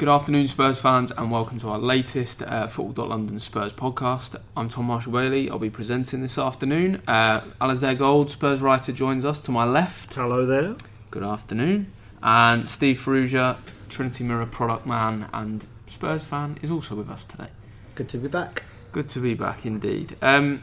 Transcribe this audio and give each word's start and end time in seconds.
Good 0.00 0.08
afternoon, 0.08 0.48
Spurs 0.48 0.80
fans, 0.80 1.10
and 1.10 1.30
welcome 1.30 1.58
to 1.58 1.68
our 1.68 1.78
latest 1.78 2.40
uh, 2.40 2.66
Football.London 2.68 3.38
Spurs 3.38 3.74
podcast. 3.74 4.34
I'm 4.56 4.70
Tom 4.70 4.86
Marshall 4.86 5.12
Bailey. 5.12 5.50
I'll 5.50 5.58
be 5.58 5.68
presenting 5.68 6.22
this 6.22 6.38
afternoon. 6.38 7.02
Uh, 7.06 7.42
Alasdair 7.60 7.98
Gold, 7.98 8.30
Spurs 8.30 8.62
writer, 8.62 8.92
joins 8.92 9.26
us 9.26 9.40
to 9.40 9.50
my 9.50 9.66
left. 9.66 10.14
Hello 10.14 10.46
there. 10.46 10.74
Good 11.10 11.22
afternoon. 11.22 11.92
And 12.22 12.66
Steve 12.66 12.98
Farrugia, 12.98 13.58
Trinity 13.90 14.24
Mirror 14.24 14.46
product 14.46 14.86
man 14.86 15.28
and 15.34 15.66
Spurs 15.86 16.24
fan, 16.24 16.56
is 16.62 16.70
also 16.70 16.94
with 16.94 17.10
us 17.10 17.26
today. 17.26 17.48
Good 17.94 18.08
to 18.08 18.16
be 18.16 18.28
back. 18.28 18.62
Good 18.92 19.10
to 19.10 19.20
be 19.20 19.34
back 19.34 19.66
indeed. 19.66 20.16
Um, 20.22 20.62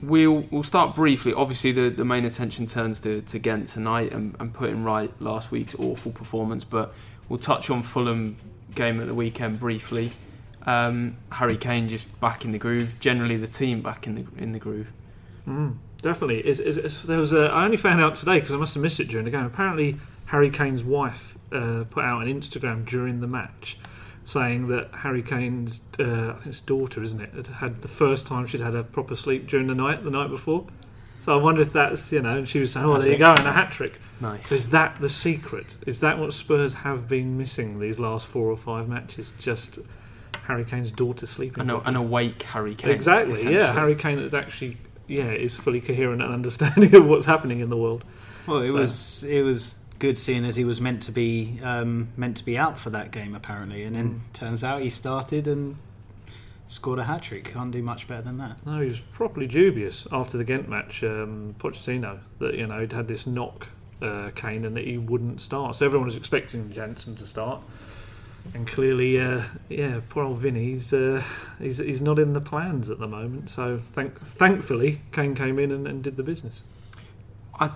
we'll 0.00 0.46
we'll 0.52 0.62
start 0.62 0.94
briefly. 0.94 1.34
Obviously, 1.34 1.72
the, 1.72 1.88
the 1.88 2.04
main 2.04 2.24
attention 2.24 2.68
turns 2.68 3.00
to, 3.00 3.20
to 3.22 3.40
Ghent 3.40 3.66
tonight 3.66 4.12
and, 4.12 4.36
and 4.38 4.54
putting 4.54 4.84
right 4.84 5.10
last 5.20 5.50
week's 5.50 5.74
awful 5.74 6.12
performance, 6.12 6.62
but 6.62 6.94
we'll 7.28 7.40
touch 7.40 7.68
on 7.68 7.82
Fulham 7.82 8.36
game 8.76 9.00
at 9.00 9.06
the 9.06 9.14
weekend 9.14 9.58
briefly. 9.58 10.12
Um, 10.64 11.16
Harry 11.32 11.56
Kane 11.56 11.88
just 11.88 12.18
back 12.20 12.44
in 12.44 12.52
the 12.52 12.58
groove. 12.58 12.98
Generally, 13.00 13.38
the 13.38 13.46
team 13.46 13.82
back 13.82 14.06
in 14.06 14.14
the 14.14 14.26
in 14.36 14.52
the 14.52 14.58
groove. 14.58 14.92
Mm, 15.46 15.76
definitely. 16.02 16.46
Is, 16.46 16.60
is, 16.60 16.76
is, 16.76 17.02
there 17.04 17.20
was 17.20 17.32
a, 17.32 17.46
I 17.52 17.64
only 17.64 17.76
found 17.76 18.00
out 18.00 18.16
today 18.16 18.38
because 18.38 18.52
I 18.52 18.56
must 18.56 18.74
have 18.74 18.82
missed 18.82 18.98
it 19.00 19.08
during 19.08 19.24
the 19.24 19.30
game. 19.30 19.44
Apparently, 19.44 19.96
Harry 20.26 20.50
Kane's 20.50 20.82
wife 20.82 21.38
uh, 21.52 21.84
put 21.88 22.04
out 22.04 22.22
an 22.22 22.28
Instagram 22.28 22.84
during 22.84 23.20
the 23.20 23.28
match 23.28 23.78
saying 24.24 24.66
that 24.66 24.90
Harry 24.92 25.22
Kane's 25.22 25.82
uh, 26.00 26.30
I 26.30 26.32
think 26.32 26.46
it's 26.46 26.60
daughter, 26.60 27.02
isn't 27.02 27.20
it, 27.20 27.32
had 27.32 27.46
had 27.46 27.82
the 27.82 27.88
first 27.88 28.26
time 28.26 28.44
she'd 28.46 28.60
had 28.60 28.74
a 28.74 28.82
proper 28.82 29.14
sleep 29.14 29.46
during 29.46 29.68
the 29.68 29.74
night 29.74 30.02
the 30.02 30.10
night 30.10 30.30
before. 30.30 30.66
So 31.20 31.38
I 31.38 31.42
wonder 31.42 31.62
if 31.62 31.72
that's 31.72 32.12
you 32.12 32.20
know 32.20 32.44
she 32.44 32.58
was 32.58 32.72
saying, 32.72 32.84
oh, 32.84 32.98
there 32.98 33.12
you 33.12 33.18
go, 33.18 33.32
and 33.32 33.46
a 33.46 33.52
hat 33.52 33.70
trick. 33.70 34.00
Nice. 34.20 34.48
So 34.48 34.54
is 34.54 34.70
that 34.70 35.00
the 35.00 35.08
secret? 35.08 35.76
Is 35.86 36.00
that 36.00 36.18
what 36.18 36.32
Spurs 36.32 36.74
have 36.74 37.08
been 37.08 37.36
missing 37.36 37.78
these 37.78 37.98
last 37.98 38.26
four 38.26 38.50
or 38.50 38.56
five 38.56 38.88
matches? 38.88 39.30
Just 39.38 39.78
Harry 40.46 40.64
Kane's 40.64 40.90
daughter 40.90 41.26
sleeping. 41.26 41.68
An, 41.68 41.80
an 41.84 41.96
awake 41.96 42.42
Harry 42.44 42.74
Kane. 42.74 42.92
Exactly. 42.92 43.54
Yeah, 43.54 43.72
Harry 43.72 43.94
Kane 43.94 44.18
is 44.18 44.34
actually 44.34 44.78
yeah 45.08 45.30
is 45.30 45.54
fully 45.54 45.80
coherent 45.80 46.22
and 46.22 46.32
understanding 46.32 46.94
of 46.96 47.06
what's 47.06 47.26
happening 47.26 47.60
in 47.60 47.70
the 47.70 47.76
world. 47.76 48.04
Well, 48.46 48.58
it 48.58 48.68
so. 48.68 48.74
was 48.74 49.24
it 49.24 49.42
was 49.42 49.74
good 49.98 50.18
seeing 50.18 50.44
as 50.44 50.56
he 50.56 50.64
was 50.64 50.80
meant 50.80 51.02
to 51.02 51.12
be 51.12 51.58
um, 51.62 52.08
meant 52.16 52.36
to 52.38 52.44
be 52.44 52.56
out 52.56 52.78
for 52.78 52.90
that 52.90 53.10
game 53.10 53.34
apparently, 53.34 53.82
and 53.82 53.96
then 53.96 54.08
mm. 54.14 54.32
turns 54.32 54.64
out 54.64 54.82
he 54.82 54.90
started 54.90 55.46
and 55.46 55.76
scored 56.68 56.98
a 56.98 57.04
hat 57.04 57.22
trick. 57.22 57.52
Can't 57.52 57.70
do 57.70 57.82
much 57.82 58.08
better 58.08 58.22
than 58.22 58.38
that. 58.38 58.64
No, 58.64 58.80
he 58.80 58.88
was 58.88 59.00
properly 59.00 59.46
dubious 59.46 60.06
after 60.10 60.38
the 60.38 60.44
Ghent 60.44 60.68
match. 60.68 61.02
Um, 61.02 61.54
Pochettino 61.58 62.20
that 62.38 62.54
you 62.54 62.66
know 62.66 62.80
he'd 62.80 62.92
had 62.92 63.08
this 63.08 63.26
knock 63.26 63.68
uh, 64.02 64.30
Kane 64.34 64.64
and 64.64 64.76
that 64.76 64.84
he 64.84 64.98
wouldn't 64.98 65.40
start. 65.40 65.76
So 65.76 65.86
everyone 65.86 66.06
was 66.06 66.16
expecting 66.16 66.72
Janssen 66.72 67.14
to 67.16 67.26
start, 67.26 67.60
and 68.54 68.66
clearly, 68.66 69.20
uh, 69.20 69.42
yeah, 69.68 70.00
poor 70.08 70.24
old 70.24 70.38
Vinny, 70.38 70.72
he's, 70.72 70.92
uh, 70.92 71.22
he's 71.58 71.78
he's 71.78 72.00
not 72.00 72.18
in 72.18 72.32
the 72.32 72.40
plans 72.40 72.90
at 72.90 72.98
the 72.98 73.08
moment. 73.08 73.50
So 73.50 73.78
thank 73.78 74.20
thankfully, 74.20 75.02
Kane 75.12 75.34
came 75.34 75.58
in 75.58 75.70
and, 75.70 75.86
and 75.86 76.02
did 76.02 76.16
the 76.16 76.22
business. 76.22 76.62
I 77.58 77.70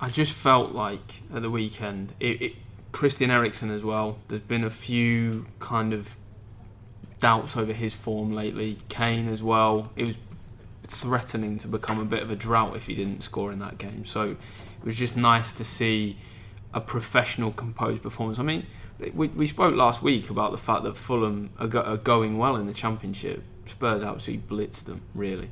I 0.00 0.08
just 0.08 0.32
felt 0.32 0.72
like 0.72 1.22
at 1.32 1.42
the 1.42 1.50
weekend, 1.50 2.14
it, 2.18 2.42
it, 2.42 2.52
Christian 2.90 3.30
Eriksen 3.30 3.70
as 3.70 3.84
well. 3.84 4.18
There's 4.28 4.42
been 4.42 4.64
a 4.64 4.70
few 4.70 5.46
kind 5.60 5.92
of 5.92 6.16
doubts 7.20 7.56
over 7.56 7.72
his 7.72 7.94
form 7.94 8.34
lately. 8.34 8.80
Kane 8.88 9.28
as 9.28 9.42
well. 9.42 9.92
It 9.94 10.04
was 10.04 10.16
threatening 10.82 11.56
to 11.58 11.68
become 11.68 11.98
a 11.98 12.04
bit 12.04 12.22
of 12.22 12.30
a 12.30 12.36
drought 12.36 12.76
if 12.76 12.86
he 12.86 12.94
didn't 12.94 13.22
score 13.22 13.52
in 13.52 13.58
that 13.60 13.78
game. 13.78 14.04
So 14.04 14.30
it 14.30 14.84
was 14.84 14.96
just 14.96 15.16
nice 15.16 15.52
to 15.52 15.64
see 15.64 16.18
a 16.74 16.80
professional, 16.80 17.52
composed 17.52 18.02
performance. 18.02 18.38
I 18.38 18.42
mean, 18.42 18.66
we, 19.14 19.28
we 19.28 19.46
spoke 19.46 19.74
last 19.74 20.02
week 20.02 20.30
about 20.30 20.52
the 20.52 20.58
fact 20.58 20.84
that 20.84 20.96
Fulham 20.96 21.50
are, 21.58 21.66
go, 21.66 21.80
are 21.80 21.96
going 21.96 22.38
well 22.38 22.56
in 22.56 22.66
the 22.66 22.72
Championship. 22.72 23.42
Spurs 23.66 24.02
absolutely 24.02 24.56
blitzed 24.56 24.84
them, 24.84 25.02
really. 25.14 25.50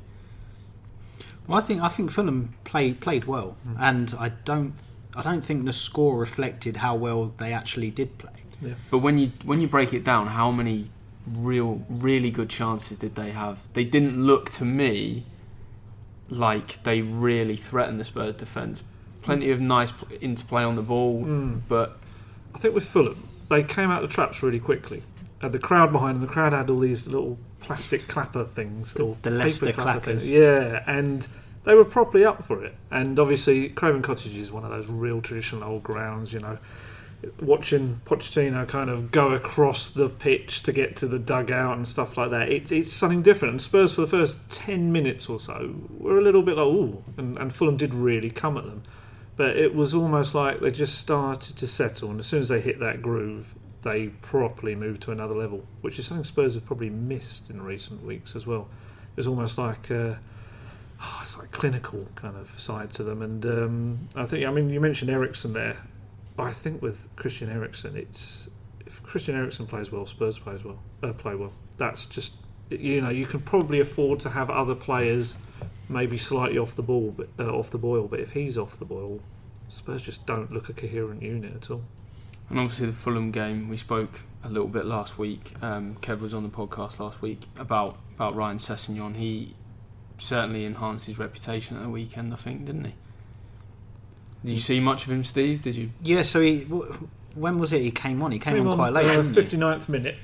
Well, 1.47 1.57
I 1.57 1.61
think 1.61 1.81
I 1.81 1.87
think 1.87 2.11
Fulham 2.11 2.53
played 2.63 2.99
played 3.01 3.25
well, 3.25 3.57
mm. 3.67 3.75
and 3.79 4.13
I 4.19 4.29
don't 4.29 4.73
I 5.15 5.21
don't 5.21 5.41
think 5.41 5.65
the 5.65 5.73
score 5.73 6.17
reflected 6.17 6.77
how 6.77 6.95
well 6.95 7.33
they 7.37 7.51
actually 7.51 7.89
did 7.89 8.17
play. 8.17 8.31
Yeah. 8.61 8.73
But 8.89 8.99
when 8.99 9.17
you 9.17 9.31
when 9.43 9.59
you 9.59 9.67
break 9.67 9.93
it 9.93 10.03
down, 10.03 10.27
how 10.27 10.51
many 10.51 10.91
real 11.27 11.85
really 11.89 12.31
good 12.31 12.49
chances 12.49 12.97
did 12.97 13.15
they 13.15 13.31
have? 13.31 13.67
They 13.73 13.83
didn't 13.83 14.23
look 14.23 14.49
to 14.51 14.65
me 14.65 15.25
like 16.29 16.83
they 16.83 17.01
really 17.01 17.57
threatened 17.57 17.99
the 17.99 18.05
Spurs 18.05 18.35
defence 18.35 18.83
plenty 19.21 19.51
of 19.51 19.61
nice 19.61 19.93
interplay 20.19 20.63
on 20.63 20.75
the 20.75 20.81
ball, 20.81 21.23
mm. 21.23 21.61
but 21.67 21.97
I 22.53 22.59
think 22.59 22.75
with 22.75 22.85
Fulham, 22.85 23.27
they 23.49 23.63
came 23.63 23.91
out 23.91 24.03
of 24.03 24.09
the 24.09 24.13
traps 24.13 24.41
really 24.43 24.59
quickly. 24.59 25.03
Had 25.41 25.51
the 25.51 25.59
crowd 25.59 25.91
behind 25.91 26.15
them. 26.15 26.21
The 26.21 26.31
crowd 26.31 26.53
had 26.53 26.69
all 26.69 26.79
these 26.79 27.07
little 27.07 27.37
plastic 27.59 28.07
clapper 28.07 28.43
things, 28.43 28.93
the, 28.93 29.15
the 29.23 29.31
Leicester 29.31 29.71
clappers. 29.71 30.29
Yeah, 30.29 30.83
and 30.85 31.27
they 31.63 31.73
were 31.73 31.85
properly 31.85 32.23
up 32.23 32.43
for 32.43 32.63
it. 32.63 32.75
And 32.91 33.17
obviously, 33.17 33.69
Craven 33.69 34.01
Cottage 34.01 34.37
is 34.37 34.51
one 34.51 34.63
of 34.63 34.69
those 34.69 34.87
real 34.87 35.21
traditional 35.21 35.63
old 35.63 35.83
grounds. 35.83 36.31
You 36.31 36.41
know, 36.41 36.57
watching 37.41 38.01
Pochettino 38.05 38.67
kind 38.67 38.89
of 38.89 39.11
go 39.11 39.31
across 39.31 39.89
the 39.89 40.09
pitch 40.09 40.63
to 40.63 40.71
get 40.71 40.95
to 40.97 41.07
the 41.07 41.19
dugout 41.19 41.77
and 41.77 41.87
stuff 41.87 42.17
like 42.17 42.31
that. 42.31 42.49
It, 42.49 42.71
it's 42.71 42.91
something 42.91 43.21
different. 43.21 43.53
And 43.53 43.61
Spurs, 43.61 43.93
for 43.93 44.01
the 44.01 44.07
first 44.07 44.37
ten 44.49 44.91
minutes 44.91 45.29
or 45.29 45.39
so, 45.39 45.75
were 45.97 46.17
a 46.17 46.21
little 46.21 46.41
bit 46.41 46.57
like, 46.57 46.65
"Ooh," 46.65 47.03
and, 47.17 47.37
and 47.37 47.53
Fulham 47.53 47.77
did 47.77 47.93
really 47.93 48.29
come 48.29 48.57
at 48.57 48.65
them 48.65 48.83
but 49.41 49.57
it 49.57 49.73
was 49.73 49.95
almost 49.95 50.35
like 50.35 50.59
they 50.59 50.69
just 50.69 50.99
started 50.99 51.55
to 51.57 51.67
settle, 51.67 52.11
and 52.11 52.19
as 52.19 52.27
soon 52.27 52.41
as 52.41 52.49
they 52.49 52.61
hit 52.61 52.79
that 52.79 53.01
groove, 53.01 53.55
they 53.81 54.09
properly 54.21 54.75
moved 54.75 55.01
to 55.01 55.11
another 55.11 55.33
level, 55.33 55.65
which 55.81 55.97
is 55.97 56.05
something 56.05 56.23
Spurs 56.23 56.53
have 56.53 56.65
probably 56.65 56.91
missed 56.91 57.49
in 57.49 57.61
recent 57.61 58.05
weeks 58.05 58.35
as 58.35 58.45
well. 58.45 58.67
It's 59.17 59.25
almost 59.25 59.57
like 59.57 59.89
uh, 59.89 60.13
oh, 61.01 61.19
it's 61.23 61.37
like 61.37 61.49
clinical 61.49 62.07
kind 62.13 62.37
of 62.37 62.59
side 62.59 62.91
to 62.91 63.03
them, 63.03 63.23
and 63.23 63.45
um, 63.47 64.07
I 64.15 64.25
think 64.25 64.45
I 64.45 64.51
mean 64.51 64.69
you 64.69 64.79
mentioned 64.79 65.09
Eriksen 65.09 65.53
there. 65.53 65.77
I 66.37 66.51
think 66.51 66.81
with 66.81 67.07
Christian 67.15 67.49
Eriksen, 67.49 67.95
it's 67.95 68.49
if 68.85 69.01
Christian 69.03 69.35
Eriksen 69.35 69.67
plays 69.67 69.91
well, 69.91 70.05
Spurs 70.05 70.39
plays 70.39 70.63
well, 70.63 70.79
uh, 71.03 71.13
play 71.13 71.35
well. 71.35 71.53
That's 71.77 72.05
just 72.05 72.33
you 72.69 73.01
know 73.01 73.09
you 73.09 73.25
can 73.25 73.41
probably 73.41 73.79
afford 73.79 74.19
to 74.21 74.29
have 74.29 74.49
other 74.49 74.75
players 74.75 75.37
maybe 75.89 76.17
slightly 76.17 76.57
off 76.57 76.75
the 76.75 76.81
ball, 76.81 77.13
but, 77.15 77.29
uh, 77.37 77.51
off 77.51 77.69
the 77.69 77.77
boil. 77.77 78.07
But 78.07 78.21
if 78.21 78.31
he's 78.31 78.57
off 78.57 78.79
the 78.79 78.85
boil, 78.85 79.19
Spurs 79.67 80.01
just 80.01 80.25
don't 80.25 80.51
look 80.51 80.69
a 80.69 80.73
coherent 80.73 81.21
unit 81.21 81.53
at 81.55 81.69
all. 81.69 81.83
And 82.49 82.59
obviously 82.59 82.87
the 82.87 82.93
Fulham 82.93 83.31
game, 83.31 83.69
we 83.69 83.77
spoke 83.77 84.21
a 84.43 84.49
little 84.49 84.67
bit 84.67 84.85
last 84.85 85.17
week. 85.17 85.53
Um, 85.61 85.95
Kev 86.01 86.19
was 86.19 86.33
on 86.33 86.43
the 86.43 86.49
podcast 86.49 86.99
last 86.99 87.21
week 87.21 87.45
about 87.57 87.97
about 88.15 88.35
Ryan 88.35 88.57
Sessegnon. 88.57 89.15
He 89.15 89.55
certainly 90.17 90.65
enhanced 90.65 91.05
his 91.05 91.17
reputation 91.17 91.77
at 91.77 91.83
the 91.83 91.89
weekend, 91.89 92.33
I 92.33 92.35
think, 92.35 92.65
didn't 92.65 92.85
he? 92.85 92.93
Did 94.43 94.53
you 94.53 94.59
see 94.59 94.79
much 94.79 95.05
of 95.05 95.11
him, 95.11 95.23
Steve? 95.23 95.61
Did 95.61 95.75
you? 95.75 95.91
Yeah. 96.01 96.23
So 96.23 96.41
he, 96.41 96.61
when 97.35 97.59
was 97.59 97.73
it? 97.73 97.81
He 97.81 97.91
came 97.91 98.21
on. 98.21 98.31
He 98.31 98.39
came, 98.39 98.55
came 98.55 98.67
on, 98.67 98.77
quite 98.77 98.93
late. 98.93 99.05
Uh, 99.05 99.23
59th 99.23 99.89
minute 99.89 100.15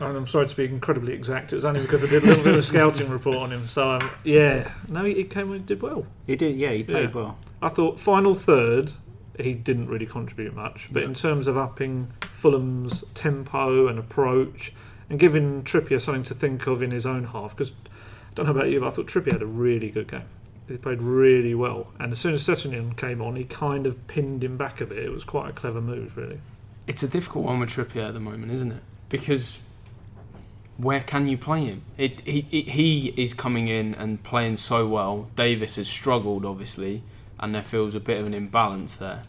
and 0.00 0.16
I'm 0.16 0.26
sorry 0.26 0.46
to 0.46 0.56
be 0.56 0.64
incredibly 0.64 1.14
exact. 1.14 1.52
It 1.52 1.56
was 1.56 1.64
only 1.64 1.80
because 1.80 2.04
I 2.04 2.08
did 2.08 2.22
a 2.22 2.26
little 2.26 2.44
bit 2.44 2.52
of 2.54 2.58
a 2.58 2.62
scouting 2.62 3.08
report 3.08 3.38
on 3.38 3.52
him. 3.52 3.66
So 3.66 3.92
um, 3.92 4.10
yeah, 4.24 4.70
no, 4.88 5.04
he, 5.04 5.14
he 5.14 5.24
came 5.24 5.52
and 5.52 5.64
did 5.64 5.82
well. 5.82 6.06
He 6.26 6.36
did, 6.36 6.56
yeah, 6.56 6.72
he 6.72 6.82
played 6.82 7.14
yeah. 7.14 7.20
well. 7.20 7.38
I 7.62 7.68
thought 7.68 7.98
final 7.98 8.34
third, 8.34 8.92
he 9.38 9.54
didn't 9.54 9.88
really 9.88 10.06
contribute 10.06 10.54
much, 10.54 10.88
but 10.92 11.00
yeah. 11.00 11.08
in 11.08 11.14
terms 11.14 11.46
of 11.46 11.56
upping 11.56 12.12
Fulham's 12.32 13.04
tempo 13.14 13.88
and 13.88 13.98
approach 13.98 14.72
and 15.08 15.18
giving 15.18 15.62
Trippier 15.62 16.00
something 16.00 16.24
to 16.24 16.34
think 16.34 16.66
of 16.66 16.82
in 16.82 16.90
his 16.90 17.06
own 17.06 17.24
half, 17.24 17.56
because 17.56 17.72
I 17.72 18.34
don't 18.34 18.46
know 18.46 18.52
about 18.52 18.68
you, 18.68 18.80
but 18.80 18.88
I 18.88 18.90
thought 18.90 19.06
Trippier 19.06 19.32
had 19.32 19.42
a 19.42 19.46
really 19.46 19.90
good 19.90 20.08
game. 20.08 20.24
He 20.68 20.76
played 20.76 21.00
really 21.00 21.54
well, 21.54 21.88
and 22.00 22.10
as 22.10 22.18
soon 22.18 22.34
as 22.34 22.42
Sessegnon 22.42 22.96
came 22.96 23.22
on, 23.22 23.36
he 23.36 23.44
kind 23.44 23.86
of 23.86 24.06
pinned 24.08 24.42
him 24.42 24.56
back 24.56 24.80
a 24.80 24.86
bit. 24.86 24.98
It 24.98 25.12
was 25.12 25.22
quite 25.22 25.50
a 25.50 25.52
clever 25.52 25.80
move, 25.80 26.16
really. 26.16 26.40
It's 26.88 27.02
a 27.02 27.08
difficult 27.08 27.44
one 27.44 27.60
with 27.60 27.70
Trippier 27.70 28.08
at 28.08 28.14
the 28.14 28.20
moment, 28.20 28.50
isn't 28.52 28.72
it? 28.72 28.82
Because 29.08 29.60
where 30.76 31.00
can 31.00 31.28
you 31.28 31.38
play 31.38 31.64
him? 31.64 31.82
It, 31.96 32.20
he, 32.20 32.40
he 32.42 33.14
is 33.16 33.32
coming 33.32 33.68
in 33.68 33.94
and 33.94 34.22
playing 34.22 34.56
so 34.56 34.86
well. 34.88 35.30
Davies 35.36 35.76
has 35.76 35.88
struggled, 35.88 36.44
obviously, 36.44 37.02
and 37.38 37.54
there 37.54 37.62
feels 37.62 37.94
a 37.94 38.00
bit 38.00 38.18
of 38.20 38.26
an 38.26 38.34
imbalance 38.34 38.96
there. 38.96 39.22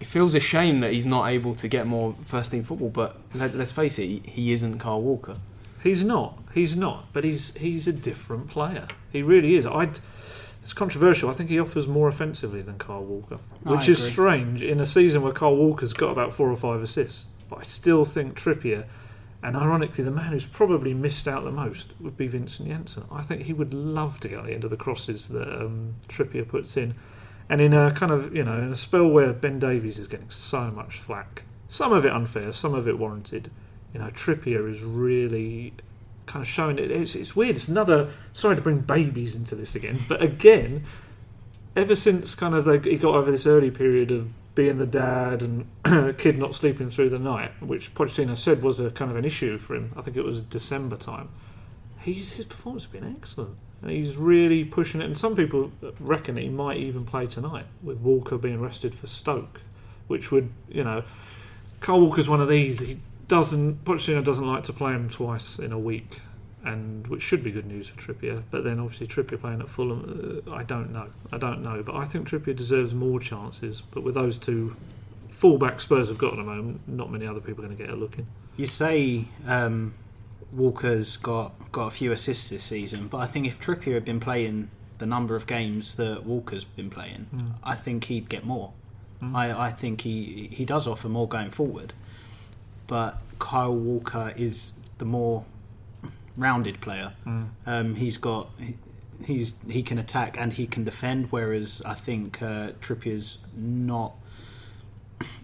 it 0.00 0.06
feels 0.06 0.34
a 0.34 0.40
shame 0.40 0.80
that 0.80 0.92
he's 0.92 1.06
not 1.06 1.28
able 1.28 1.54
to 1.56 1.68
get 1.68 1.86
more 1.86 2.14
first 2.24 2.52
team 2.52 2.62
football. 2.62 2.90
But 2.90 3.16
let, 3.34 3.54
let's 3.54 3.72
face 3.72 3.98
it, 3.98 4.26
he 4.26 4.52
isn't 4.52 4.78
Kyle 4.78 5.00
Walker. 5.00 5.36
He's 5.82 6.04
not. 6.04 6.38
He's 6.54 6.76
not. 6.76 7.12
But 7.12 7.24
he's 7.24 7.54
he's 7.54 7.86
a 7.86 7.92
different 7.92 8.48
player. 8.48 8.86
He 9.10 9.22
really 9.22 9.56
is. 9.56 9.66
I. 9.66 9.90
It's 10.62 10.72
controversial. 10.74 11.30
I 11.30 11.32
think 11.32 11.48
he 11.48 11.58
offers 11.58 11.88
more 11.88 12.08
offensively 12.08 12.60
than 12.60 12.76
Kyle 12.78 13.02
Walker, 13.02 13.38
which 13.62 13.88
is 13.88 14.02
strange 14.02 14.62
in 14.62 14.80
a 14.80 14.84
season 14.84 15.22
where 15.22 15.32
Kyle 15.32 15.56
Walker's 15.56 15.94
got 15.94 16.10
about 16.10 16.34
four 16.34 16.50
or 16.50 16.56
five 16.56 16.82
assists. 16.82 17.28
But 17.48 17.60
I 17.60 17.62
still 17.62 18.04
think 18.04 18.34
Trippier, 18.34 18.84
and 19.42 19.56
ironically, 19.56 20.04
the 20.04 20.10
man 20.10 20.32
who's 20.32 20.44
probably 20.44 20.92
missed 20.92 21.26
out 21.26 21.44
the 21.44 21.50
most 21.50 21.94
would 22.00 22.18
be 22.18 22.26
Vincent 22.26 22.68
Janssen. 22.68 23.04
I 23.10 23.22
think 23.22 23.42
he 23.42 23.54
would 23.54 23.72
love 23.72 24.20
to 24.20 24.28
get 24.28 24.44
the 24.44 24.52
end 24.52 24.64
of 24.64 24.70
the 24.70 24.76
crosses 24.76 25.28
that 25.28 25.48
um, 25.48 25.94
Trippier 26.06 26.46
puts 26.46 26.76
in, 26.76 26.94
and 27.48 27.62
in 27.62 27.72
a 27.72 27.90
kind 27.92 28.12
of 28.12 28.34
you 28.36 28.44
know 28.44 28.58
in 28.58 28.70
a 28.70 28.76
spell 28.76 29.08
where 29.08 29.32
Ben 29.32 29.58
Davies 29.58 29.98
is 29.98 30.06
getting 30.06 30.30
so 30.30 30.70
much 30.70 30.98
flack, 30.98 31.44
some 31.68 31.92
of 31.92 32.04
it 32.04 32.12
unfair, 32.12 32.52
some 32.52 32.74
of 32.74 32.86
it 32.86 32.98
warranted. 32.98 33.50
You 33.92 34.00
know, 34.00 34.06
Trippier 34.08 34.70
is 34.70 34.82
really 34.82 35.72
kind 36.26 36.42
of 36.42 36.48
showing 36.48 36.78
it. 36.78 36.90
It's, 36.90 37.14
it's 37.14 37.34
weird. 37.34 37.56
It's 37.56 37.68
another. 37.68 38.10
Sorry 38.32 38.54
to 38.56 38.62
bring 38.62 38.80
babies 38.80 39.34
into 39.34 39.54
this 39.54 39.74
again, 39.74 40.00
but 40.08 40.22
again, 40.22 40.84
ever 41.74 41.96
since 41.96 42.34
kind 42.34 42.54
of 42.54 42.84
he 42.84 42.96
got 42.96 43.14
over 43.14 43.30
this 43.30 43.46
early 43.46 43.70
period 43.70 44.12
of 44.12 44.28
being 44.54 44.78
the 44.78 44.86
dad 44.86 45.42
and 45.42 46.16
kid 46.18 46.36
not 46.38 46.54
sleeping 46.54 46.90
through 46.90 47.08
the 47.10 47.18
night, 47.18 47.52
which 47.60 47.94
Pochettino 47.94 48.36
said 48.36 48.62
was 48.62 48.80
a 48.80 48.90
kind 48.90 49.10
of 49.10 49.16
an 49.16 49.24
issue 49.24 49.56
for 49.56 49.76
him. 49.76 49.92
I 49.96 50.02
think 50.02 50.16
it 50.16 50.24
was 50.24 50.40
December 50.40 50.96
time. 50.96 51.28
He's 52.00 52.32
his 52.32 52.44
performance 52.44 52.84
has 52.84 52.92
been 52.92 53.16
excellent. 53.16 53.56
And 53.80 53.92
he's 53.92 54.16
really 54.16 54.64
pushing 54.64 55.00
it, 55.00 55.04
and 55.04 55.16
some 55.16 55.36
people 55.36 55.70
reckon 56.00 56.36
he 56.36 56.48
might 56.48 56.78
even 56.78 57.04
play 57.04 57.28
tonight 57.28 57.66
with 57.80 57.98
Walker 58.00 58.36
being 58.36 58.60
rested 58.60 58.92
for 58.94 59.06
Stoke, 59.06 59.60
which 60.08 60.32
would, 60.32 60.50
you 60.68 60.82
know, 60.82 61.04
Kyle 61.78 62.00
Walker's 62.00 62.28
one 62.28 62.40
of 62.40 62.48
these. 62.48 62.80
He 62.80 62.98
doesn't 63.28 63.84
Pochettino 63.84 64.24
doesn't 64.24 64.46
like 64.46 64.64
to 64.64 64.72
play 64.72 64.92
him 64.92 65.08
twice 65.08 65.58
in 65.58 65.72
a 65.72 65.78
week, 65.78 66.20
and 66.64 67.06
which 67.06 67.22
should 67.22 67.44
be 67.44 67.50
good 67.50 67.66
news 67.66 67.88
for 67.88 68.00
Trippier. 68.00 68.42
But 68.50 68.64
then 68.64 68.80
obviously 68.80 69.06
Trippier 69.06 69.40
playing 69.40 69.60
at 69.60 69.68
Fulham, 69.68 70.42
uh, 70.46 70.50
I 70.52 70.62
don't 70.64 70.92
know, 70.92 71.08
I 71.32 71.38
don't 71.38 71.62
know. 71.62 71.82
But 71.82 71.94
I 71.96 72.04
think 72.04 72.28
Trippier 72.28 72.56
deserves 72.56 72.94
more 72.94 73.20
chances. 73.20 73.82
But 73.82 74.02
with 74.02 74.14
those 74.14 74.38
two 74.38 74.76
fullback 75.30 75.80
Spurs 75.80 76.08
have 76.08 76.18
got 76.18 76.32
at 76.32 76.36
the 76.36 76.42
moment, 76.44 76.80
not 76.88 77.12
many 77.12 77.26
other 77.26 77.40
people 77.40 77.64
are 77.64 77.68
going 77.68 77.76
to 77.78 77.82
get 77.84 77.92
a 77.92 77.96
look 77.96 78.18
in. 78.18 78.26
You 78.56 78.66
say 78.66 79.26
um, 79.46 79.94
Walker's 80.52 81.16
got 81.16 81.70
got 81.70 81.86
a 81.86 81.90
few 81.90 82.12
assists 82.12 82.48
this 82.50 82.62
season, 82.62 83.08
but 83.08 83.18
I 83.18 83.26
think 83.26 83.46
if 83.46 83.60
Trippier 83.60 83.94
had 83.94 84.04
been 84.04 84.20
playing 84.20 84.70
the 84.98 85.06
number 85.06 85.36
of 85.36 85.46
games 85.46 85.94
that 85.94 86.24
Walker's 86.24 86.64
been 86.64 86.90
playing, 86.90 87.26
Mm. 87.32 87.52
I 87.62 87.76
think 87.76 88.04
he'd 88.04 88.28
get 88.28 88.44
more. 88.44 88.72
Mm. 89.22 89.36
I, 89.36 89.66
I 89.66 89.70
think 89.70 90.00
he 90.00 90.48
he 90.52 90.64
does 90.64 90.88
offer 90.88 91.08
more 91.08 91.28
going 91.28 91.50
forward, 91.50 91.92
but 92.88 93.20
Kyle 93.38 93.74
Walker 93.74 94.34
is 94.36 94.72
the 94.98 95.04
more 95.04 95.44
rounded 96.36 96.80
player. 96.80 97.12
Mm. 97.24 97.48
Um, 97.66 97.94
he's 97.94 98.18
got 98.18 98.50
he's 99.24 99.54
he 99.68 99.82
can 99.82 99.98
attack 99.98 100.36
and 100.38 100.52
he 100.52 100.66
can 100.66 100.82
defend, 100.84 101.28
whereas 101.30 101.80
I 101.86 101.94
think 101.94 102.42
uh, 102.42 102.72
Trippier's 102.80 103.38
not. 103.56 104.14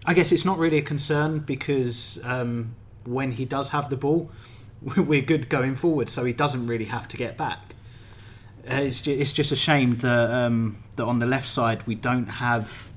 I 0.07 0.15
guess 0.15 0.31
it's 0.33 0.45
not 0.45 0.59
really 0.59 0.79
a 0.79 0.83
concern 0.83 1.41
because 1.41 2.21
um, 2.25 2.75
when 3.05 3.33
he 3.33 3.45
does 3.45 3.71
have 3.71 3.91
the 3.91 3.97
ball, 3.97 4.31
we're 4.97 5.23
good 5.23 5.49
going 5.49 5.77
forward, 5.77 6.09
so 6.09 6.25
he 6.25 6.33
doesn't 6.33 6.67
really 6.67 6.85
have 6.87 7.09
to 7.09 7.17
get 7.17 7.37
back. 7.37 7.75
Uh, 8.71 8.77
it's, 8.77 9.03
ju- 9.03 9.13
it's 9.19 9.33
just 9.33 9.53
a 9.53 9.57
shame 9.57 9.97
that 9.99 10.31
um, 10.31 10.83
that 10.97 11.05
on 11.05 11.19
the 11.19 11.27
left 11.27 11.47
side 11.49 11.87
we 11.87 11.95
don't 11.95 12.27
have 12.27 12.89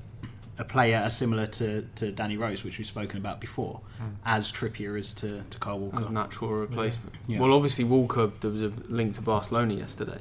a 0.58 0.64
player 0.64 0.96
as 0.96 1.16
similar 1.16 1.46
to, 1.46 1.82
to 1.96 2.10
Danny 2.10 2.36
Rose, 2.36 2.64
which 2.64 2.78
we've 2.78 2.86
spoken 2.86 3.16
about 3.18 3.40
before, 3.40 3.80
as 4.24 4.50
Trippier 4.50 4.98
is 4.98 5.14
to, 5.14 5.42
to 5.50 5.58
Kyle 5.58 5.78
Walker. 5.78 6.00
as 6.00 6.10
natural 6.10 6.50
replacement. 6.52 7.14
Yeah. 7.26 7.38
Well, 7.40 7.52
obviously 7.52 7.84
Walker. 7.84 8.30
There 8.40 8.50
was 8.50 8.62
a 8.62 8.72
link 8.88 9.14
to 9.14 9.22
Barcelona 9.22 9.74
yesterday. 9.74 10.18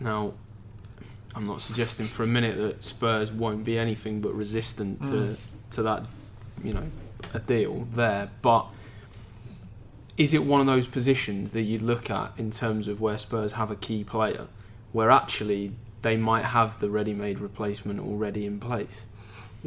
Now, 0.00 0.34
I'm 1.34 1.46
not 1.46 1.60
suggesting 1.60 2.06
for 2.06 2.22
a 2.22 2.26
minute 2.26 2.56
that 2.58 2.82
Spurs 2.82 3.32
won't 3.32 3.64
be 3.64 3.78
anything 3.78 4.20
but 4.20 4.32
resistant 4.34 5.02
to 5.04 5.08
Mm. 5.12 5.36
to 5.70 5.82
that, 5.82 6.04
you 6.64 6.72
know, 6.72 6.86
a 7.34 7.38
deal 7.40 7.86
there. 7.94 8.30
But 8.42 8.66
is 10.16 10.34
it 10.34 10.44
one 10.44 10.60
of 10.60 10.66
those 10.66 10.86
positions 10.86 11.52
that 11.52 11.62
you'd 11.62 11.82
look 11.82 12.10
at 12.10 12.32
in 12.36 12.50
terms 12.50 12.88
of 12.88 13.00
where 13.00 13.18
Spurs 13.18 13.52
have 13.52 13.70
a 13.70 13.76
key 13.76 14.02
player, 14.04 14.46
where 14.92 15.10
actually 15.10 15.72
they 16.02 16.16
might 16.16 16.44
have 16.46 16.80
the 16.80 16.88
ready-made 16.90 17.38
replacement 17.40 18.00
already 18.00 18.46
in 18.46 18.58
place? 18.58 19.02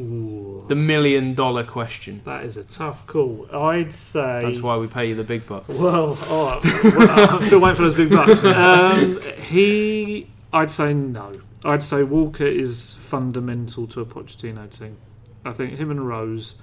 Ooh, 0.01 0.65
The 0.67 0.75
million-dollar 0.75 1.65
question. 1.65 2.21
that 2.25 2.43
is 2.45 2.57
a 2.57 2.63
tough 2.63 3.05
call. 3.07 3.47
I'd 3.53 3.93
say 3.93 4.39
That's 4.41 4.61
why 4.61 4.77
we 4.77 4.87
pay 4.87 5.09
you 5.09 5.15
the 5.15 5.23
big 5.23 5.45
bucks. 5.45 5.69
Well, 5.69 6.17
all 6.29 6.45
right. 6.47 6.63
well, 6.83 7.35
I'm 7.35 7.43
still 7.45 7.59
waiting 7.59 7.75
for 7.75 7.81
those 7.83 7.95
big 7.97 8.09
bucks. 8.09 8.43
Um, 8.61 9.21
he, 9.41 10.27
I'd 10.53 10.71
say 10.71 10.93
no. 10.93 11.39
I'd 11.63 11.83
say 11.83 12.03
Walker 12.03 12.45
is 12.45 12.93
fundamental 12.95 13.85
to 13.87 14.01
a 14.01 14.05
Pochettino 14.05 14.67
team. 14.75 14.97
I 15.45 15.51
think 15.53 15.77
him 15.77 15.91
and 15.91 16.07
Rose, 16.07 16.55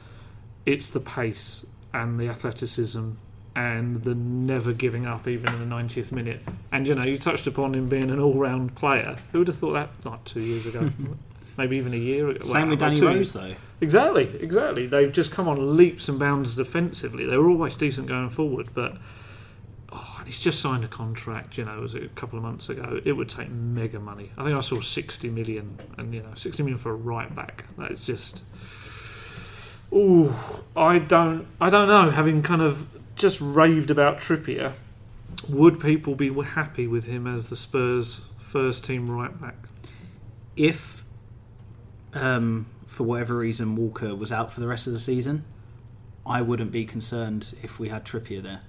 it's 0.67 0.89
the 0.91 1.01
pace 1.01 1.65
and 1.95 2.19
the 2.19 2.29
athleticism 2.29 3.11
and 3.57 4.03
the 4.05 4.15
never 4.15 4.73
giving 4.73 5.07
up 5.07 5.27
even 5.27 5.53
in 5.55 5.69
the 5.69 5.75
90th 5.75 6.13
minute. 6.13 6.41
And 6.71 6.87
you 6.87 6.95
know, 6.95 7.03
you 7.03 7.19
touched 7.19 7.47
upon 7.47 7.75
him 7.75 7.89
being 7.89 8.11
an 8.11 8.21
all-round 8.21 8.75
player. 8.77 9.17
Who 9.33 9.39
would 9.41 9.49
have 9.49 9.59
thought 9.59 9.73
that 9.73 9.91
like 10.05 10.25
two 10.25 10.41
years 10.43 10.67
ago? 10.67 10.91
Maybe 11.59 11.77
even 11.77 11.93
a 11.93 11.99
year 11.99 12.31
ago. 12.31 12.41
Same 12.43 12.53
Well, 12.55 12.71
with 12.71 12.79
Danny 12.79 13.01
Rose, 13.01 13.33
though. 13.35 13.55
Exactly, 13.81 14.39
exactly. 14.41 14.87
They've 14.87 15.13
just 15.13 15.31
come 15.31 15.49
on 15.49 15.77
leaps 15.77 16.09
and 16.09 16.19
bounds 16.19 16.57
defensively. 16.57 17.27
They 17.27 17.37
were 17.37 17.51
always 17.51 17.77
decent 17.77 18.07
going 18.07 18.31
forward, 18.31 18.71
but 18.75 18.97
oh, 19.93 20.17
and 20.19 20.27
he's 20.27 20.39
just 20.39 20.61
signed 20.61 20.85
a 20.85 20.89
contract. 20.89 21.59
You 21.59 21.65
know, 21.67 21.81
was 21.81 21.95
it 21.95 22.05
a 22.05 22.09
couple 22.09 22.39
of 22.39 22.45
months 22.45 22.71
ago? 22.71 23.01
It 23.05 23.13
would 23.13 23.29
take 23.29 23.51
mega 23.51 23.99
money. 23.99 24.31
I 24.39 24.45
think 24.45 24.57
I 24.57 24.61
saw 24.61 24.81
sixty 24.81 25.29
million, 25.29 25.79
and 25.99 26.15
you 26.15 26.23
know, 26.23 26.35
sixty 26.35 26.63
million 26.63 26.79
for 26.79 26.93
a 26.93 26.97
right 26.97 27.35
back. 27.35 27.65
That 27.77 27.91
is 27.91 28.05
just. 28.05 28.45
Ooh, 29.93 30.35
I 30.77 30.99
don't, 30.99 31.47
I 31.61 31.71
don't 31.71 31.89
know. 31.89 32.11
Having 32.11 32.43
kind 32.43 32.63
of 32.63 32.87
just 33.17 33.41
raved 33.41 33.91
about 33.91 34.19
Trippier, 34.19 34.75
would 35.49 35.81
people 35.81 36.15
be 36.15 36.33
happy 36.43 36.87
with 36.87 37.07
him 37.07 37.27
as 37.27 37.49
the 37.49 37.57
Spurs 37.57 38.21
first 38.39 38.85
team 38.85 39.09
right 39.09 39.41
back? 39.41 39.57
If, 40.57 40.98
um, 42.15 42.67
for 42.87 43.05
whatever 43.05 43.37
reason, 43.37 43.77
Walker 43.77 44.15
was 44.15 44.33
out 44.33 44.53
for 44.53 44.61
the 44.61 44.67
rest 44.67 44.87
of 44.87 44.93
the 44.93 44.99
season, 44.99 45.45
I 46.27 46.43
wouldn't 46.43 46.73
be 46.73 46.85
concerned 46.85 47.55
if 47.63 47.79
we 47.79 47.89
had 47.89 48.05
Trippier 48.05 48.43
there. 48.43 48.61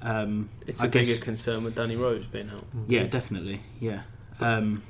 Um, 0.00 0.50
It's 0.66 0.82
I 0.82 0.86
a 0.86 0.90
bigger 0.90 1.06
guess- 1.12 1.20
concern 1.22 1.64
with 1.64 1.74
Danny 1.76 1.96
Rose 1.96 2.26
being 2.26 2.50
out. 2.50 2.64
Yeah, 2.88 3.04
definitely. 3.04 3.60
Yeah. 3.80 4.02
Um, 4.40 4.82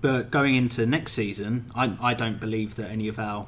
but 0.00 0.30
going 0.30 0.54
into 0.54 0.86
next 0.86 1.12
season, 1.12 1.70
I, 1.74 1.96
I 2.00 2.14
don't 2.14 2.38
believe 2.40 2.76
that 2.76 2.90
any 2.90 3.08
of 3.08 3.18
our 3.18 3.46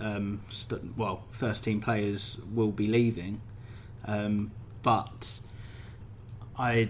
um, 0.00 0.42
st- 0.50 0.96
well 0.96 1.24
first 1.30 1.64
team 1.64 1.80
players 1.80 2.38
will 2.52 2.72
be 2.72 2.86
leaving. 2.86 3.40
Um, 4.04 4.50
but 4.82 5.40
I 6.58 6.88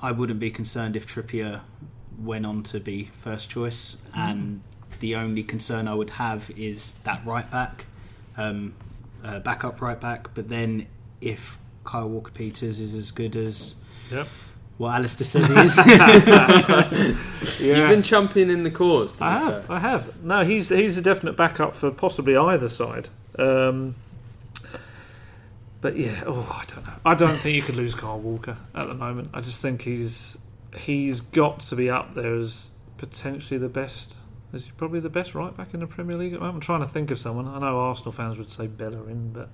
I 0.00 0.12
wouldn't 0.12 0.38
be 0.40 0.50
concerned 0.50 0.94
if 0.96 1.06
Trippier 1.06 1.60
went 2.22 2.46
on 2.46 2.62
to 2.64 2.80
be 2.80 3.10
first 3.20 3.50
choice. 3.50 3.98
And 4.14 4.60
the 5.00 5.16
only 5.16 5.42
concern 5.42 5.88
I 5.88 5.94
would 5.94 6.10
have 6.10 6.50
is 6.56 6.94
that 7.04 7.24
right 7.24 7.48
back, 7.50 7.86
um, 8.36 8.74
uh, 9.24 9.38
backup 9.40 9.80
right 9.80 10.00
back. 10.00 10.28
But 10.34 10.48
then 10.48 10.86
if 11.20 11.58
Kyle 11.84 12.08
Walker 12.08 12.30
Peters 12.32 12.80
is 12.80 12.94
as 12.94 13.10
good 13.10 13.36
as 13.36 13.74
Yep. 14.10 14.26
what 14.78 15.00
Alasdair 15.00 15.24
says 15.24 15.48
he 15.48 15.56
is. 15.56 15.76
You've 17.60 17.88
been 17.88 18.02
championing 18.02 18.62
the 18.62 18.70
cause. 18.70 19.12
To 19.14 19.24
I 19.24 19.38
have, 19.38 19.64
fair. 19.66 19.76
I 19.76 19.78
have. 19.80 20.24
No, 20.24 20.44
he's 20.44 20.68
he's 20.70 20.96
a 20.96 21.02
definite 21.02 21.36
backup 21.36 21.74
for 21.74 21.90
possibly 21.90 22.36
either 22.36 22.68
side. 22.68 23.08
Um, 23.38 23.94
but 25.80 25.96
yeah, 25.96 26.22
oh, 26.26 26.60
I 26.60 26.64
don't 26.74 26.86
know. 26.86 26.92
I 27.04 27.14
don't 27.14 27.38
think 27.38 27.54
you 27.56 27.62
could 27.62 27.76
lose 27.76 27.94
Kyle 27.94 28.18
Walker 28.18 28.56
at 28.74 28.86
the 28.88 28.94
moment. 28.94 29.30
I 29.32 29.40
just 29.40 29.62
think 29.62 29.82
he's 29.82 30.36
he's 30.76 31.20
got 31.20 31.60
to 31.60 31.76
be 31.76 31.88
up 31.90 32.14
there 32.14 32.34
as 32.34 32.72
potentially 32.96 33.58
the 33.58 33.68
best. 33.68 34.14
Is 34.52 34.64
he 34.64 34.70
probably 34.76 35.00
the 35.00 35.10
best 35.10 35.34
right 35.34 35.54
back 35.56 35.74
in 35.74 35.80
the 35.80 35.86
Premier 35.86 36.16
League? 36.16 36.32
at 36.32 36.40
the 36.40 36.40
moment? 36.40 36.56
I'm 36.56 36.60
trying 36.60 36.80
to 36.80 36.88
think 36.88 37.10
of 37.10 37.18
someone. 37.18 37.46
I 37.46 37.58
know 37.58 37.78
Arsenal 37.78 38.12
fans 38.12 38.38
would 38.38 38.48
say 38.50 38.66
Bellerin, 38.66 39.30
but 39.32 39.50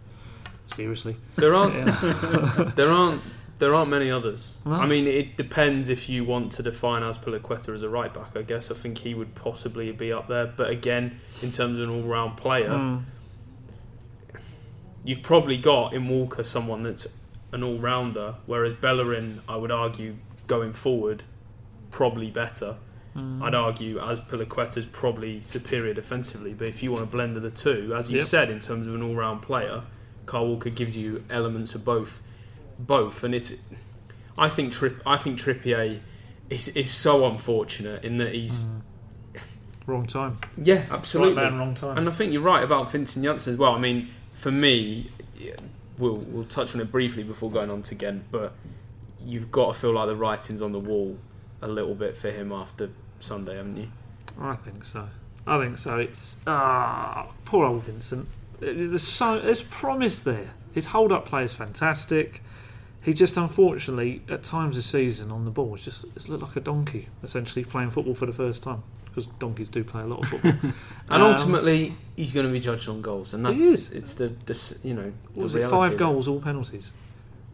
seriously, 0.67 1.17
There 1.37 1.55
aren't. 1.55 1.75
yeah. 1.75 2.71
There 2.77 2.91
aren't. 2.91 3.23
There 3.61 3.73
aren't 3.73 3.89
many 3.91 4.11
others. 4.11 4.55
No. 4.67 4.73
I 4.75 4.87
mean, 4.87 5.07
it 5.07 5.37
depends 5.37 5.89
if 5.89 6.09
you 6.09 6.25
want 6.25 6.51
to 6.53 6.63
define 6.65 7.03
Azpilicueta 7.03 7.73
as 7.73 7.83
a 7.83 7.89
right 7.89 8.13
back. 8.13 8.37
I 8.37 8.43
guess 8.43 8.69
I 8.71 8.75
think 8.75 8.99
he 8.99 9.15
would 9.15 9.37
possibly 9.37 9.93
be 9.93 10.13
up 10.13 10.27
there. 10.27 10.47
But 10.47 10.71
again, 10.71 11.21
in 11.41 11.51
terms 11.53 11.79
of 11.79 11.89
an 11.89 11.95
all-round 11.95 12.37
player, 12.37 12.69
Mm. 12.71 13.03
you've 15.05 15.23
probably 15.23 15.57
got 15.57 15.93
in 15.95 16.09
Walker 16.09 16.43
someone 16.43 16.83
that's 16.83 17.07
an 17.53 17.63
all-rounder, 17.63 18.35
whereas 18.47 18.73
Bellerin, 18.73 19.41
I 19.49 19.57
would 19.57 19.71
argue, 19.71 20.17
going 20.47 20.73
forward, 20.73 21.23
probably 21.91 22.31
better. 22.31 22.77
Hmm. 23.15 23.43
I'd 23.43 23.55
argue 23.55 23.99
Azpilicueta's 24.01 24.87
probably 24.87 25.41
superior 25.41 25.95
defensively, 25.95 26.53
but 26.53 26.69
if 26.69 26.83
you 26.83 26.91
want 26.91 27.05
a 27.05 27.07
blend 27.07 27.37
of 27.37 27.43
the 27.43 27.51
two, 27.51 27.95
as 27.97 28.11
you 28.11 28.19
Yep. 28.19 28.27
said, 28.27 28.51
in 28.51 28.59
terms 28.59 28.87
of 28.89 28.95
an 28.95 29.03
all-round 29.03 29.43
player, 29.43 29.83
Kyle 30.27 30.47
Walker 30.47 30.71
gives 30.71 30.97
you 30.97 31.23
elements 31.31 31.75
of 31.75 31.85
both, 31.85 32.23
both, 32.79 33.23
and 33.23 33.35
it's. 33.35 33.55
I 34.37 34.49
think 34.49 34.73
Trip. 34.73 35.01
I 35.07 35.17
think 35.17 35.39
Trippier 35.39 36.01
is 36.51 36.69
is 36.69 36.91
so 36.91 37.27
unfortunate 37.27 38.03
in 38.05 38.17
that 38.19 38.35
he's. 38.35 38.65
Hmm. 38.65 38.79
Wrong 39.87 40.07
time. 40.07 40.39
Yeah, 40.57 40.87
absolutely. 40.91 41.37
Right 41.37 41.51
man, 41.51 41.59
wrong 41.59 41.75
time. 41.75 41.99
And 41.99 42.09
I 42.09 42.13
think 42.13 42.33
you're 42.33 42.41
right 42.41 42.65
about 42.65 42.91
Vincent 42.91 43.23
Janssen 43.23 43.53
as 43.53 43.59
well. 43.59 43.75
I 43.75 43.79
mean, 43.79 44.09
for 44.33 44.51
me, 44.51 45.11
we'll 45.99 46.17
we'll 46.17 46.47
touch 46.47 46.75
on 46.75 46.81
it 46.81 46.91
briefly 46.91 47.23
before 47.23 47.51
going 47.51 47.71
on 47.71 47.83
to 47.83 47.95
Ghent, 47.95 48.25
but 48.33 48.55
you've 49.25 49.51
got 49.51 49.75
to 49.75 49.81
feel 49.81 49.93
like 49.93 50.09
the 50.09 50.17
writing's 50.17 50.63
on 50.63 50.73
the 50.73 50.79
wall 50.79 51.19
a 51.63 51.69
little 51.69 51.95
bit 51.95 52.17
for 52.17 52.31
him 52.31 52.53
after 52.53 52.91
Sunday, 53.19 53.57
haven't 53.57 53.77
you? 53.77 53.89
I 54.41 54.55
think 54.57 54.85
so. 54.85 55.09
I 55.47 55.59
think 55.59 55.79
so. 55.79 55.99
It's 55.99 56.39
ah, 56.47 57.29
poor 57.45 57.67
old 57.67 57.85
Vincent. 57.85 58.29
There's 58.61 59.03
so 59.03 59.39
there's 59.39 59.63
promise 59.63 60.21
there. 60.21 60.51
His 60.73 60.87
hold 60.87 61.13
up 61.13 61.27
play 61.27 61.45
is 61.45 61.55
fantastic. 61.55 62.43
He 63.03 63.13
just 63.13 63.37
unfortunately 63.37 64.23
at 64.31 64.43
times 64.43 64.77
this 64.77 64.87
season 64.87 65.31
on 65.31 65.45
the 65.45 65.51
ball 65.51 65.77
just 65.77 66.07
it's 66.17 66.29
looked 66.29 66.43
like 66.43 66.57
a 66.57 66.61
donkey 66.61 67.09
essentially 67.23 67.63
playing 67.63 67.91
football 67.91 68.15
for 68.15 68.25
the 68.25 68.33
first 68.33 68.63
time 68.63 68.83
because 69.05 69.27
donkeys 69.39 69.69
do 69.69 69.85
play 69.85 70.03
a 70.03 70.07
lot 70.07 70.21
of 70.21 70.29
football. 70.29 70.53
And 71.11 71.23
Um, 71.23 71.33
ultimately, 71.33 71.97
he's 72.17 72.33
going 72.33 72.47
to 72.47 72.53
be 72.53 72.59
judged 72.59 72.89
on 72.89 73.03
goals, 73.03 73.35
and 73.35 73.45
that 73.45 73.53
He 73.55 73.65
is. 73.65 73.91
It's 73.93 74.15
the, 74.15 74.29
the 74.29 74.79
you 74.83 74.95
know 74.95 75.13
the 75.35 75.43
was 75.43 75.55
it? 75.55 75.69
Five 75.69 75.97
goals, 75.97 76.27
all 76.27 76.41
penalties. 76.41 76.95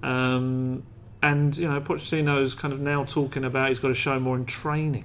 Um, 0.03 0.85
and 1.23 1.57
you 1.57 1.69
know, 1.69 1.81
Pochettino's 1.81 2.55
kind 2.55 2.73
of 2.73 2.81
now 2.81 3.05
talking 3.05 3.45
about 3.45 3.69
he's 3.69 3.79
got 3.79 3.89
to 3.89 3.95
show 3.95 4.19
more 4.19 4.37
in 4.37 4.47
training, 4.47 5.05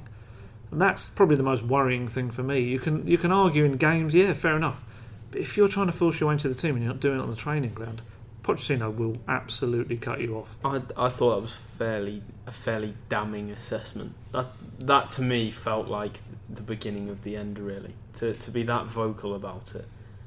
and 0.71 0.81
that's 0.81 1.07
probably 1.07 1.35
the 1.35 1.43
most 1.43 1.63
worrying 1.63 2.07
thing 2.07 2.31
for 2.31 2.43
me. 2.43 2.59
You 2.59 2.79
can 2.79 3.07
you 3.07 3.17
can 3.17 3.31
argue 3.31 3.63
in 3.65 3.73
games, 3.77 4.13
yeah, 4.13 4.33
fair 4.33 4.55
enough, 4.55 4.81
but 5.31 5.41
if 5.41 5.57
you're 5.57 5.67
trying 5.67 5.87
to 5.87 5.93
force 5.93 6.19
your 6.19 6.29
way 6.29 6.33
into 6.33 6.47
the 6.47 6.55
team 6.55 6.75
and 6.75 6.83
you're 6.83 6.93
not 6.93 7.01
doing 7.01 7.19
it 7.19 7.21
on 7.21 7.29
the 7.29 7.35
training 7.35 7.73
ground, 7.73 8.01
Pochettino 8.43 8.95
will 8.95 9.17
absolutely 9.27 9.97
cut 9.97 10.21
you 10.21 10.37
off. 10.37 10.55
I, 10.63 10.81
I 10.95 11.09
thought 11.09 11.35
that 11.35 11.41
was 11.41 11.53
fairly 11.53 12.21
a 12.45 12.51
fairly 12.51 12.93
damning 13.09 13.51
assessment. 13.51 14.13
That 14.31 14.47
that 14.79 15.09
to 15.11 15.21
me 15.21 15.51
felt 15.51 15.87
like 15.87 16.19
the 16.49 16.61
beginning 16.61 17.09
of 17.09 17.23
the 17.23 17.35
end, 17.35 17.57
really. 17.59 17.95
To 18.13 18.33
to 18.33 18.51
be 18.51 18.63
that 18.63 18.85
vocal 18.85 19.33
about 19.33 19.73
it. 19.75 19.85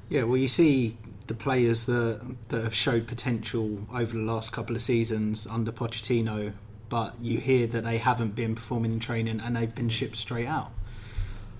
Yeah, 0.08 0.24
well, 0.24 0.36
you 0.36 0.48
see 0.48 0.96
the 1.28 1.34
players 1.34 1.86
that 1.86 2.20
that 2.48 2.64
have 2.64 2.74
showed 2.74 3.06
potential 3.06 3.86
over 3.94 4.16
the 4.16 4.22
last 4.22 4.50
couple 4.50 4.74
of 4.74 4.82
seasons 4.82 5.46
under 5.46 5.70
Pochettino, 5.70 6.54
but 6.88 7.14
you 7.20 7.38
hear 7.38 7.66
that 7.68 7.84
they 7.84 7.98
haven't 7.98 8.34
been 8.34 8.54
performing 8.54 8.92
in 8.92 8.98
training 8.98 9.40
and 9.40 9.54
they've 9.54 9.74
been 9.74 9.90
shipped 9.90 10.16
straight 10.16 10.48
out. 10.48 10.72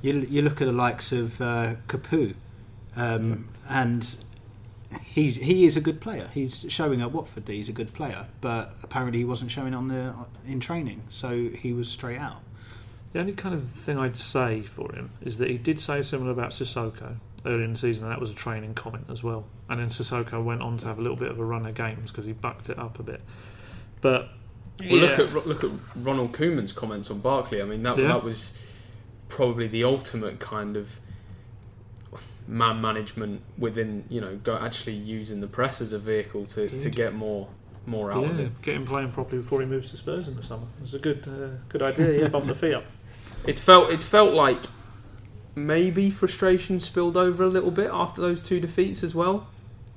You 0.03 0.27
you 0.29 0.43
look 0.43 0.61
at 0.61 0.67
the 0.67 0.73
likes 0.73 1.13
of 1.13 1.41
uh, 1.41 1.75
Capoue, 1.87 2.35
um, 2.97 3.49
and 3.69 4.17
he 5.05 5.31
he 5.31 5.67
is 5.67 5.77
a 5.77 5.83
good 5.83 6.01
player. 6.01 6.31
He's 6.33 6.65
showing 6.69 7.03
at 7.03 7.13
Watford 7.13 7.45
that 7.47 7.53
he's 7.53 7.69
a 7.69 7.73
good 7.73 7.93
player, 7.93 8.27
but 8.41 8.75
apparently 8.83 9.19
he 9.19 9.25
wasn't 9.25 9.51
showing 9.51 9.75
on 9.75 9.89
the 9.89 10.15
in 10.47 10.61
training, 10.61 11.03
so 11.11 11.51
he 11.51 11.73
was 11.75 11.89
straight 11.89 12.19
out. 12.19 12.41
The 13.13 13.21
only 13.21 13.33
kind 13.33 13.55
of 13.55 13.65
thing 13.65 13.99
I'd 13.99 14.17
say 14.17 14.63
for 14.63 14.95
him 14.95 15.11
is 15.21 15.39
that 15.39 15.49
he 15.49 15.59
did 15.59 15.81
say 15.81 16.03
similar 16.03 16.31
about 16.31 16.51
Sissoko 16.51 17.17
earlier 17.47 17.65
in 17.65 17.73
the 17.73 17.79
season, 17.79 18.05
and 18.05 18.13
that 18.13 18.21
was 18.21 18.33
a 18.33 18.35
training 18.35 18.75
comment 18.75 19.07
as 19.11 19.23
well. 19.23 19.47
And 19.69 19.81
then 19.81 19.89
Sissoko 19.89 20.43
went 20.43 20.63
on 20.63 20.77
to 20.79 20.87
have 20.87 20.99
a 20.99 21.03
little 21.03 21.17
bit 21.17 21.31
of 21.31 21.39
a 21.39 21.45
run 21.45 21.67
of 21.67 21.75
games 21.75 22.11
because 22.11 22.25
he 22.25 22.33
bucked 22.33 22.69
it 22.69 22.79
up 22.79 22.99
a 22.99 23.03
bit. 23.03 23.21
But 24.01 24.29
Well, 24.81 24.99
look 25.01 25.19
at 25.19 25.47
look 25.47 25.65
at 25.65 25.71
Ronald 25.97 26.33
Koeman's 26.33 26.73
comments 26.73 27.11
on 27.11 27.21
Barkley. 27.21 27.61
I 27.61 27.65
mean, 27.65 27.83
that 27.83 27.99
Yeah. 27.99 28.09
that 28.09 28.25
was 28.25 28.57
probably 29.29 29.69
the 29.69 29.85
ultimate 29.85 30.39
kind 30.41 30.77
of 30.77 31.01
man 32.47 32.81
management 32.81 33.43
within 33.59 34.05
you 34.09 34.21
know 34.23 34.41
actually 34.59 34.95
using 34.95 35.41
the 35.41 35.47
press 35.47 35.83
as 35.83 35.93
a 35.93 35.99
vehicle 35.99 36.47
to, 36.47 36.67
to 36.81 36.89
get 36.89 37.15
more 37.15 37.47
more 37.85 38.11
out 38.11 38.25
of 38.25 38.39
yeah, 38.39 38.47
it. 38.47 38.63
get 38.63 38.75
him 38.75 38.87
playing 38.87 39.11
properly 39.13 39.43
before 39.43 39.61
he 39.61 39.67
moves 39.67 39.91
to 39.91 39.97
Spurs 39.99 40.29
in 40.29 40.37
the 40.37 40.43
summer. 40.43 40.67
It's 40.83 40.95
a 40.95 40.99
good 40.99 41.27
uh, 41.29 41.57
good 41.69 41.83
idea. 41.83 42.23
Yeah, 42.23 42.29
bump 42.29 42.47
the 42.47 42.55
feet 42.55 42.75
up. 42.75 42.85
It's 43.47 43.61
felt 43.61 43.91
it's 43.91 44.05
felt 44.05 44.33
like 44.33 44.63
maybe 45.67 46.11
frustration 46.11 46.79
spilled 46.79 47.17
over 47.17 47.45
a 47.45 47.49
little 47.49 47.71
bit 47.71 47.91
after 47.93 48.21
those 48.21 48.43
two 48.43 48.61
defeats 48.61 49.03
as 49.03 49.15
well, 49.15 49.47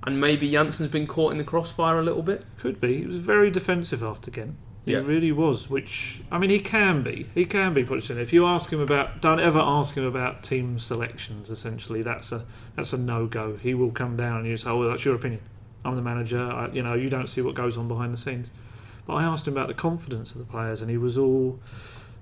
and 0.05 0.19
maybe 0.19 0.49
Janssen's 0.51 0.89
been 0.91 1.07
caught 1.07 1.31
in 1.31 1.37
the 1.37 1.43
crossfire 1.43 1.99
a 1.99 2.03
little 2.03 2.23
bit. 2.23 2.43
Could 2.57 2.79
be. 2.81 2.99
He 3.01 3.05
was 3.05 3.17
very 3.17 3.49
defensive 3.51 4.03
after 4.03 4.31
Ghent. 4.31 4.55
He 4.83 4.93
Yeah. 4.93 5.01
really 5.05 5.31
was. 5.31 5.69
Which 5.69 6.21
I 6.31 6.39
mean, 6.39 6.49
he 6.49 6.59
can 6.59 7.03
be. 7.03 7.27
He 7.35 7.45
can 7.45 7.73
be. 7.75 7.83
Pochettino. 7.83 8.17
If 8.17 8.33
you 8.33 8.47
ask 8.47 8.73
him 8.73 8.79
about, 8.79 9.21
don't 9.21 9.39
ever 9.39 9.59
ask 9.59 9.95
him 9.95 10.03
about 10.03 10.41
team 10.41 10.79
selections. 10.79 11.51
Essentially, 11.51 12.01
that's 12.01 12.31
a 12.31 12.45
that's 12.75 12.91
a 12.91 12.97
no 12.97 13.27
go. 13.27 13.57
He 13.61 13.75
will 13.75 13.91
come 13.91 14.17
down 14.17 14.39
and 14.39 14.47
you 14.47 14.57
say, 14.57 14.69
"Oh, 14.71 14.83
that's 14.87 15.05
your 15.05 15.13
opinion. 15.15 15.41
I'm 15.85 15.95
the 15.95 16.01
manager. 16.01 16.43
I, 16.43 16.69
you 16.73 16.81
know, 16.81 16.95
you 16.95 17.09
don't 17.09 17.27
see 17.27 17.41
what 17.41 17.53
goes 17.53 17.77
on 17.77 17.87
behind 17.87 18.11
the 18.11 18.17
scenes." 18.17 18.51
But 19.05 19.13
I 19.15 19.23
asked 19.23 19.47
him 19.47 19.53
about 19.53 19.67
the 19.67 19.73
confidence 19.75 20.31
of 20.31 20.39
the 20.39 20.45
players, 20.45 20.81
and 20.81 20.89
he 20.89 20.97
was 20.97 21.15
all. 21.15 21.59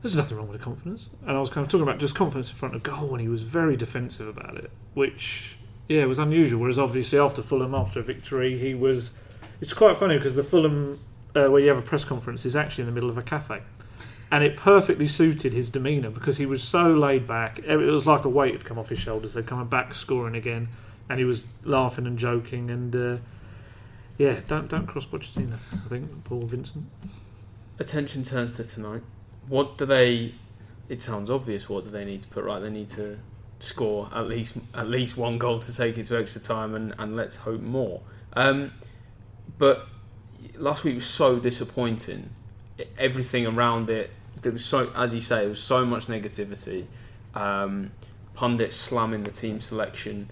There's 0.02 0.16
nothing 0.16 0.38
wrong 0.38 0.48
with 0.48 0.62
confidence, 0.62 1.10
and 1.28 1.36
I 1.36 1.40
was 1.40 1.50
kind 1.50 1.66
of 1.66 1.70
talking 1.70 1.84
about 1.84 2.00
just 2.00 2.16
confidence 2.16 2.50
in 2.50 2.56
front 2.56 2.74
of 2.74 2.84
goal, 2.84 3.12
and 3.12 3.22
he 3.22 3.28
was 3.28 3.44
very 3.44 3.76
defensive 3.76 4.28
about 4.28 4.56
it, 4.58 4.72
which 4.94 5.58
yeah 5.90 6.06
was 6.06 6.20
unusual. 6.20 6.62
Whereas 6.62 6.80
obviously 6.80 7.20
after 7.20 7.42
Fulham, 7.42 7.76
after 7.76 8.00
a 8.00 8.04
victory, 8.04 8.58
he 8.58 8.74
was. 8.74 9.14
It's 9.60 9.74
quite 9.74 9.98
funny 9.98 10.16
because 10.16 10.36
the 10.36 10.44
Fulham 10.44 11.02
uh, 11.36 11.48
where 11.48 11.62
you 11.62 11.68
have 11.70 11.78
a 11.78 11.82
press 11.82 12.04
conference 12.04 12.46
is 12.46 12.56
actually 12.56 12.84
in 12.84 12.88
the 12.88 12.94
middle 12.94 13.10
of 13.10 13.18
a 13.18 13.22
cafe. 13.22 13.62
And 14.32 14.44
it 14.44 14.56
perfectly 14.56 15.08
suited 15.08 15.54
his 15.54 15.70
demeanour 15.70 16.12
because 16.12 16.38
he 16.38 16.46
was 16.46 16.64
so 16.64 16.94
laid 16.94 17.28
back. 17.28 17.60
It 17.60 17.78
was 17.78 18.06
like 18.06 18.26
a 18.26 18.30
weight 18.30 18.54
had 18.54 18.64
come 18.64 18.78
off 18.78 18.90
his 18.90 19.00
shoulders. 19.00 19.34
They're 19.34 19.44
coming 19.44 19.68
back 19.68 19.96
scoring 19.96 20.36
again, 20.36 20.70
and 21.10 21.18
he 21.18 21.26
was 21.26 21.44
laughing 21.64 22.06
and 22.06 22.18
joking. 22.18 22.70
And 22.70 22.96
uh, 22.96 23.18
yeah, 24.18 24.42
don't 24.48 24.68
don't 24.68 24.86
cross 24.86 25.06
Pochettino. 25.06 25.58
I 25.74 25.90
think 25.90 26.24
Paul 26.26 26.42
Vincent. 26.42 26.86
Attention 27.80 28.24
turns 28.24 28.54
to 28.54 28.64
tonight. 28.64 29.02
What 29.50 29.78
do 29.78 29.86
they? 29.86 30.36
It 30.88 31.02
sounds 31.04 31.30
obvious. 31.30 31.68
What 31.68 31.84
do 31.84 31.90
they 31.90 32.06
need 32.06 32.22
to 32.22 32.28
put 32.28 32.44
right? 32.44 32.60
They 32.60 32.70
need 32.70 32.88
to 32.90 33.20
score 33.60 34.10
at 34.14 34.28
least 34.28 34.56
at 34.74 34.88
least 34.88 35.18
one 35.18 35.38
goal 35.38 35.60
to 35.60 35.76
take 35.76 35.98
it 35.98 36.06
to 36.06 36.18
extra 36.18 36.40
time, 36.40 36.76
and, 36.76 36.94
and 36.98 37.16
let's 37.16 37.38
hope 37.38 37.62
more. 37.62 38.02
Um, 38.34 38.72
but 39.58 39.88
last 40.56 40.84
week 40.84 40.96
was 40.96 41.06
so 41.06 41.40
disappointing. 41.40 42.30
Everything 42.98 43.46
around 43.46 43.90
it, 43.90 44.12
there 44.42 44.52
was 44.52 44.64
so, 44.64 44.92
as 44.96 45.14
you 45.14 45.20
say, 45.20 45.40
there 45.40 45.50
was 45.50 45.62
so 45.62 45.84
much 45.84 46.06
negativity. 46.06 46.86
Um, 47.36 47.92
pundits 48.36 48.76
slamming 48.76 49.24
the 49.24 49.32
team 49.32 49.60
selection. 49.62 50.30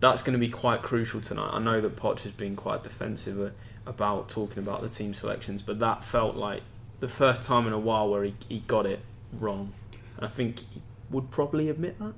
That's 0.00 0.22
going 0.22 0.32
to 0.32 0.38
be 0.38 0.48
quite 0.48 0.82
crucial 0.82 1.20
tonight. 1.20 1.50
I 1.52 1.58
know 1.58 1.80
that 1.80 1.96
Poch 1.96 2.22
has 2.22 2.32
been 2.32 2.56
quite 2.56 2.82
defensive 2.82 3.52
about 3.86 4.28
talking 4.28 4.58
about 4.58 4.80
the 4.80 4.88
team 4.88 5.14
selections, 5.14 5.62
but 5.62 5.78
that 5.80 6.04
felt 6.04 6.34
like 6.34 6.62
the 7.02 7.08
first 7.08 7.44
time 7.44 7.66
in 7.66 7.72
a 7.72 7.78
while 7.78 8.08
where 8.08 8.22
he, 8.22 8.34
he 8.48 8.60
got 8.60 8.86
it 8.86 9.00
wrong. 9.32 9.72
And 10.16 10.24
I 10.24 10.28
think 10.28 10.60
he 10.60 10.80
would 11.10 11.30
probably 11.30 11.68
admit 11.68 11.98
that. 11.98 12.14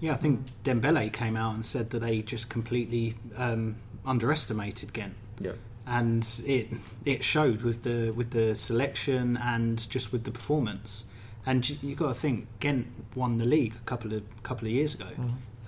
Yeah, 0.00 0.12
I 0.12 0.16
think 0.16 0.40
Dembele 0.64 1.12
came 1.12 1.36
out 1.36 1.54
and 1.54 1.64
said 1.64 1.90
that 1.90 2.00
they 2.00 2.22
just 2.22 2.50
completely 2.50 3.14
um, 3.36 3.76
underestimated 4.04 4.92
Ghent. 4.92 5.14
Yeah. 5.40 5.52
and 5.86 6.28
it 6.44 6.68
it 7.04 7.22
showed 7.22 7.62
with 7.62 7.82
the 7.84 8.10
with 8.10 8.30
the 8.30 8.54
selection 8.54 9.36
and 9.36 9.88
just 9.88 10.12
with 10.12 10.24
the 10.24 10.30
performance. 10.32 11.04
And 11.46 11.68
you, 11.70 11.90
have 11.90 11.98
got 11.98 12.08
to 12.08 12.14
think 12.14 12.48
Ghent 12.58 12.88
won 13.14 13.38
the 13.38 13.44
league 13.44 13.74
a 13.76 13.84
couple 13.84 14.12
of 14.12 14.22
couple 14.42 14.66
of 14.66 14.72
years 14.72 14.94
ago, 14.94 15.06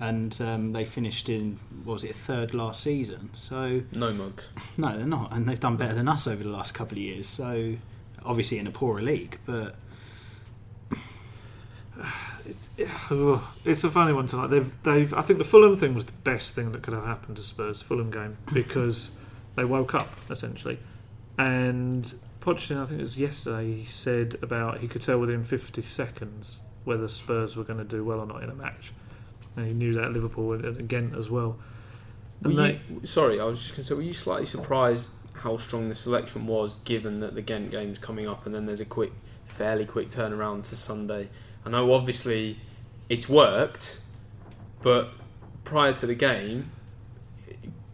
and 0.01 0.37
um, 0.41 0.73
they 0.73 0.85
finished 0.85 1.29
in 1.29 1.61
what 1.85 1.93
was 1.95 2.05
it 2.05 2.17
third 2.17 2.53
last 2.55 2.83
season. 2.83 3.31
So 3.35 3.83
No 3.93 4.13
mugs. 4.13 4.51
no, 4.77 4.97
they're 4.97 5.07
not, 5.07 5.33
and 5.33 5.49
they've 5.49 5.61
done 5.61 5.77
better 5.77 5.95
than 5.95 6.09
us 6.09 6.27
over 6.27 6.43
the 6.43 6.51
last 6.51 6.73
couple 6.75 6.99
of 6.99 7.03
years. 7.03 7.29
So 7.29 7.77
obviously 8.25 8.59
in 8.59 8.67
a 8.67 8.71
poorer 8.71 9.03
league, 9.03 9.39
but 9.47 9.77
It's, 12.49 12.71
it's 13.65 13.85
a 13.85 13.91
funny 13.91 14.13
one 14.13 14.27
tonight. 14.27 14.49
They've 14.49 14.83
they've. 14.83 15.13
I 15.15 15.23
think 15.23 15.39
the 15.39 15.45
Fulham 15.45 15.77
thing 15.77 15.95
was 15.95 16.07
the 16.07 16.13
best 16.13 16.55
thing 16.55 16.73
that 16.73 16.83
could 16.83 16.95
have 16.95 17.05
happened 17.05 17.37
to 17.37 17.43
Spurs 17.43 17.83
Fulham 17.83 18.11
game 18.11 18.39
because 18.53 19.13
they 19.57 19.65
woke 19.65 19.95
up 19.95 20.09
essentially, 20.31 20.79
and 21.37 22.15
Pochettino, 22.41 22.83
I 22.83 22.87
think 22.87 23.01
it 23.01 23.05
was 23.05 23.19
yesterday, 23.19 23.75
he 23.75 23.85
said 23.85 24.37
about 24.43 24.79
he 24.79 24.89
could 24.89 25.03
tell 25.03 25.19
within 25.19 25.45
50 25.45 25.83
seconds 25.83 26.61
whether 26.85 27.09
Spurs 27.09 27.57
were 27.57 27.65
going 27.65 27.79
to 27.79 27.85
do 27.85 28.05
well 28.05 28.21
or 28.21 28.27
not 28.27 28.43
in 28.43 28.51
a 28.51 28.55
match, 28.55 28.93
and 29.57 29.67
he 29.67 29.75
knew 29.75 29.93
that 29.95 30.13
Liverpool 30.13 30.53
and 30.53 30.65
again 30.65 31.15
as 31.19 31.29
well. 31.29 31.59
And 32.43 32.57
they, 32.57 32.81
you, 32.89 33.05
sorry, 33.05 33.41
I 33.41 33.45
was 33.45 33.61
just 33.61 33.73
going 33.73 33.83
to 33.83 33.85
say, 33.85 33.95
were 33.95 34.03
you 34.03 34.13
slightly 34.13 34.47
surprised 34.47 35.11
how 35.39 35.57
strong 35.57 35.89
the 35.89 35.95
selection 35.95 36.47
was, 36.47 36.75
given 36.85 37.21
that 37.21 37.35
the 37.35 37.43
Ghent 37.43 37.71
game's 37.71 37.99
coming 37.99 38.29
up 38.29 38.47
and 38.47 38.55
then 38.55 38.67
there's 38.67 38.81
a 38.81 38.85
quick, 38.85 39.13
fairly 39.47 39.85
quick 39.85 40.09
turnaround 40.09 40.65
to 40.65 40.77
Sunday? 40.77 41.29
I 41.65 41.71
know 41.71 41.93
obviously 41.93 42.59
it's 43.09 43.29
worked, 43.29 44.01
but 44.83 45.11
prior 45.65 45.93
to 45.95 46.07
the 46.07 46.15
game, 46.15 46.71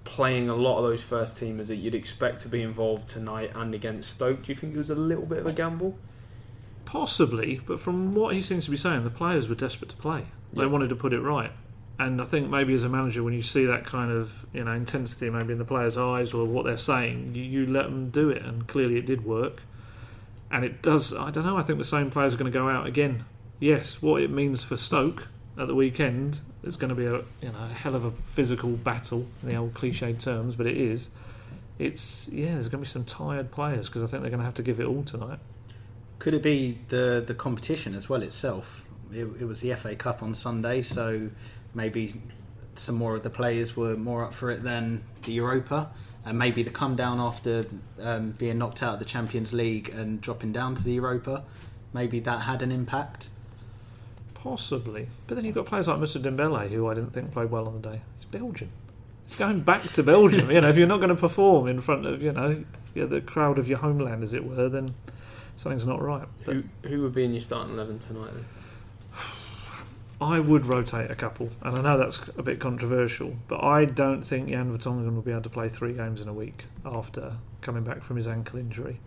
playing 0.04 0.48
a 0.48 0.54
lot 0.54 0.78
of 0.78 0.84
those 0.84 1.02
first 1.02 1.36
teamers 1.36 1.68
that 1.68 1.76
you'd 1.76 1.94
expect 1.94 2.40
to 2.40 2.48
be 2.48 2.62
involved 2.62 3.08
tonight 3.08 3.50
and 3.54 3.74
against 3.74 4.10
Stoke, 4.10 4.42
do 4.44 4.52
you 4.52 4.56
think 4.56 4.74
it 4.74 4.78
was 4.78 4.90
a 4.90 4.94
little 4.94 5.26
bit 5.26 5.38
of 5.38 5.46
a 5.46 5.52
gamble? 5.52 5.96
Possibly, 6.84 7.60
but 7.66 7.80
from 7.80 8.14
what 8.14 8.34
he 8.34 8.42
seems 8.42 8.66
to 8.66 8.70
be 8.70 8.76
saying, 8.76 9.04
the 9.04 9.10
players 9.10 9.48
were 9.48 9.54
desperate 9.54 9.90
to 9.90 9.96
play. 9.96 10.26
They 10.52 10.62
Yeah. 10.62 10.68
wanted 10.68 10.90
to 10.90 10.96
put 10.96 11.12
it 11.12 11.20
right. 11.20 11.50
And 11.98 12.20
I 12.20 12.24
think 12.24 12.50
maybe 12.50 12.74
as 12.74 12.82
a 12.82 12.88
manager, 12.88 13.22
when 13.22 13.34
you 13.34 13.42
see 13.42 13.66
that 13.66 13.84
kind 13.84 14.10
of 14.10 14.46
you 14.52 14.64
know 14.64 14.72
intensity, 14.72 15.30
maybe 15.30 15.52
in 15.52 15.58
the 15.58 15.64
players' 15.64 15.96
eyes 15.96 16.34
or 16.34 16.44
what 16.44 16.64
they're 16.64 16.76
saying, 16.76 17.34
you, 17.34 17.42
you 17.42 17.66
let 17.66 17.84
them 17.84 18.10
do 18.10 18.30
it, 18.30 18.42
and 18.42 18.66
clearly 18.66 18.98
it 18.98 19.06
did 19.06 19.24
work. 19.24 19.62
And 20.50 20.64
it 20.64 20.82
does. 20.82 21.12
I 21.12 21.30
don't 21.30 21.46
know. 21.46 21.56
I 21.56 21.62
think 21.62 21.78
the 21.78 21.84
same 21.84 22.10
players 22.10 22.34
are 22.34 22.36
going 22.36 22.50
to 22.50 22.56
go 22.56 22.68
out 22.68 22.86
again. 22.86 23.24
Yes, 23.60 24.02
what 24.02 24.22
it 24.22 24.30
means 24.30 24.64
for 24.64 24.76
Stoke 24.76 25.28
at 25.56 25.68
the 25.68 25.74
weekend 25.74 26.40
is 26.64 26.76
going 26.76 26.88
to 26.88 26.94
be 26.94 27.06
a 27.06 27.18
you 27.40 27.52
know 27.52 27.64
a 27.64 27.72
hell 27.72 27.94
of 27.94 28.04
a 28.04 28.10
physical 28.10 28.70
battle 28.70 29.26
in 29.42 29.48
the 29.48 29.56
old 29.56 29.74
cliched 29.74 30.18
terms, 30.22 30.56
but 30.56 30.66
it 30.66 30.76
is. 30.76 31.10
It's 31.78 32.28
yeah. 32.32 32.54
There's 32.54 32.68
going 32.68 32.82
to 32.82 32.88
be 32.88 32.92
some 32.92 33.04
tired 33.04 33.52
players 33.52 33.88
because 33.88 34.02
I 34.02 34.06
think 34.06 34.22
they're 34.22 34.30
going 34.30 34.40
to 34.40 34.44
have 34.44 34.54
to 34.54 34.62
give 34.62 34.80
it 34.80 34.86
all 34.86 35.04
tonight. 35.04 35.38
Could 36.18 36.34
it 36.34 36.42
be 36.42 36.78
the 36.88 37.22
the 37.24 37.34
competition 37.34 37.94
as 37.94 38.08
well 38.08 38.22
itself? 38.22 38.84
It, 39.12 39.26
it 39.40 39.44
was 39.44 39.60
the 39.60 39.74
FA 39.74 39.94
Cup 39.94 40.22
on 40.22 40.34
Sunday, 40.34 40.82
so 40.82 41.30
maybe 41.74 42.14
some 42.76 42.96
more 42.96 43.14
of 43.14 43.22
the 43.22 43.30
players 43.30 43.76
were 43.76 43.96
more 43.96 44.24
up 44.24 44.34
for 44.34 44.50
it 44.50 44.62
than 44.62 45.04
the 45.22 45.32
Europa, 45.32 45.90
and 46.24 46.38
maybe 46.38 46.62
the 46.62 46.70
come 46.70 46.96
down 46.96 47.20
after 47.20 47.64
um, 48.00 48.32
being 48.32 48.58
knocked 48.58 48.82
out 48.82 48.94
of 48.94 48.98
the 48.98 49.04
Champions 49.04 49.52
League 49.52 49.90
and 49.90 50.20
dropping 50.20 50.52
down 50.52 50.74
to 50.74 50.82
the 50.82 50.92
Europa, 50.92 51.44
maybe 51.92 52.20
that 52.20 52.42
had 52.42 52.62
an 52.62 52.72
impact. 52.72 53.28
Possibly. 54.34 55.08
But 55.26 55.36
then 55.36 55.44
you've 55.44 55.54
got 55.54 55.66
players 55.66 55.88
like 55.88 55.98
Mr. 55.98 56.20
Dembele, 56.20 56.68
who 56.68 56.88
I 56.88 56.94
didn't 56.94 57.10
think 57.10 57.32
played 57.32 57.50
well 57.50 57.66
on 57.66 57.80
the 57.80 57.90
day. 57.90 58.00
He's 58.18 58.26
Belgian. 58.26 58.70
It's 59.24 59.36
going 59.36 59.60
back 59.60 59.92
to 59.92 60.02
Belgium. 60.02 60.50
you 60.50 60.60
know, 60.60 60.68
if 60.68 60.76
you're 60.76 60.86
not 60.86 60.98
going 60.98 61.08
to 61.08 61.16
perform 61.16 61.66
in 61.66 61.80
front 61.80 62.04
of, 62.04 62.22
you 62.22 62.32
know, 62.32 62.64
yeah, 62.94 63.06
the 63.06 63.20
crowd 63.20 63.58
of 63.58 63.68
your 63.68 63.78
homeland, 63.78 64.22
as 64.22 64.34
it 64.34 64.44
were, 64.44 64.68
then 64.68 64.94
something's 65.56 65.86
not 65.86 66.02
right. 66.02 66.28
But 66.44 66.56
Who 66.56 66.64
who 66.88 67.02
would 67.02 67.14
be 67.14 67.24
in 67.24 67.32
your 67.32 67.40
starting 67.40 67.74
eleven 67.74 67.98
tonight? 67.98 68.30
Then? 68.34 68.44
I 70.24 70.40
would 70.40 70.64
rotate 70.64 71.10
a 71.10 71.14
couple, 71.14 71.50
and 71.60 71.76
I 71.76 71.82
know 71.82 71.98
that's 71.98 72.18
a 72.38 72.42
bit 72.42 72.58
controversial, 72.58 73.36
but 73.46 73.62
I 73.62 73.84
don't 73.84 74.22
think 74.22 74.48
Jan 74.48 74.72
Vertonghen 74.72 75.14
will 75.14 75.20
be 75.20 75.32
able 75.32 75.42
to 75.42 75.50
play 75.50 75.68
three 75.68 75.92
games 75.92 76.22
in 76.22 76.28
a 76.28 76.32
week 76.32 76.64
after 76.82 77.34
coming 77.60 77.84
back 77.84 78.02
from 78.02 78.16
his 78.16 78.26
ankle 78.26 78.58
injury. 78.58 79.00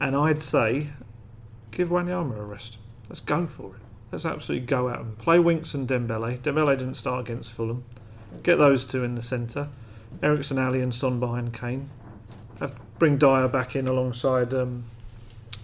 And 0.00 0.14
I'd 0.14 0.40
say, 0.40 0.90
give 1.72 1.88
Wanyama 1.88 2.38
a 2.38 2.44
rest. 2.44 2.78
Let's 3.08 3.18
go 3.18 3.48
for 3.48 3.74
it. 3.74 3.82
Let's 4.12 4.24
absolutely 4.24 4.66
go 4.66 4.88
out 4.88 5.00
and 5.00 5.18
play 5.18 5.40
Winks 5.40 5.74
and 5.74 5.88
Dembele. 5.88 6.38
Dembele 6.38 6.78
didn't 6.78 6.94
start 6.94 7.28
against 7.28 7.52
Fulham. 7.52 7.84
Get 8.44 8.56
those 8.56 8.84
two 8.84 9.02
in 9.02 9.16
the 9.16 9.22
centre. 9.22 9.70
Eriksen, 10.22 10.58
Alli, 10.58 10.80
and 10.80 10.94
Son 10.94 11.18
behind 11.18 11.52
Kane. 11.52 11.90
Have, 12.60 12.76
bring 13.00 13.18
Dier 13.18 13.48
back 13.48 13.74
in 13.74 13.88
alongside 13.88 14.54
um, 14.54 14.84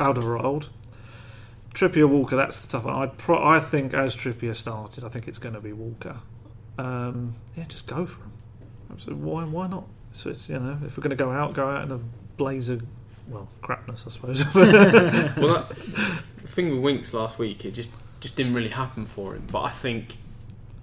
Alderweireld. 0.01 0.69
Trippier 1.75 2.09
Walker, 2.09 2.37
that's 2.37 2.61
the 2.61 2.69
tough 2.69 2.85
one. 2.85 2.95
I 2.95 3.07
pro- 3.07 3.43
I 3.43 3.61
think 3.61 3.95
as 3.95 4.17
Trippier 4.17 4.55
started, 4.55 5.05
I 5.05 5.09
think 5.09 5.29
it's 5.29 5.39
going 5.39 5.55
to 5.55 5.61
be 5.61 5.73
Walker. 5.73 6.17
Um, 6.79 7.37
yeah, 7.57 7.65
just 7.65 7.87
go 7.87 8.07
for 8.07 8.23
him. 8.23 8.33
So 8.99 9.13
why 9.13 9.45
why 9.45 9.69
not? 9.69 9.85
So 10.13 10.31
it's 10.31 10.49
you 10.49 10.59
know 10.59 10.79
if 10.85 10.97
we're 10.97 11.03
going 11.03 11.11
to 11.11 11.17
go 11.17 11.31
out, 11.31 11.55
go 11.55 11.69
out 11.69 11.85
in 11.85 11.93
a 11.93 12.01
blaze 12.37 12.69
of 12.69 12.83
well 13.29 13.49
crapness, 13.63 14.07
I 14.07 14.11
suppose. 14.11 14.45
well, 14.55 15.55
that 15.55 15.69
the 16.43 16.49
thing 16.49 16.71
with 16.71 16.81
Winks 16.81 17.15
last 17.15 17.39
week, 17.39 17.65
it 17.65 17.73
just 17.73 17.91
just 18.21 18.37
didn't 18.37 18.55
really 18.55 18.71
happen 18.71 19.07
for 19.07 19.35
him. 19.35 19.47
But 19.51 19.63
I 19.63 19.71
think 19.71 20.17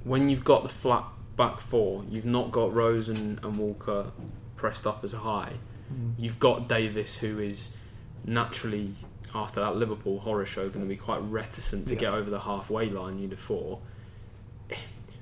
when 0.03 0.29
you've 0.29 0.45
got 0.45 0.63
the 0.63 0.69
flat 0.69 1.03
back 1.35 1.59
four, 1.59 2.03
you've 2.09 2.25
not 2.25 2.51
got 2.51 2.73
Rose 2.73 3.09
and, 3.09 3.39
and 3.43 3.57
Walker 3.57 4.11
pressed 4.55 4.87
up 4.87 5.03
as 5.03 5.13
high. 5.13 5.53
You've 6.17 6.39
got 6.39 6.67
Davies, 6.67 7.15
who 7.17 7.39
is 7.39 7.73
naturally 8.25 8.93
after 9.33 9.59
that 9.59 9.75
Liverpool 9.75 10.19
horror 10.19 10.45
show 10.45 10.69
going 10.69 10.85
to 10.85 10.89
be 10.89 10.97
quite 10.97 11.21
reticent 11.23 11.87
to 11.87 11.93
Yeah. 11.93 11.99
get 11.99 12.13
over 12.13 12.29
the 12.29 12.41
halfway 12.41 12.89
line. 12.89 13.19
You'd 13.19 13.31
have 13.31 13.39
thought. 13.39 13.79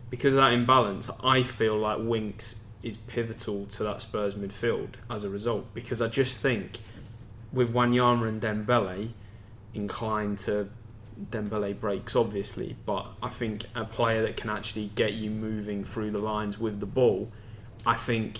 Because 0.09 0.33
of 0.35 0.37
that 0.41 0.53
imbalance, 0.53 1.09
I 1.23 1.43
feel 1.43 1.77
like 1.77 1.97
Winks 1.99 2.57
is 2.83 2.97
pivotal 2.97 3.65
to 3.65 3.83
that 3.83 4.01
Spurs 4.01 4.35
midfield 4.35 4.89
as 5.09 5.23
a 5.23 5.29
result. 5.29 5.73
Because 5.73 6.01
I 6.01 6.07
just 6.07 6.39
think 6.39 6.77
with 7.51 7.73
Wanyama 7.73 8.27
and 8.27 8.41
Dembele 8.41 9.09
inclined 9.73 10.37
to 10.39 10.69
Dembele 11.31 11.79
breaks 11.79 12.15
obviously, 12.15 12.75
but 12.85 13.07
I 13.23 13.29
think 13.29 13.65
a 13.73 13.85
player 13.85 14.21
that 14.23 14.35
can 14.37 14.49
actually 14.49 14.91
get 14.95 15.13
you 15.13 15.29
moving 15.31 15.83
through 15.85 16.11
the 16.11 16.17
lines 16.19 16.59
with 16.59 16.79
the 16.79 16.85
ball, 16.85 17.31
I 17.85 17.95
think 17.95 18.39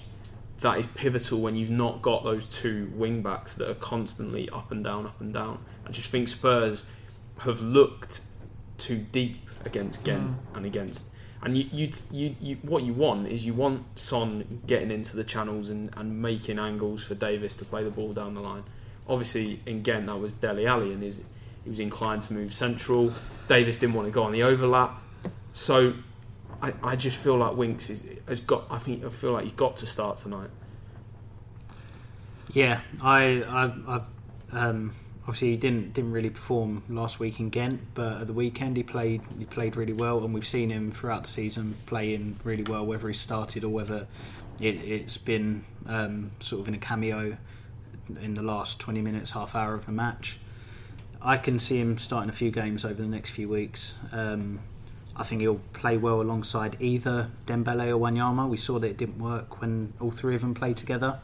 that 0.65 0.80
is 0.80 0.88
pivotal 0.95 1.41
when 1.41 1.56
you've 1.56 1.69
not 1.69 2.01
got 2.01 2.23
those 2.23 2.47
two 2.47 2.91
wing 2.95 3.21
backs 3.21 3.54
that 3.54 3.69
are 3.69 3.75
constantly 3.75 4.49
up 4.49 4.71
and 4.71 4.84
down, 4.84 5.06
up 5.06 5.21
and 5.21 5.32
down. 5.32 5.60
I 5.88 5.91
just 5.91 6.10
think 6.10 6.28
Spurs 6.28 6.86
have 7.39 7.62
looked 7.62 8.21
too 8.80 8.97
deep 9.12 9.47
against 9.63 10.04
Ghent 10.04 10.32
mm. 10.32 10.58
and 10.58 10.65
against 10.65 11.10
and 11.43 11.56
you, 11.56 11.67
you, 11.71 11.89
you, 12.10 12.36
you, 12.41 12.58
what 12.63 12.82
you 12.82 12.93
want 12.93 13.28
is 13.28 13.45
you 13.45 13.54
want 13.54 13.99
Son 13.99 14.62
getting 14.65 14.89
into 14.89 15.15
the 15.15 15.23
channels 15.23 15.69
and, 15.69 15.91
and 15.95 16.19
making 16.19 16.58
angles 16.58 17.04
for 17.04 17.13
Davies 17.13 17.56
to 17.58 17.65
play 17.65 17.84
the 17.84 17.91
ball 17.91 18.13
down 18.13 18.34
the 18.34 18.41
line. 18.41 18.63
Obviously, 19.08 19.60
in 19.67 19.84
Ghent, 19.84 20.08
that 20.08 20.17
was 20.17 20.34
Dele 20.34 20.65
Alli, 20.65 20.91
and 20.91 21.04
his, 21.04 21.23
he 21.63 21.69
was 21.69 21.80
inclined 21.80 22.23
to 22.23 22.34
move 22.34 22.51
central. 22.51 23.13
Davies 23.47 23.78
didn't 23.78 23.93
want 23.93 24.08
to 24.08 24.12
go 24.12 24.23
on 24.23 24.32
the 24.32 24.41
overlap. 24.41 24.99
So 25.54 25.93
I, 26.62 26.74
I 26.84 26.96
just 26.96 27.18
feel 27.18 27.38
like 27.38 27.56
Winks 27.56 27.89
is, 27.89 28.04
has 28.28 28.39
got. 28.39 28.65
I 28.70 28.78
think 28.78 29.04
I 29.04 29.10
feel 29.10 29.34
like 29.34 29.44
he's 29.44 29.54
got 29.54 29.78
to 29.78 29.86
start 29.86 30.18
tonight. 30.18 30.50
Yeah, 32.54 32.80
I, 33.02 33.44
I, 33.44 34.02
I 34.54 34.58
um, 34.58 34.96
obviously 35.24 35.52
he 35.52 35.58
didn't 35.58 35.94
didn't 35.94 36.12
really 36.12 36.30
perform 36.30 36.84
last 36.89 37.20
week 37.20 37.39
in 37.39 37.50
Ghent, 37.50 37.82
but 37.94 38.22
at 38.22 38.28
the 38.28 38.34
weekend 38.34 38.78
he 38.78 38.84
played 38.84 39.22
he 39.38 39.46
played 39.46 39.76
really 39.76 39.94
well, 39.94 40.24
and 40.24 40.34
we've 40.34 40.48
seen 40.48 40.70
him 40.70 40.91
throughout 40.91 41.24
the 41.24 41.30
season 41.30 41.76
playing 41.86 42.39
really 42.44 42.63
well, 42.63 42.86
whether 42.86 43.08
he 43.08 43.13
started 43.13 43.63
or 43.63 43.70
whether 43.70 44.08
it, 44.60 44.76
it's 44.76 45.18
been 45.18 45.65
um, 45.88 46.32
sort 46.39 46.62
of 46.62 46.68
in 46.68 46.74
a 46.74 46.78
cameo 46.78 47.36
in 48.22 48.36
the 48.36 48.41
last 48.44 48.80
twenty 48.80 49.02
minutes, 49.02 49.32
half 49.32 49.56
hour 49.56 49.74
of 49.74 49.86
the 49.86 49.91
match. 49.91 50.39
I 51.22 51.38
can 51.38 51.58
see 51.60 51.80
him 51.80 51.98
starting 51.98 52.30
a 52.30 52.34
few 52.34 52.52
games 52.52 52.86
over 52.86 53.02
the 53.02 53.08
next 53.08 53.32
few 53.32 53.50
weeks. 53.50 53.96
Um, 54.12 54.60
I 55.15 55.23
think 55.23 55.41
he'll 55.41 55.62
play 55.73 55.97
well 55.97 56.21
alongside 56.21 56.75
either 56.82 57.30
Dembele 57.45 57.88
or 57.88 57.99
Wanyama. 57.99 58.49
We 58.49 58.58
saw 58.58 58.80
that 58.80 58.88
it 58.88 58.97
didn't 58.97 59.19
work 59.19 59.62
when 59.62 59.93
all 59.99 60.12
three 60.12 60.36
of 60.36 60.41
them 60.41 60.54
played 60.54 60.78
together. 60.78 61.19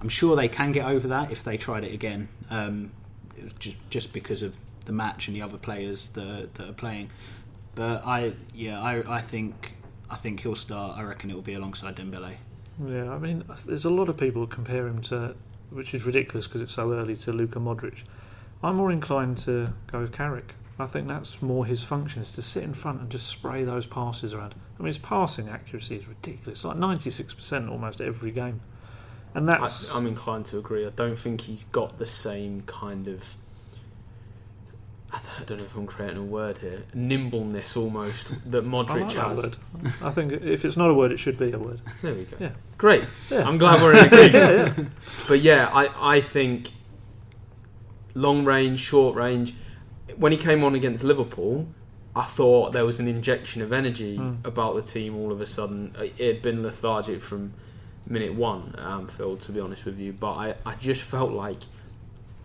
I'm 0.00 0.08
sure 0.08 0.36
they 0.36 0.48
can 0.48 0.72
get 0.72 0.86
over 0.86 1.08
that 1.08 1.32
if 1.32 1.42
they 1.42 1.56
tried 1.56 1.82
it 1.84 1.92
again, 1.92 2.28
um, 2.50 2.92
just 3.58 3.76
just 3.90 4.12
because 4.12 4.42
of 4.42 4.56
the 4.84 4.92
match 4.92 5.26
and 5.26 5.36
the 5.36 5.42
other 5.42 5.58
players 5.58 6.08
that, 6.08 6.54
that 6.54 6.68
are 6.68 6.72
playing. 6.74 7.10
But 7.74 8.06
I, 8.06 8.34
yeah, 8.54 8.80
I, 8.80 9.16
I 9.16 9.20
think 9.20 9.72
I 10.08 10.16
think 10.16 10.40
he'll 10.40 10.54
start. 10.54 10.96
I 10.96 11.02
reckon 11.02 11.30
it 11.30 11.34
will 11.34 11.42
be 11.42 11.54
alongside 11.54 11.96
Dembele. 11.96 12.36
Yeah, 12.86 13.10
I 13.10 13.18
mean, 13.18 13.44
there's 13.66 13.86
a 13.86 13.90
lot 13.90 14.08
of 14.08 14.16
people 14.16 14.46
compare 14.46 14.86
him 14.86 15.00
to, 15.02 15.34
which 15.70 15.94
is 15.94 16.04
ridiculous 16.04 16.46
because 16.46 16.60
it's 16.60 16.74
so 16.74 16.92
early, 16.92 17.16
to 17.16 17.32
Luka 17.32 17.58
Modric. 17.58 18.02
I'm 18.62 18.76
more 18.76 18.92
inclined 18.92 19.38
to 19.38 19.72
go 19.90 20.00
with 20.00 20.12
Carrick. 20.12 20.54
I 20.78 20.86
think 20.86 21.08
that's 21.08 21.40
more 21.40 21.64
his 21.64 21.82
function 21.82 22.22
is 22.22 22.32
to 22.34 22.42
sit 22.42 22.62
in 22.62 22.74
front 22.74 23.00
and 23.00 23.10
just 23.10 23.26
spray 23.28 23.64
those 23.64 23.86
passes 23.86 24.34
around. 24.34 24.54
I 24.78 24.82
mean, 24.82 24.88
his 24.88 24.98
passing 24.98 25.48
accuracy 25.48 25.96
is 25.96 26.06
ridiculous, 26.06 26.64
like 26.64 26.76
96% 26.76 27.70
almost 27.70 28.00
every 28.02 28.30
game, 28.30 28.60
and 29.34 29.50
I, 29.50 29.58
that's 29.58 29.94
I'm 29.94 30.06
inclined 30.06 30.44
to 30.46 30.58
agree. 30.58 30.86
I 30.86 30.90
don't 30.90 31.18
think 31.18 31.42
he's 31.42 31.64
got 31.64 31.98
the 31.98 32.06
same 32.06 32.60
kind 32.62 33.08
of. 33.08 33.36
I 35.12 35.18
don't, 35.18 35.40
I 35.40 35.44
don't 35.44 35.58
know 35.58 35.64
if 35.64 35.76
I'm 35.76 35.86
creating 35.86 36.18
a 36.18 36.24
word 36.24 36.58
here. 36.58 36.82
Nimbleness 36.92 37.74
almost 37.76 38.28
that 38.50 38.64
I 38.64 38.66
Modric 38.66 39.14
like 39.14 39.36
that 39.36 39.56
has. 39.82 40.02
I 40.02 40.10
think 40.10 40.32
if 40.32 40.64
it's 40.64 40.76
not 40.76 40.90
a 40.90 40.94
word, 40.94 41.10
it 41.10 41.18
should 41.18 41.38
be 41.38 41.52
a 41.52 41.58
word. 41.58 41.80
There 42.02 42.12
we 42.12 42.24
go. 42.24 42.36
Yeah. 42.38 42.50
Great. 42.76 43.04
Yeah. 43.30 43.48
I'm 43.48 43.56
glad 43.56 43.80
we're 43.80 43.96
in 43.96 44.04
agreement. 44.12 44.34
yeah, 44.34 44.74
yeah. 44.76 44.84
But 45.26 45.40
yeah, 45.40 45.70
I, 45.72 46.16
I 46.16 46.20
think 46.20 46.68
long 48.14 48.44
range, 48.44 48.80
short 48.80 49.14
range. 49.14 49.54
When 50.16 50.32
he 50.32 50.38
came 50.38 50.62
on 50.62 50.74
against 50.74 51.02
Liverpool, 51.02 51.66
I 52.14 52.22
thought 52.22 52.72
there 52.72 52.86
was 52.86 53.00
an 53.00 53.08
injection 53.08 53.60
of 53.60 53.72
energy 53.72 54.16
Mm. 54.16 54.44
about 54.44 54.74
the 54.76 54.82
team 54.82 55.16
all 55.16 55.32
of 55.32 55.40
a 55.40 55.46
sudden. 55.46 55.94
It 55.98 56.34
had 56.34 56.42
been 56.42 56.62
lethargic 56.62 57.20
from 57.20 57.52
minute 58.06 58.34
one 58.34 58.74
at 58.78 58.84
Anfield, 58.84 59.40
to 59.40 59.52
be 59.52 59.60
honest 59.60 59.84
with 59.84 59.98
you. 59.98 60.12
But 60.12 60.32
I, 60.32 60.54
I 60.64 60.74
just 60.76 61.02
felt 61.02 61.32
like 61.32 61.62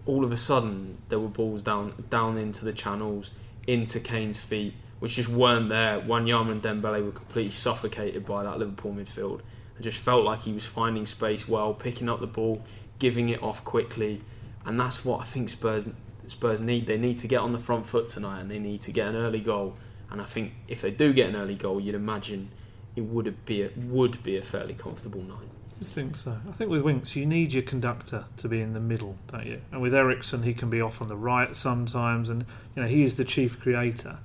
all 0.05 0.23
of 0.25 0.31
a 0.31 0.37
sudden 0.37 0.97
there 1.09 1.19
were 1.19 1.27
balls 1.29 1.61
down 1.63 1.93
down 2.09 2.37
into 2.37 2.65
the 2.65 2.73
channels, 2.73 3.31
into 3.67 3.99
Kane's 3.99 4.39
feet, 4.39 4.73
which 4.99 5.15
just 5.15 5.29
weren't 5.29 5.69
there. 5.69 6.01
Wanyama 6.01 6.51
and 6.51 6.61
Dembele 6.61 7.05
were 7.05 7.11
completely 7.11 7.51
suffocated 7.51 8.25
by 8.25 8.43
that 8.43 8.57
Liverpool 8.57 8.93
midfield. 8.93 9.41
I 9.77 9.81
just 9.83 9.99
felt 9.99 10.25
like 10.25 10.41
he 10.41 10.51
was 10.51 10.65
finding 10.65 11.05
space 11.05 11.47
well, 11.47 11.73
picking 11.73 12.09
up 12.09 12.19
the 12.19 12.27
ball, 12.27 12.63
giving 12.99 13.29
it 13.29 13.41
off 13.41 13.63
quickly, 13.63 14.21
and 14.65 14.79
that's 14.79 15.05
what 15.05 15.21
I 15.21 15.23
think 15.23 15.49
Spurs 15.49 15.87
Spurs 16.31 16.61
need. 16.61 16.87
They 16.87 16.97
need 16.97 17.17
to 17.19 17.27
get 17.27 17.41
on 17.41 17.51
the 17.51 17.59
front 17.59 17.85
foot 17.85 18.07
tonight, 18.07 18.41
and 18.41 18.49
they 18.49 18.59
need 18.59 18.81
to 18.81 18.91
get 18.91 19.07
an 19.07 19.15
early 19.15 19.41
goal. 19.41 19.75
And 20.09 20.21
I 20.21 20.25
think 20.25 20.53
if 20.67 20.81
they 20.81 20.91
do 20.91 21.13
get 21.13 21.29
an 21.29 21.35
early 21.35 21.55
goal, 21.55 21.79
you'd 21.79 21.95
imagine 21.95 22.49
it 22.95 23.01
would 23.01 23.45
be 23.45 23.63
a, 23.63 23.69
would 23.75 24.21
be 24.23 24.37
a 24.37 24.41
fairly 24.41 24.73
comfortable 24.73 25.21
night. 25.21 25.49
I 25.79 25.83
think 25.83 26.15
so. 26.15 26.37
I 26.47 26.51
think 26.51 26.69
with 26.69 26.81
Winks, 26.81 27.15
you 27.15 27.25
need 27.25 27.53
your 27.53 27.63
conductor 27.63 28.25
to 28.37 28.47
be 28.47 28.61
in 28.61 28.73
the 28.73 28.79
middle, 28.79 29.17
don't 29.27 29.47
you? 29.47 29.61
And 29.71 29.81
with 29.81 29.95
Eriksen, 29.95 30.43
he 30.43 30.53
can 30.53 30.69
be 30.69 30.79
off 30.79 31.01
on 31.01 31.07
the 31.07 31.15
right 31.15 31.55
sometimes, 31.55 32.29
and 32.29 32.45
you 32.75 32.83
know 32.83 32.87
he 32.87 33.03
is 33.03 33.17
the 33.17 33.25
chief 33.25 33.59
creator. 33.59 34.19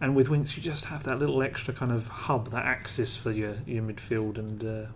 And 0.00 0.14
with 0.14 0.28
Winks, 0.28 0.56
you 0.56 0.62
just 0.62 0.86
have 0.86 1.04
that 1.04 1.18
little 1.18 1.42
extra 1.42 1.72
kind 1.72 1.92
of 1.92 2.08
hub, 2.08 2.50
that 2.50 2.66
axis 2.66 3.16
for 3.16 3.30
your 3.30 3.56
your 3.66 3.82
midfield, 3.82 4.36
and 4.36 4.64
uh, 4.64 4.86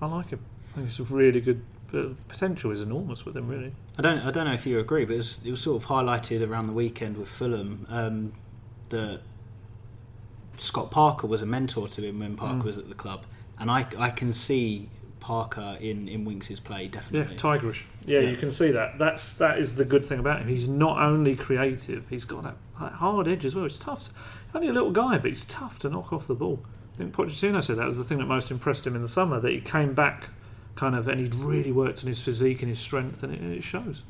I 0.00 0.06
like 0.06 0.30
him. 0.30 0.40
I 0.72 0.76
think 0.76 0.88
it's 0.88 0.98
a 0.98 1.04
really 1.04 1.40
good 1.40 1.62
potential 2.28 2.70
is 2.70 2.80
enormous 2.80 3.24
with 3.24 3.36
him, 3.36 3.48
really. 3.48 3.72
I 3.98 4.02
don't 4.02 4.18
I 4.20 4.30
don't 4.30 4.46
know 4.46 4.52
if 4.54 4.66
you 4.66 4.78
agree, 4.78 5.04
but 5.04 5.14
it 5.14 5.18
was, 5.18 5.40
it 5.44 5.50
was 5.50 5.60
sort 5.62 5.82
of 5.82 5.88
highlighted 5.88 6.46
around 6.46 6.66
the 6.66 6.72
weekend 6.72 7.16
with 7.16 7.28
Fulham 7.28 7.86
um, 7.88 8.32
that 8.90 9.20
Scott 10.58 10.90
Parker 10.90 11.26
was 11.26 11.42
a 11.42 11.46
mentor 11.46 11.88
to 11.88 12.02
him 12.02 12.20
when 12.20 12.36
Parker 12.36 12.62
Mm. 12.62 12.64
was 12.64 12.78
at 12.78 12.88
the 12.88 12.94
club, 12.94 13.24
and 13.58 13.70
I 13.70 13.86
I 13.98 14.10
can 14.10 14.32
see 14.32 14.88
Parker 15.20 15.76
in 15.80 16.08
in 16.08 16.24
Winks's 16.24 16.60
play 16.60 16.88
definitely. 16.88 17.34
Yeah, 17.34 17.40
tigerish. 17.40 17.82
Yeah, 18.04 18.20
Yeah. 18.20 18.30
you 18.30 18.36
can 18.36 18.50
see 18.50 18.70
that. 18.70 18.98
That's 18.98 19.32
that 19.34 19.58
is 19.58 19.74
the 19.76 19.84
good 19.84 20.04
thing 20.04 20.18
about 20.18 20.40
him. 20.40 20.48
He's 20.48 20.68
not 20.68 21.00
only 21.02 21.36
creative; 21.36 22.08
he's 22.08 22.24
got 22.24 22.42
that, 22.44 22.56
that 22.80 22.92
hard 22.92 23.28
edge 23.28 23.44
as 23.44 23.54
well. 23.54 23.64
It's 23.66 23.78
tough. 23.78 24.10
Only 24.54 24.68
a 24.68 24.72
little 24.72 24.92
guy, 24.92 25.18
but 25.18 25.30
he's 25.30 25.44
tough 25.44 25.78
to 25.80 25.90
knock 25.90 26.12
off 26.12 26.26
the 26.26 26.34
ball. 26.34 26.60
I 26.94 26.98
think 26.98 27.12
Pochettino 27.14 27.62
said 27.62 27.76
that 27.76 27.86
was 27.86 27.98
the 27.98 28.04
thing 28.04 28.18
that 28.18 28.24
most 28.26 28.50
impressed 28.50 28.86
him 28.86 28.96
in 28.96 29.02
the 29.02 29.08
summer. 29.08 29.38
That 29.40 29.52
he 29.52 29.60
came 29.60 29.92
back, 29.92 30.30
kind 30.76 30.94
of, 30.94 31.08
and 31.08 31.18
he'd 31.20 31.34
really 31.34 31.72
worked 31.72 32.02
on 32.04 32.08
his 32.08 32.22
physique 32.22 32.62
and 32.62 32.68
his 32.68 32.78
strength, 32.78 33.22
and 33.22 33.34
it, 33.34 33.40
and 33.40 33.52
it 33.52 33.64
shows. 33.64 34.02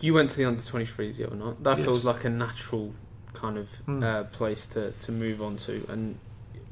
You 0.00 0.12
went 0.14 0.30
to 0.30 0.36
the 0.36 0.44
under 0.44 0.60
23s 0.62 1.16
the 1.18 1.26
other 1.26 1.36
night. 1.36 1.62
That 1.62 1.76
Yes. 1.78 1.86
feels 1.86 2.04
like 2.04 2.24
a 2.24 2.30
natural 2.30 2.92
kind 3.32 3.56
of 3.58 3.80
Mm. 3.86 4.02
uh, 4.04 4.24
place 4.24 4.66
to, 4.68 4.90
to 4.92 5.12
move 5.12 5.40
on 5.40 5.56
to. 5.58 5.86
And 5.88 6.18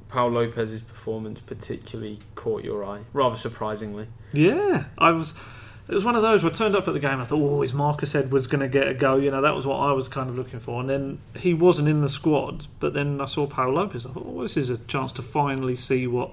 Pau 0.09 0.29
Lopez's 0.29 0.83
performance 0.83 1.41
particularly 1.41 2.19
caught 2.35 2.65
your 2.65 2.85
eye, 2.85 3.01
rather 3.13 3.37
surprisingly. 3.37 4.09
Yeah, 4.33 4.85
I 4.99 5.11
was. 5.11 5.35
It 5.87 5.93
was 5.93 6.03
one 6.05 6.17
of 6.17 6.23
those 6.23 6.43
where 6.43 6.51
I 6.51 6.55
turned 6.55 6.75
up 6.75 6.89
at 6.89 6.95
the 6.95 7.01
game. 7.01 7.21
I 7.21 7.27
thought, 7.27 7.41
oh, 7.43 7.61
is 7.61 7.75
Marcus 7.75 8.15
Edwards 8.15 8.47
going 8.47 8.63
to 8.63 8.69
get 8.69 8.89
a 8.89 8.95
go? 8.95 9.17
You 9.17 9.31
know, 9.31 9.43
that 9.43 9.55
was 9.55 9.67
what 9.67 9.77
I 9.77 9.93
was 9.93 10.09
kind 10.09 10.31
of 10.31 10.37
looking 10.39 10.59
for. 10.59 10.81
And 10.81 10.89
then 10.89 11.19
he 11.37 11.53
wasn't 11.53 11.89
in 11.89 12.01
the 12.01 12.09
squad. 12.09 12.69
But 12.81 12.95
then 12.95 13.21
I 13.21 13.27
saw 13.27 13.47
Pau 13.47 13.69
Lopez. 13.71 14.07
I 14.07 14.11
thought, 14.11 14.25
oh, 14.27 14.41
this 14.41 14.57
is 14.57 14.71
a 14.71 14.79
chance 14.79 15.13
to 15.13 15.23
finally 15.23 15.77
see 15.77 16.07
what 16.07 16.31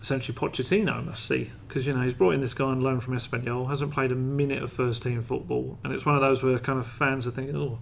essentially 0.00 0.36
Pochettino 0.36 1.04
must 1.04 1.26
see 1.26 1.50
because 1.66 1.86
you 1.86 1.92
know 1.92 2.02
he's 2.02 2.14
brought 2.14 2.34
in 2.34 2.40
this 2.40 2.54
guy 2.54 2.66
on 2.66 2.80
loan 2.80 3.00
from 3.00 3.14
Espanyol, 3.14 3.68
hasn't 3.68 3.92
played 3.92 4.12
a 4.12 4.16
minute 4.16 4.62
of 4.62 4.72
first 4.72 5.02
team 5.02 5.22
football, 5.22 5.78
and 5.84 5.92
it's 5.92 6.06
one 6.06 6.14
of 6.14 6.20
those 6.20 6.42
where 6.42 6.58
kind 6.58 6.78
of 6.78 6.86
fans 6.86 7.26
are 7.26 7.30
thinking, 7.30 7.56
oh, 7.56 7.78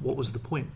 what 0.00 0.16
was 0.16 0.32
the 0.32 0.38
point? 0.38 0.68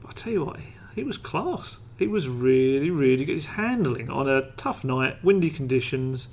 But 0.00 0.10
I 0.10 0.12
tell 0.12 0.32
you 0.32 0.44
what, 0.44 0.60
he, 0.94 1.04
was 1.04 1.16
class. 1.16 1.78
He 1.98 2.06
was 2.06 2.28
really, 2.28 2.90
really 2.90 3.24
good. 3.24 3.34
His 3.34 3.46
handling 3.46 4.10
on 4.10 4.28
a 4.28 4.50
tough 4.52 4.84
night, 4.84 5.22
windy 5.22 5.50
conditions, 5.50 6.28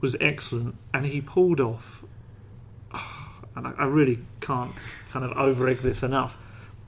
was 0.00 0.16
excellent, 0.20 0.76
and 0.92 1.06
he 1.06 1.20
pulled 1.20 1.60
off. 1.60 2.04
And 3.56 3.66
I, 3.66 3.72
I 3.78 3.84
really 3.86 4.20
can't 4.40 4.70
kind 5.10 5.24
of 5.24 5.32
over 5.32 5.68
egg 5.68 5.78
this 5.78 6.04
enough. 6.04 6.38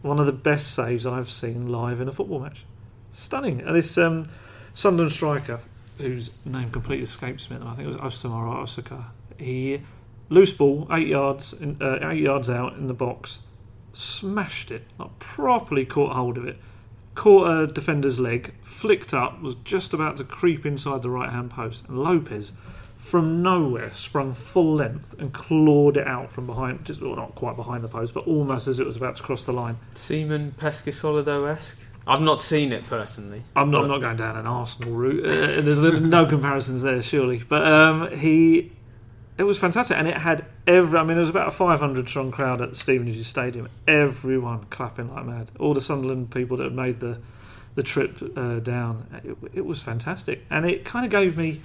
One 0.00 0.20
of 0.20 0.26
the 0.26 0.32
best 0.32 0.72
saves 0.72 1.04
I've 1.04 1.28
seen 1.28 1.68
live 1.68 2.00
in 2.00 2.08
a 2.08 2.12
football 2.12 2.38
match. 2.38 2.64
Stunning. 3.10 3.60
And 3.60 3.74
this 3.74 3.98
um, 3.98 4.26
Sunderland 4.72 5.10
striker, 5.10 5.58
whose 6.02 6.30
name 6.44 6.70
completely 6.70 7.04
escapes 7.04 7.50
me, 7.50 7.56
I 7.62 7.74
think 7.74 7.86
it 7.86 7.86
was 7.86 7.96
Ostamar 7.96 8.62
Osaka. 8.62 9.06
He 9.38 9.80
loose 10.28 10.52
ball, 10.52 10.86
eight 10.90 11.08
yards, 11.08 11.52
in, 11.52 11.78
uh, 11.80 11.98
eight 12.10 12.20
yards 12.20 12.50
out 12.50 12.74
in 12.74 12.86
the 12.86 12.94
box, 12.94 13.40
smashed 13.92 14.70
it, 14.70 14.84
like 14.98 15.18
properly 15.18 15.84
caught 15.84 16.14
hold 16.14 16.36
of 16.36 16.46
it, 16.46 16.58
caught 17.14 17.46
a 17.46 17.66
defender's 17.66 18.18
leg, 18.18 18.54
flicked 18.62 19.12
up, 19.14 19.40
was 19.42 19.54
just 19.64 19.92
about 19.92 20.16
to 20.16 20.24
creep 20.24 20.64
inside 20.64 21.02
the 21.02 21.10
right 21.10 21.30
hand 21.30 21.50
post, 21.50 21.84
and 21.88 21.98
Lopez, 21.98 22.52
from 22.96 23.42
nowhere, 23.42 23.92
sprung 23.94 24.32
full 24.32 24.74
length 24.76 25.14
and 25.18 25.32
clawed 25.32 25.96
it 25.96 26.06
out 26.06 26.30
from 26.30 26.46
behind, 26.46 26.84
just 26.84 27.02
well, 27.02 27.16
not 27.16 27.34
quite 27.34 27.56
behind 27.56 27.82
the 27.82 27.88
post, 27.88 28.14
but 28.14 28.26
almost 28.26 28.68
as 28.68 28.78
it 28.78 28.86
was 28.86 28.96
about 28.96 29.16
to 29.16 29.22
cross 29.22 29.44
the 29.44 29.52
line. 29.52 29.76
Seaman 29.94 30.52
Peschisolido 30.52 31.50
esque. 31.50 31.78
I've 32.06 32.20
not 32.20 32.40
seen 32.40 32.72
it 32.72 32.84
personally. 32.84 33.42
I'm 33.54 33.70
not, 33.70 33.82
I'm 33.82 33.88
not 33.88 34.00
going 34.00 34.16
down 34.16 34.36
an 34.36 34.46
Arsenal 34.46 34.92
route. 34.92 35.24
Uh, 35.24 35.60
there's 35.60 35.82
no 35.82 36.26
comparisons 36.26 36.82
there, 36.82 37.02
surely. 37.02 37.42
But 37.48 37.66
um, 37.66 38.10
he, 38.16 38.72
it 39.38 39.44
was 39.44 39.58
fantastic, 39.58 39.96
and 39.96 40.08
it 40.08 40.16
had 40.16 40.44
every. 40.66 40.98
I 40.98 41.04
mean, 41.04 41.16
it 41.16 41.20
was 41.20 41.30
about 41.30 41.48
a 41.48 41.52
500 41.52 42.08
strong 42.08 42.30
crowd 42.32 42.60
at 42.60 42.76
Stevenage 42.76 43.24
Stadium. 43.24 43.68
Everyone 43.86 44.64
clapping 44.70 45.14
like 45.14 45.24
mad. 45.24 45.50
All 45.60 45.74
the 45.74 45.80
Sunderland 45.80 46.30
people 46.32 46.56
that 46.56 46.64
had 46.64 46.74
made 46.74 47.00
the 47.00 47.20
the 47.74 47.82
trip 47.82 48.18
uh, 48.36 48.58
down. 48.58 49.06
It, 49.24 49.58
it 49.58 49.66
was 49.66 49.80
fantastic, 49.80 50.44
and 50.50 50.66
it 50.66 50.84
kind 50.84 51.04
of 51.04 51.10
gave 51.10 51.36
me 51.36 51.60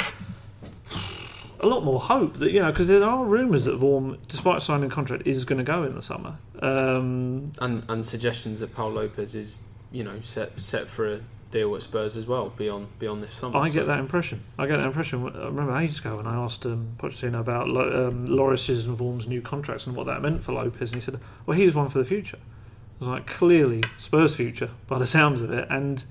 a 1.59 1.65
lot 1.67 1.83
more 1.83 1.99
hope 1.99 2.35
that 2.35 2.51
you 2.51 2.59
know 2.61 2.71
because 2.71 2.87
there 2.87 3.03
are 3.03 3.25
rumours 3.25 3.65
that 3.65 3.75
Vorm, 3.79 4.17
despite 4.27 4.61
signing 4.61 4.91
a 4.91 4.93
contract, 4.93 5.25
is 5.25 5.45
going 5.45 5.57
to 5.57 5.63
go 5.63 5.83
in 5.83 5.95
the 5.95 6.01
summer. 6.01 6.37
Um, 6.61 7.51
And, 7.59 7.83
and 7.89 8.05
suggestions 8.05 8.59
that 8.59 8.73
Pau 8.75 8.87
Lopez 8.87 9.35
is, 9.35 9.61
you 9.91 10.03
know, 10.03 10.19
set 10.21 10.59
set 10.59 10.87
for 10.87 11.11
a 11.13 11.19
deal 11.49 11.73
at 11.77 11.81
Spurs 11.81 12.17
as 12.17 12.25
well 12.25 12.49
beyond 12.57 12.87
beyond 12.99 13.23
this 13.23 13.33
summer. 13.33 13.57
I 13.57 13.69
So- 13.69 13.75
get 13.75 13.87
that 13.87 13.99
impression. 13.99 14.41
I 14.59 14.67
get 14.67 14.77
that 14.77 14.85
impression. 14.85 15.27
I 15.33 15.45
remember 15.45 15.77
ages 15.77 15.99
ago 15.99 16.17
when 16.17 16.27
I 16.27 16.35
asked 16.35 16.65
um, 16.65 16.89
Pochettino 16.97 17.39
about 17.39 17.69
Lo- 17.69 18.07
um, 18.09 18.25
Lloris's 18.25 18.85
and 18.85 18.97
Vorm's 18.97 19.27
new 19.27 19.41
contracts 19.41 19.87
and 19.87 19.95
what 19.95 20.05
that 20.07 20.21
meant 20.21 20.43
for 20.43 20.51
Lopez, 20.53 20.91
and 20.91 21.01
he 21.01 21.05
said, 21.05 21.19
"Well, 21.45 21.57
here's 21.57 21.73
one 21.75 21.89
for 21.89 21.99
the 21.99 22.05
future." 22.05 22.37
I 22.37 22.99
was 23.05 23.07
like, 23.09 23.27
"Clearly, 23.27 23.83
Spurs' 23.97 24.35
future, 24.35 24.71
by 24.87 24.99
the 24.99 25.05
sounds 25.05 25.41
of 25.41 25.51
it." 25.51 25.67
And 25.69 26.03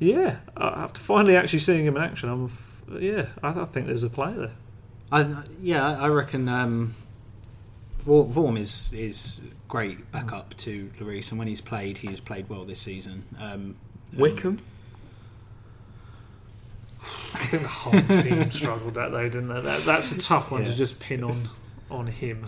yeah, 0.00 0.36
after 0.56 1.00
finally 1.00 1.34
actually 1.36 1.60
seeing 1.60 1.86
him 1.86 1.96
in 1.96 2.02
action, 2.02 2.28
I'm 2.28 2.44
f- 2.44 2.82
yeah, 3.00 3.26
I, 3.42 3.62
I 3.62 3.64
think 3.64 3.86
there's 3.86 4.04
a 4.04 4.10
player 4.10 4.34
there. 4.36 4.50
I, 5.10 5.26
yeah, 5.62 5.98
I 5.98 6.08
reckon 6.08 6.48
um, 6.48 6.94
Vor- 8.04 8.26
Vorm 8.26 8.58
is 8.58 8.92
is 8.92 9.40
great 9.68 10.10
backup 10.12 10.56
to 10.58 10.90
Lloris, 10.98 11.30
and 11.30 11.38
when 11.38 11.48
he's 11.48 11.60
played, 11.60 11.98
he's 11.98 12.20
played 12.20 12.48
well 12.48 12.64
this 12.64 12.78
season. 12.80 13.24
Um, 13.38 13.76
Wycombe. 14.16 14.60
I 17.00 17.38
think 17.38 17.62
the 17.62 17.68
whole 17.68 18.22
team 18.22 18.50
struggled 18.50 18.94
that 18.94 19.10
day, 19.12 19.24
didn't 19.28 19.48
they? 19.48 19.60
That, 19.60 19.84
that's 19.84 20.10
a 20.12 20.18
tough 20.18 20.50
one 20.50 20.64
to 20.64 20.74
just 20.74 20.98
pin 20.98 21.22
on 21.24 21.48
on 21.90 22.06
him. 22.08 22.46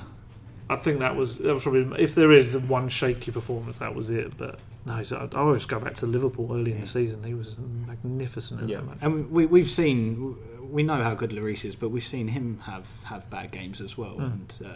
I 0.68 0.76
think 0.76 1.00
that 1.00 1.16
was 1.16 1.38
that 1.38 1.52
was 1.54 1.62
probably 1.62 2.02
if 2.02 2.14
there 2.14 2.32
is 2.32 2.52
the 2.52 2.60
one 2.60 2.88
shaky 2.88 3.30
performance, 3.30 3.78
that 3.78 3.94
was 3.94 4.10
it. 4.10 4.36
But 4.36 4.58
no, 4.86 4.94
he's, 4.96 5.12
I, 5.12 5.24
I 5.32 5.38
always 5.38 5.64
go 5.66 5.78
back 5.80 5.94
to 5.96 6.06
Liverpool 6.06 6.48
early 6.52 6.72
in 6.72 6.80
the 6.80 6.86
season. 6.86 7.22
He 7.24 7.34
was 7.34 7.56
magnificent. 7.58 8.68
Yeah. 8.68 8.80
that. 8.80 8.98
And 9.02 9.30
we, 9.30 9.46
we've 9.46 9.70
seen, 9.70 10.36
we 10.70 10.82
know 10.82 11.02
how 11.02 11.14
good 11.14 11.30
Lloris 11.30 11.64
is, 11.64 11.76
but 11.76 11.90
we've 11.90 12.04
seen 12.06 12.28
him 12.28 12.60
have, 12.66 12.86
have 13.04 13.28
bad 13.30 13.50
games 13.50 13.80
as 13.80 13.98
well 13.98 14.16
Mm. 14.16 14.32
and, 14.32 14.60
uh, 14.64 14.68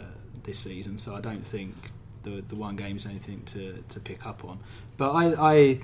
this 0.45 0.59
season. 0.59 0.99
So 0.99 1.15
I 1.15 1.21
don't 1.21 1.47
think 1.47 1.75
the 2.23 2.43
the 2.47 2.57
one 2.57 2.77
game's 2.77 3.05
anything 3.07 3.43
to, 3.47 3.83
to 3.89 4.01
pick 4.01 4.25
up 4.27 4.45
on. 4.45 4.61
But 4.97 5.11
I, 5.13 5.53
I 5.57 5.81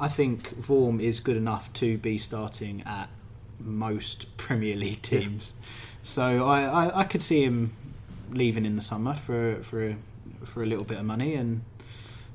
I 0.00 0.08
think 0.08 0.60
Vorm 0.60 1.00
is 1.00 1.20
good 1.20 1.36
enough 1.36 1.72
to 1.74 1.98
be 1.98 2.18
starting 2.18 2.82
at 2.86 3.08
most 3.60 4.36
Premier 4.36 4.76
League 4.76 5.06
Yeah. 5.10 5.20
teams. 5.20 5.54
So 6.02 6.44
I, 6.44 6.62
I, 6.86 7.00
I 7.00 7.04
could 7.04 7.22
see 7.22 7.44
him 7.44 7.76
leaving 8.30 8.64
in 8.66 8.76
the 8.76 8.82
summer 8.82 9.14
for 9.14 9.62
for 9.62 9.88
a, 9.90 9.96
for 10.44 10.62
a 10.62 10.66
little 10.66 10.84
bit 10.84 10.98
of 10.98 11.04
money 11.04 11.34
and. 11.34 11.62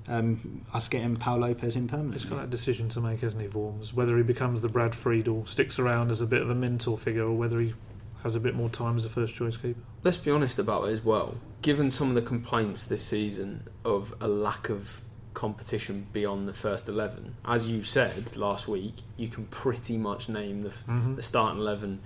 Um, 0.08 0.66
us 0.74 0.88
getting 0.88 1.18
Pau 1.18 1.38
Lopez 1.38 1.76
in 1.76 1.84
He's 1.84 1.92
permanently. 1.92 2.30
got 2.32 2.38
that 2.40 2.50
decision 2.50 2.90
to 2.90 3.00
make, 3.00 3.20
hasn't 3.20 3.44
he, 3.44 3.48
Vorms? 3.48 3.94
Whether 3.94 4.18
he 4.18 4.24
becomes 4.24 4.62
the 4.62 4.68
Brad 4.68 4.96
Friedel, 4.96 5.46
sticks 5.46 5.78
around 5.78 6.10
as 6.10 6.20
a 6.20 6.26
bit 6.26 6.42
of 6.42 6.50
a 6.50 6.56
mentor 6.56 6.98
figure, 6.98 7.26
or 7.26 7.34
whether 7.34 7.60
he 7.60 7.76
has 8.24 8.36
a 8.36 8.40
bit 8.40 8.54
more 8.56 8.70
time 8.70 8.96
as 8.98 9.06
a 9.06 9.10
first 9.10 9.34
choice 9.36 9.56
keeper. 9.58 9.80
Let's 10.04 10.18
be 10.18 10.32
honest 10.32 10.60
about 10.60 10.88
it 10.90 10.92
as 10.94 11.04
well. 11.04 11.36
Given 11.62 11.90
some 11.90 12.10
of 12.10 12.16
the 12.16 12.22
complaints 12.22 12.86
this 12.86 13.04
season 13.04 13.68
of 13.86 14.14
a 14.20 14.28
lack 14.28 14.70
of 14.70 15.02
competition 15.34 16.08
beyond 16.12 16.48
the 16.48 16.54
first 16.54 16.90
11, 16.90 17.36
as 17.46 17.68
you 17.68 17.84
said 17.84 18.36
last 18.36 18.68
week, 18.68 18.96
you 19.16 19.28
can 19.30 19.46
pretty 19.46 19.98
much 19.98 20.28
name 20.28 20.64
the, 20.64 20.70
Mm-hmm. 20.70 21.16
the 21.16 21.22
starting 21.22 21.60
11 21.60 22.02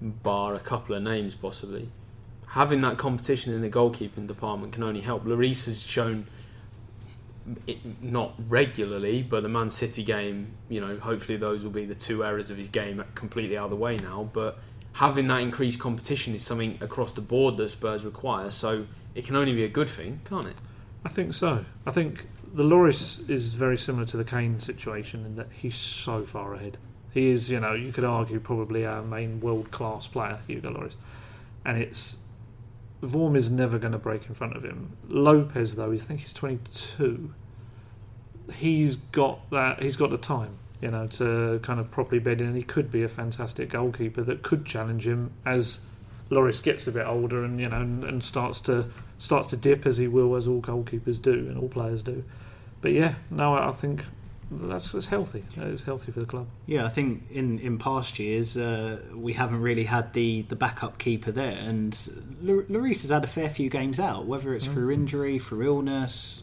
bar 0.00 0.54
a 0.54 0.60
couple 0.60 0.94
of 0.94 1.02
names 1.02 1.34
possibly. 1.34 1.90
Having 2.48 2.80
that 2.80 2.96
competition 2.96 3.52
in 3.52 3.60
the 3.60 3.68
goalkeeping 3.68 4.26
department 4.26 4.72
can 4.72 4.82
only 4.82 5.02
help. 5.02 5.24
Lloris 5.24 5.66
has 5.66 5.82
shown, 5.84 6.26
it, 7.66 8.02
not 8.02 8.34
regularly, 8.48 9.22
but 9.22 9.42
the 9.42 9.48
Man 9.48 9.70
City 9.70 10.02
game, 10.02 10.54
you 10.68 10.80
know, 10.80 10.96
hopefully 10.98 11.36
those 11.36 11.64
will 11.64 11.70
be 11.70 11.84
the 11.84 11.94
two 11.94 12.24
areas 12.24 12.50
of 12.50 12.56
his 12.56 12.68
game 12.68 13.04
completely 13.14 13.56
out 13.58 13.64
of 13.64 13.70
the 13.70 13.76
way 13.76 13.96
now. 13.98 14.28
But 14.32 14.58
having 14.94 15.28
that 15.28 15.40
increased 15.40 15.78
competition 15.78 16.34
is 16.34 16.42
something 16.42 16.78
across 16.80 17.12
the 17.12 17.20
board 17.20 17.56
that 17.58 17.68
Spurs 17.70 18.04
require. 18.04 18.50
So 18.50 18.86
it 19.14 19.24
can 19.24 19.36
only 19.36 19.54
be 19.54 19.64
a 19.64 19.68
good 19.68 19.88
thing, 19.88 20.20
can't 20.24 20.46
it? 20.46 20.56
I 21.04 21.08
think 21.08 21.34
so. 21.34 21.64
I 21.86 21.90
think 21.90 22.26
the 22.52 22.62
Lloris 22.62 23.28
is 23.28 23.54
very 23.54 23.78
similar 23.78 24.04
to 24.06 24.16
the 24.16 24.24
Kane 24.24 24.60
situation 24.60 25.24
in 25.24 25.36
that 25.36 25.48
he's 25.52 25.76
so 25.76 26.24
far 26.24 26.54
ahead. 26.54 26.78
He 27.12 27.30
is, 27.30 27.50
you 27.50 27.58
know, 27.60 27.74
you 27.74 27.92
could 27.92 28.04
argue 28.04 28.38
probably 28.38 28.86
our 28.86 29.02
main 29.02 29.40
world 29.40 29.70
class 29.70 30.06
player, 30.06 30.40
Hugo 30.46 30.70
Lloris. 30.70 30.94
And 31.64 31.78
it's 31.78 32.18
Vorm 33.02 33.36
is 33.36 33.50
never 33.50 33.78
going 33.78 33.92
to 33.92 33.98
break 33.98 34.26
in 34.26 34.34
front 34.34 34.56
of 34.56 34.62
him. 34.62 34.96
Lopez, 35.08 35.76
though, 35.76 35.92
I 35.92 35.96
think 35.96 36.20
he's 36.20 36.32
22. 36.32 37.32
He's 38.54 38.96
got 38.96 39.50
that. 39.50 39.82
He's 39.82 39.96
got 39.96 40.10
the 40.10 40.18
time. 40.18 40.58
You 40.80 40.90
know, 40.90 41.06
to 41.08 41.60
kind 41.62 41.78
of 41.78 41.90
properly 41.90 42.20
bed 42.20 42.40
in. 42.40 42.48
And 42.48 42.56
he 42.56 42.62
could 42.62 42.90
be 42.90 43.02
a 43.02 43.08
fantastic 43.08 43.70
goalkeeper 43.70 44.22
that 44.22 44.42
could 44.42 44.64
challenge 44.64 45.06
him 45.06 45.32
as 45.44 45.80
Lloris 46.30 46.62
gets 46.62 46.86
a 46.86 46.92
bit 46.92 47.06
older 47.06 47.44
and 47.44 47.60
you 47.60 47.68
know 47.68 47.80
and, 47.80 48.04
and 48.04 48.24
starts 48.24 48.60
to 48.62 48.90
starts 49.18 49.48
to 49.48 49.56
dip 49.56 49.86
as 49.86 49.98
he 49.98 50.08
will, 50.08 50.34
as 50.36 50.48
all 50.48 50.62
goalkeepers 50.62 51.20
do 51.20 51.32
and 51.32 51.58
all 51.58 51.68
players 51.68 52.02
do. 52.02 52.24
But 52.80 52.92
yeah, 52.92 53.14
no, 53.30 53.54
I 53.54 53.72
think 53.72 54.04
that's, 54.50 54.92
that's 54.92 55.06
healthy. 55.06 55.44
It's 55.56 55.82
healthy 55.82 56.10
for 56.10 56.20
the 56.20 56.26
club. 56.26 56.46
Yeah, 56.66 56.86
I 56.86 56.88
think 56.88 57.24
in, 57.30 57.58
in 57.60 57.78
past 57.78 58.18
years 58.18 58.56
uh, 58.56 58.98
we 59.14 59.34
haven't 59.34 59.60
really 59.60 59.84
had 59.84 60.12
the, 60.12 60.42
the 60.42 60.56
backup 60.56 60.98
keeper 60.98 61.30
there, 61.30 61.52
and 61.52 61.94
L- 62.42 62.62
Lloris 62.62 63.02
has 63.02 63.10
had 63.10 63.22
a 63.22 63.28
fair 63.28 63.50
few 63.50 63.68
games 63.70 64.00
out, 64.00 64.26
whether 64.26 64.54
it's 64.54 64.66
through 64.66 64.90
injury, 64.90 65.38
through 65.38 65.66
illness. 65.66 66.42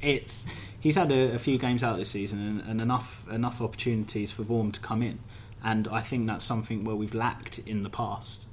It's 0.00 0.46
he's 0.80 0.96
had 0.96 1.10
a, 1.10 1.34
a 1.34 1.38
few 1.38 1.58
games 1.58 1.82
out 1.82 1.96
this 1.96 2.10
season 2.10 2.40
and, 2.40 2.60
and 2.68 2.80
enough 2.80 3.26
enough 3.30 3.60
opportunities 3.60 4.30
for 4.30 4.42
Vorm 4.42 4.72
to 4.72 4.80
come 4.80 5.02
in, 5.02 5.18
and 5.62 5.88
I 5.88 6.00
think 6.00 6.26
that's 6.26 6.44
something 6.44 6.84
where 6.84 6.96
we've 6.96 7.14
lacked 7.14 7.58
in 7.60 7.82
the 7.82 7.90
past. 7.90 8.46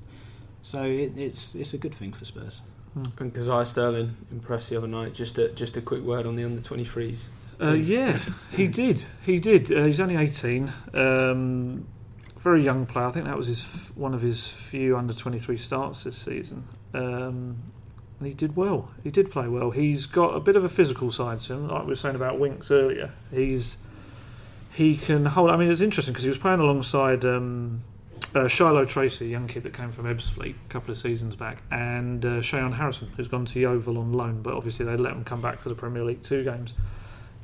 So 0.61 0.83
it, 0.83 1.17
it's 1.17 1.55
it's 1.55 1.73
a 1.73 1.77
good 1.77 1.93
thing 1.93 2.13
for 2.13 2.25
Spurs. 2.25 2.61
And 2.93 3.33
Kazaiah 3.33 3.65
Sterling 3.65 4.17
impressed 4.31 4.69
the 4.69 4.77
other 4.77 4.87
night. 4.87 5.13
Just 5.13 5.37
a, 5.37 5.49
just 5.49 5.77
a 5.77 5.81
quick 5.81 6.03
word 6.03 6.25
on 6.25 6.35
the 6.35 6.43
under 6.43 6.59
23s. 6.59 7.29
Uh, 7.61 7.73
yeah, 7.73 8.19
he 8.51 8.67
did. 8.67 9.05
He 9.23 9.39
did. 9.39 9.71
Uh, 9.71 9.85
he's 9.85 10.01
only 10.01 10.17
18. 10.17 10.71
Um, 10.93 11.87
very 12.39 12.63
young 12.63 12.85
player. 12.85 13.05
I 13.05 13.11
think 13.11 13.25
that 13.25 13.37
was 13.37 13.47
his 13.47 13.61
f- 13.61 13.91
one 13.95 14.13
of 14.13 14.21
his 14.21 14.47
few 14.47 14.97
under 14.97 15.13
23 15.13 15.57
starts 15.57 16.03
this 16.03 16.17
season. 16.17 16.67
Um, 16.93 17.57
and 18.21 18.27
he 18.27 18.35
did 18.35 18.55
well. 18.55 18.91
He 19.03 19.09
did 19.09 19.31
play 19.31 19.47
well. 19.47 19.71
He's 19.71 20.05
got 20.05 20.35
a 20.35 20.39
bit 20.39 20.55
of 20.55 20.63
a 20.63 20.69
physical 20.69 21.09
side 21.09 21.39
to 21.39 21.53
him, 21.53 21.67
like 21.67 21.85
we 21.85 21.89
were 21.89 21.95
saying 21.95 22.13
about 22.13 22.39
Winks 22.39 22.69
earlier. 22.69 23.09
He's 23.31 23.77
he 24.75 24.95
can 24.95 25.25
hold. 25.25 25.49
I 25.49 25.57
mean, 25.57 25.71
it's 25.71 25.81
interesting 25.81 26.13
because 26.13 26.23
he 26.23 26.29
was 26.29 26.37
playing 26.37 26.59
alongside 26.59 27.25
um, 27.25 27.81
uh, 28.35 28.47
Shilow 28.47 28.85
Tracey, 28.85 29.25
a 29.25 29.29
young 29.29 29.47
kid 29.47 29.63
that 29.63 29.73
came 29.73 29.91
from 29.91 30.05
Ebbsfleet 30.05 30.53
a 30.53 30.69
couple 30.69 30.91
of 30.91 30.97
seasons 30.97 31.35
back, 31.35 31.63
and 31.71 32.23
uh, 32.23 32.41
Shayon 32.41 32.73
Harrison, 32.73 33.11
who's 33.17 33.27
gone 33.27 33.45
to 33.45 33.59
Yeovil 33.59 33.97
on 33.97 34.13
loan, 34.13 34.43
but 34.43 34.53
obviously 34.53 34.85
they 34.85 34.95
let 34.95 35.13
him 35.13 35.23
come 35.23 35.41
back 35.41 35.59
for 35.59 35.69
the 35.69 35.75
Premier 35.75 36.03
League 36.03 36.21
two 36.21 36.43
games. 36.43 36.75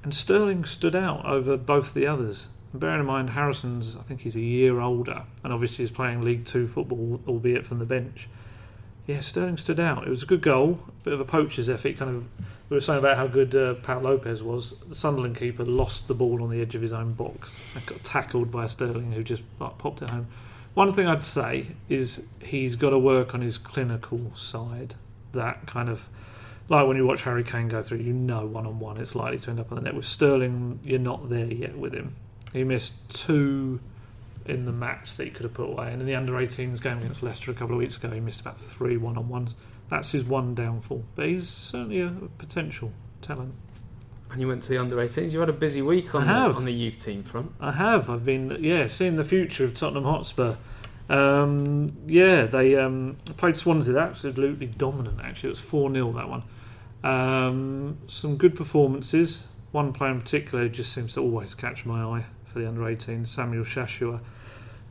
And 0.04 0.14
Sterling 0.14 0.64
stood 0.64 0.96
out 0.96 1.26
over 1.26 1.58
both 1.58 1.96
the 1.96 2.06
others. 2.06 2.50
And 2.72 2.80
bearing 2.80 3.00
in 3.00 3.08
mind, 3.08 3.32
Harrison's, 3.32 3.98
I 3.98 4.04
think 4.04 4.22
he's 4.22 4.36
a 4.36 4.42
year 4.42 4.80
older, 4.80 5.24
and 5.44 5.52
obviously 5.52 5.86
he's 5.86 5.92
playing 5.92 6.22
League 6.22 6.46
Two 6.46 6.68
football, 6.68 7.20
albeit 7.28 7.66
from 7.66 7.80
the 7.80 7.86
bench. 7.86 8.30
Yeah, 9.08 9.22
Sterling 9.22 9.58
stood 9.58 9.80
out. 9.80 10.06
It 10.06 10.10
was 10.10 10.22
a 10.22 10.26
good 10.26 10.42
goal, 10.42 10.80
a 10.88 11.04
bit 11.06 11.14
of 11.14 11.22
a 11.22 11.26
poacher's 11.26 11.70
effort. 11.70 11.98
Kind 11.98 12.14
of, 12.14 12.28
we 12.70 12.76
were 12.76 12.82
saying 12.82 13.00
about 13.00 13.16
how 13.16 13.26
good 13.26 13.56
uh, 13.56 13.76
Pau 13.76 14.02
Lopez 14.02 14.44
was. 14.44 14.76
The 14.86 14.96
Sunderland 14.96 15.38
keeper 15.38 15.64
lost 15.64 16.10
the 16.10 16.14
ball 16.14 16.44
on 16.44 16.50
the 16.50 16.62
edge 16.62 16.76
of 16.76 16.82
his 16.82 16.92
own 16.92 17.14
box 17.14 17.62
and 17.74 17.86
got 17.86 18.04
tackled 18.04 18.52
by 18.52 18.68
Sterling, 18.68 19.14
who 19.14 19.24
just 19.24 19.44
like, 19.60 19.78
popped 19.78 20.02
it 20.02 20.10
home. 20.10 20.28
One 20.74 20.92
thing 20.92 21.08
I'd 21.08 21.24
say 21.24 21.68
is 21.88 22.28
he's 22.42 22.76
got 22.76 22.90
to 22.90 23.00
work 23.00 23.34
on 23.34 23.40
his 23.40 23.58
clinical 23.58 24.36
side. 24.36 24.96
That 25.32 25.66
kind 25.66 25.88
of 25.88 26.10
like 26.70 26.86
when 26.86 26.98
you 26.98 27.06
watch 27.06 27.24
Harry 27.24 27.46
Kane 27.46 27.70
go 27.70 27.82
through, 27.82 28.00
you 28.00 28.12
know 28.14 28.46
one 28.46 28.68
on 28.68 28.78
one 28.80 28.98
it's 28.98 29.16
likely 29.16 29.40
to 29.40 29.52
end 29.52 29.60
up 29.60 29.72
on 29.72 29.78
the 29.78 29.82
net. 29.84 29.96
With 29.96 30.06
Sterling, 30.06 30.80
you're 30.84 31.00
not 31.00 31.30
there 31.30 31.46
yet 31.46 31.78
with 31.78 31.94
him. 31.94 32.16
He 32.52 32.66
missed 32.66 32.94
two 33.10 33.80
in 34.48 34.66
the 34.66 34.72
match 34.72 35.16
that 35.16 35.26
he 35.26 35.30
could 35.30 35.44
have 35.44 35.54
put 35.54 35.70
away, 35.70 35.92
and 35.92 36.02
in 36.02 36.08
the 36.08 36.16
under 36.16 36.34
18s 36.34 36.82
game 36.82 37.00
against 37.00 37.22
Leicester 37.24 37.52
a 37.52 37.54
couple 37.54 37.76
of 37.76 37.80
weeks 37.80 37.98
ago, 37.98 38.10
he 38.10 38.20
missed 38.20 38.42
about 38.42 38.60
three 38.60 38.98
one 38.98 39.18
on 39.18 39.30
ones. 39.30 39.56
That's 39.90 40.12
his 40.12 40.24
one 40.24 40.54
downfall, 40.56 41.06
but 41.16 41.28
he's 41.28 41.48
certainly 41.48 42.02
a 42.02 42.12
potential 42.38 42.92
talent. 43.22 43.54
And 44.32 44.42
you 44.42 44.48
went 44.50 44.64
to 44.64 44.70
the 44.70 44.78
under 44.78 44.98
18s. 44.98 45.32
You 45.32 45.40
had 45.40 45.48
a 45.48 45.54
busy 45.54 45.82
week 45.82 46.14
on, 46.14 46.28
the, 46.28 46.34
on 46.34 46.66
the 46.66 46.74
youth 46.74 47.04
team 47.04 47.24
front. 47.24 47.54
I 47.62 47.72
have. 47.72 48.10
I've 48.10 48.26
been 48.26 48.58
yeah 48.60 48.88
seeing 48.88 49.16
the 49.16 49.24
future 49.24 49.64
of 49.64 49.74
Tottenham 49.74 50.04
Hotspur. 50.04 50.56
Um, 51.10 51.96
yeah, 52.06 52.46
they 52.46 52.76
um, 52.76 53.18
played 53.38 53.56
Swansea. 53.56 53.94
They're 53.94 54.04
absolutely 54.04 54.68
dominant. 54.68 55.22
Actually, 55.22 55.48
it 55.48 55.52
was 55.52 55.62
four 55.62 55.92
0 55.92 56.12
that 56.14 56.30
one. 56.30 56.44
Um, 57.04 57.98
some 58.08 58.36
good 58.38 58.56
performances. 58.56 59.48
One 59.72 59.94
player 59.94 60.12
in 60.12 60.22
particular 60.22 60.68
just 60.68 60.92
seems 60.92 61.14
to 61.14 61.22
always 61.22 61.56
catch 61.56 61.86
my 61.86 62.02
eye 62.02 62.26
for 62.44 62.60
the 62.60 62.68
under 62.68 62.82
18s, 62.82 63.28
Samuel 63.28 63.64
Shashoua, 63.64 64.20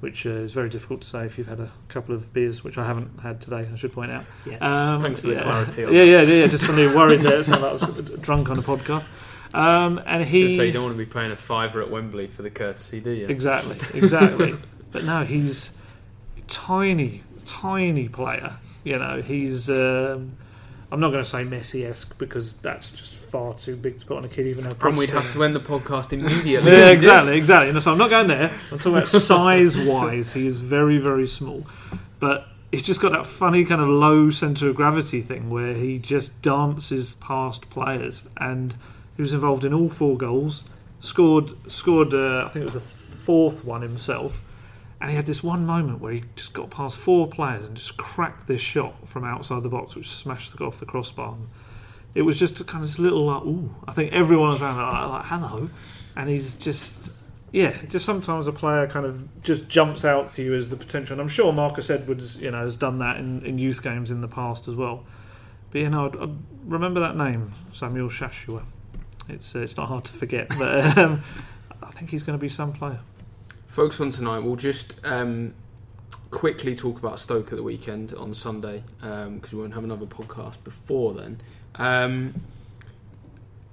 which 0.00 0.26
uh, 0.26 0.30
is 0.30 0.52
very 0.52 0.68
difficult 0.68 1.00
to 1.02 1.08
say 1.08 1.24
if 1.24 1.38
you've 1.38 1.46
had 1.46 1.60
a 1.60 1.70
couple 1.88 2.14
of 2.14 2.32
beers, 2.32 2.62
which 2.62 2.78
I 2.78 2.86
haven't 2.86 3.20
had 3.20 3.40
today. 3.40 3.68
I 3.72 3.76
should 3.76 3.92
point 3.92 4.10
out. 4.10 4.24
Yeah. 4.44 4.56
Um, 4.58 5.02
Thanks 5.02 5.20
for 5.20 5.28
the 5.28 5.34
yeah. 5.34 5.42
clarity 5.42 5.84
on 5.84 5.92
Yeah, 5.92 6.02
yeah, 6.02 6.22
yeah. 6.22 6.46
Just 6.46 6.66
suddenly 6.66 6.94
worried 6.94 7.22
there. 7.22 7.40
It 7.40 7.44
sounded 7.44 7.66
like 7.66 7.82
I 7.82 7.86
was 7.86 8.20
drunk 8.20 8.50
on 8.50 8.58
a 8.58 8.62
podcast. 8.62 9.06
Um, 9.54 10.02
and 10.04 10.24
he 10.24 10.56
So 10.56 10.62
you 10.62 10.72
don't 10.72 10.82
want 10.82 10.94
to 10.94 11.04
be 11.04 11.10
paying 11.10 11.30
a 11.30 11.36
fiver 11.36 11.80
at 11.80 11.90
Wembley 11.90 12.26
for 12.26 12.42
the 12.42 12.50
courtesy, 12.50 13.00
do 13.00 13.10
you? 13.10 13.26
Exactly, 13.26 13.76
exactly. 13.98 14.56
but 14.92 15.04
no, 15.04 15.24
he's 15.24 15.72
tiny, 16.48 17.22
tiny 17.44 18.08
player. 18.08 18.58
You 18.84 18.98
know, 18.98 19.22
he's. 19.22 19.70
Um, 19.70 20.28
I'm 20.90 21.00
not 21.00 21.10
going 21.10 21.24
to 21.24 21.28
say 21.28 21.44
Messi-esque 21.44 22.16
because 22.18 22.54
that's 22.58 22.92
just 22.92 23.14
far 23.14 23.54
too 23.54 23.74
big 23.76 23.98
to 23.98 24.06
put 24.06 24.18
on 24.18 24.24
a 24.24 24.28
kid, 24.28 24.46
even 24.46 24.64
though. 24.64 24.76
And 24.88 24.96
we'd 24.96 25.10
have 25.10 25.32
to 25.32 25.42
end 25.42 25.56
the 25.56 25.60
podcast 25.60 26.12
immediately. 26.12 26.70
Yeah, 26.70 26.90
exactly, 26.90 27.36
exactly. 27.36 27.72
No, 27.72 27.80
so 27.80 27.92
I'm 27.92 27.98
not 27.98 28.10
going 28.10 28.28
there. 28.28 28.52
I'm 28.70 28.78
talking 28.78 28.92
about 28.92 29.08
size-wise. 29.08 30.32
He 30.32 30.46
is 30.46 30.60
very, 30.60 30.98
very 30.98 31.26
small, 31.26 31.66
but 32.20 32.46
he's 32.70 32.82
just 32.82 33.00
got 33.00 33.12
that 33.12 33.26
funny 33.26 33.64
kind 33.64 33.80
of 33.80 33.88
low 33.88 34.30
centre 34.30 34.68
of 34.68 34.76
gravity 34.76 35.22
thing 35.22 35.50
where 35.50 35.74
he 35.74 35.98
just 35.98 36.40
dances 36.40 37.14
past 37.14 37.68
players, 37.68 38.24
and 38.36 38.76
he 39.16 39.22
was 39.22 39.32
involved 39.32 39.64
in 39.64 39.74
all 39.74 39.88
four 39.88 40.16
goals. 40.16 40.64
Scored, 41.00 41.52
scored. 41.70 42.14
Uh, 42.14 42.44
I 42.46 42.50
think 42.50 42.62
it 42.62 42.64
was 42.64 42.74
the 42.74 42.80
fourth 42.80 43.64
one 43.64 43.82
himself, 43.82 44.40
and 45.00 45.10
he 45.10 45.16
had 45.16 45.26
this 45.26 45.42
one 45.42 45.66
moment 45.66 46.00
where 46.00 46.14
he 46.14 46.24
just 46.36 46.52
got 46.52 46.70
past 46.70 46.96
four 46.96 47.26
players 47.28 47.66
and 47.66 47.76
just 47.76 47.96
cracked 47.96 48.46
this 48.46 48.60
shot 48.60 49.06
from 49.06 49.24
outside 49.24 49.62
the 49.62 49.68
box, 49.68 49.94
which 49.94 50.08
smashed 50.08 50.56
the 50.56 50.64
off 50.64 50.80
the 50.80 50.86
crossbar. 50.86 51.36
It 52.14 52.22
was 52.22 52.38
just 52.38 52.60
a 52.60 52.64
kind 52.64 52.82
of 52.82 52.88
this 52.88 52.98
little 52.98 53.26
like, 53.26 53.42
ooh. 53.42 53.74
I 53.86 53.92
think 53.92 54.12
everyone 54.12 54.50
was 54.50 54.62
around 54.62 54.78
like, 54.78 55.08
like 55.08 55.24
hello, 55.26 55.70
and 56.16 56.28
he's 56.30 56.56
just 56.56 57.12
yeah, 57.52 57.74
just 57.88 58.04
sometimes 58.04 58.46
a 58.46 58.52
player 58.52 58.86
kind 58.86 59.06
of 59.06 59.42
just 59.42 59.68
jumps 59.68 60.04
out 60.04 60.30
to 60.30 60.42
you 60.42 60.54
as 60.54 60.70
the 60.70 60.76
potential. 60.76 61.14
And 61.14 61.20
I'm 61.20 61.28
sure 61.28 61.52
Marcus 61.52 61.90
Edwards, 61.90 62.40
you 62.40 62.50
know, 62.50 62.62
has 62.62 62.76
done 62.76 62.98
that 62.98 63.18
in, 63.18 63.44
in 63.46 63.58
youth 63.58 63.82
games 63.82 64.10
in 64.10 64.20
the 64.20 64.28
past 64.28 64.66
as 64.66 64.74
well. 64.74 65.04
But 65.70 65.80
you 65.80 65.90
know, 65.90 66.06
I'd, 66.06 66.16
I'd 66.16 66.36
remember 66.64 67.00
that 67.00 67.16
name, 67.16 67.52
Samuel 67.72 68.08
Shashoua. 68.08 68.64
It's 69.28 69.54
uh, 69.54 69.60
it's 69.60 69.76
not 69.76 69.88
hard 69.88 70.04
to 70.04 70.12
forget, 70.12 70.48
but 70.58 70.98
um, 70.98 71.22
I 71.82 71.90
think 71.92 72.10
he's 72.10 72.22
going 72.22 72.38
to 72.38 72.40
be 72.40 72.48
some 72.48 72.72
player. 72.72 73.00
Folks, 73.76 74.00
on 74.00 74.08
tonight, 74.08 74.38
we'll 74.38 74.56
just 74.56 74.94
um, 75.04 75.52
quickly 76.30 76.74
talk 76.74 76.98
about 76.98 77.18
Stoke 77.18 77.52
at 77.52 77.56
the 77.56 77.62
weekend 77.62 78.14
on 78.14 78.32
Sunday 78.32 78.82
because 79.02 79.52
we 79.52 79.60
won't 79.60 79.74
have 79.74 79.84
another 79.84 80.06
podcast 80.06 80.64
before 80.64 81.12
then. 81.12 81.42
Um, 81.74 82.40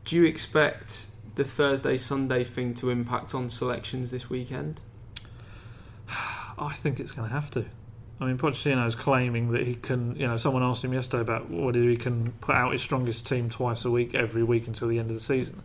do 0.03 0.17
you 0.17 0.25
expect 0.25 1.07
the 1.35 1.45
Thursday 1.45 1.95
Sunday 1.95 2.43
thing 2.43 2.73
to 2.73 2.89
impact 2.89 3.33
on 3.33 3.49
selections 3.49 4.11
this 4.11 4.29
weekend? 4.29 4.81
I 6.09 6.73
think 6.73 6.99
it's 6.99 7.13
going 7.13 7.29
to 7.29 7.33
have 7.33 7.49
to. 7.51 7.63
I 8.19 8.25
mean, 8.25 8.37
Pochettino 8.37 8.85
is 8.85 8.95
claiming 8.95 9.53
that 9.53 9.65
he 9.65 9.75
can. 9.75 10.17
You 10.17 10.27
know, 10.27 10.35
someone 10.35 10.63
asked 10.63 10.83
him 10.83 10.91
yesterday 10.91 11.21
about 11.21 11.49
whether 11.49 11.79
he 11.79 11.95
can 11.95 12.33
put 12.41 12.55
out 12.55 12.73
his 12.73 12.81
strongest 12.81 13.25
team 13.25 13.49
twice 13.49 13.85
a 13.85 13.89
week, 13.89 14.13
every 14.13 14.43
week 14.43 14.67
until 14.67 14.89
the 14.89 14.99
end 14.99 15.11
of 15.11 15.15
the 15.15 15.21
season, 15.21 15.63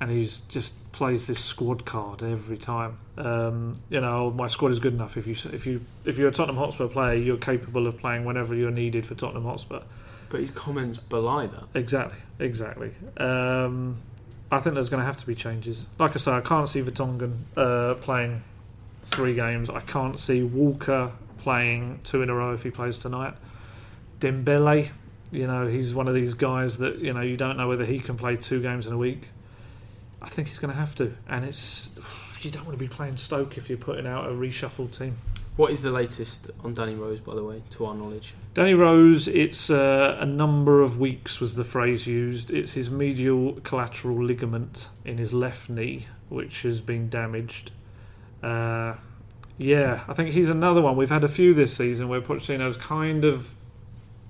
and 0.00 0.10
he's 0.10 0.40
just 0.40 0.90
plays 0.92 1.26
this 1.26 1.40
squad 1.40 1.84
card 1.84 2.22
every 2.22 2.56
time. 2.56 2.98
Um, 3.18 3.80
you 3.90 4.00
know, 4.00 4.30
my 4.30 4.46
squad 4.46 4.70
is 4.70 4.78
good 4.78 4.94
enough. 4.94 5.16
If 5.16 5.26
you 5.26 5.36
if 5.52 5.66
you 5.66 5.84
if 6.04 6.16
you're 6.18 6.28
a 6.28 6.32
Tottenham 6.32 6.56
Hotspur 6.56 6.88
player, 6.88 7.14
you're 7.14 7.36
capable 7.36 7.86
of 7.86 7.98
playing 7.98 8.24
whenever 8.24 8.54
you're 8.54 8.70
needed 8.70 9.04
for 9.04 9.14
Tottenham 9.14 9.44
Hotspur. 9.44 9.80
But 10.30 10.40
his 10.40 10.50
comments 10.50 10.98
belie 10.98 11.46
that. 11.46 11.64
Exactly, 11.74 12.18
exactly. 12.38 12.92
Um, 13.16 14.00
I 14.50 14.58
think 14.58 14.74
there's 14.74 14.88
going 14.88 15.00
to 15.00 15.06
have 15.06 15.16
to 15.18 15.26
be 15.26 15.34
changes. 15.34 15.86
Like 15.98 16.12
I 16.12 16.18
say, 16.18 16.32
I 16.32 16.40
can't 16.40 16.68
see 16.68 16.82
Vertonghen 16.82 17.38
uh, 17.56 17.94
playing 17.94 18.42
three 19.02 19.34
games. 19.34 19.68
I 19.68 19.80
can't 19.80 20.18
see 20.18 20.42
Walker 20.42 21.12
playing 21.38 22.00
two 22.04 22.22
in 22.22 22.30
a 22.30 22.34
row 22.34 22.52
if 22.52 22.62
he 22.62 22.70
plays 22.70 22.98
tonight. 22.98 23.34
Dembele, 24.18 24.90
you 25.30 25.46
know, 25.46 25.66
he's 25.66 25.94
one 25.94 26.08
of 26.08 26.14
these 26.14 26.34
guys 26.34 26.78
that 26.78 26.98
you 26.98 27.12
know 27.12 27.20
you 27.20 27.36
don't 27.36 27.56
know 27.56 27.68
whether 27.68 27.84
he 27.84 27.98
can 27.98 28.16
play 28.16 28.36
two 28.36 28.62
games 28.62 28.86
in 28.86 28.92
a 28.92 28.98
week. 28.98 29.28
I 30.22 30.28
think 30.28 30.48
he's 30.48 30.58
going 30.58 30.72
to 30.72 30.78
have 30.78 30.94
to, 30.96 31.14
and 31.28 31.44
it's 31.44 31.90
you 32.42 32.50
don't 32.50 32.64
want 32.64 32.78
to 32.78 32.82
be 32.82 32.88
playing 32.88 33.16
Stoke 33.16 33.58
if 33.58 33.68
you're 33.68 33.78
putting 33.78 34.06
out 34.06 34.26
a 34.26 34.30
reshuffled 34.30 34.96
team. 34.96 35.16
What 35.56 35.72
is 35.72 35.82
the 35.82 35.90
latest 35.90 36.50
on 36.64 36.72
Danny 36.72 36.94
Rose, 36.94 37.20
by 37.20 37.34
the 37.34 37.44
way, 37.44 37.62
to 37.70 37.84
our 37.84 37.94
knowledge? 37.94 38.34
Danny 38.54 38.72
Rose, 38.72 39.28
it's 39.28 39.68
uh, 39.68 40.16
a 40.18 40.24
number 40.24 40.80
of 40.80 40.98
weeks 40.98 41.38
was 41.38 41.54
the 41.54 41.64
phrase 41.64 42.06
used. 42.06 42.50
It's 42.50 42.72
his 42.72 42.90
medial 42.90 43.58
collateral 43.62 44.24
ligament 44.24 44.88
in 45.04 45.18
his 45.18 45.34
left 45.34 45.68
knee, 45.68 46.06
which 46.30 46.62
has 46.62 46.80
been 46.80 47.10
damaged. 47.10 47.72
Uh, 48.42 48.94
yeah, 49.58 50.04
I 50.08 50.14
think 50.14 50.30
he's 50.30 50.48
another 50.48 50.80
one. 50.80 50.96
We've 50.96 51.10
had 51.10 51.24
a 51.24 51.28
few 51.28 51.52
this 51.52 51.76
season 51.76 52.08
where 52.08 52.22
Pochettino's 52.22 52.78
kind 52.78 53.26
of, 53.26 53.54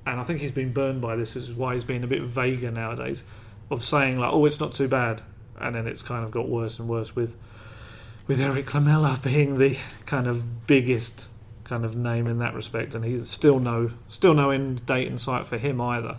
and 0.05 0.19
I 0.19 0.25
think 0.25 0.41
he's 0.41 0.51
been 0.51 0.73
burned 0.73 1.01
by 1.01 1.15
this, 1.15 1.37
is 1.37 1.53
why 1.53 1.75
he's 1.75 1.85
been 1.85 2.03
a 2.03 2.09
bit 2.09 2.23
vaguer 2.23 2.73
nowadays, 2.73 3.23
of 3.71 3.85
saying 3.85 4.19
like, 4.19 4.33
"Oh, 4.33 4.45
it's 4.47 4.59
not 4.59 4.73
too 4.73 4.89
bad," 4.89 5.23
and 5.61 5.75
then 5.75 5.87
it's 5.87 6.03
kind 6.03 6.25
of 6.25 6.31
got 6.31 6.49
worse 6.49 6.79
and 6.79 6.89
worse 6.89 7.15
with 7.15 7.37
with 8.27 8.41
Erik 8.41 8.73
Lamela 8.75 9.19
being 9.23 9.59
the 9.59 9.77
kind 10.07 10.27
of 10.27 10.67
biggest 10.67 11.27
kind 11.65 11.85
of 11.85 11.97
name 11.97 12.27
in 12.27 12.39
that 12.39 12.55
respect, 12.55 12.95
and 12.95 13.05
he's 13.05 13.29
still 13.29 13.59
no 13.59 13.91
still 14.09 14.35
no 14.35 14.51
end 14.51 14.85
date 14.87 15.07
in 15.07 15.19
sight 15.19 15.47
for 15.47 15.59
him 15.59 15.81
either. 15.81 16.17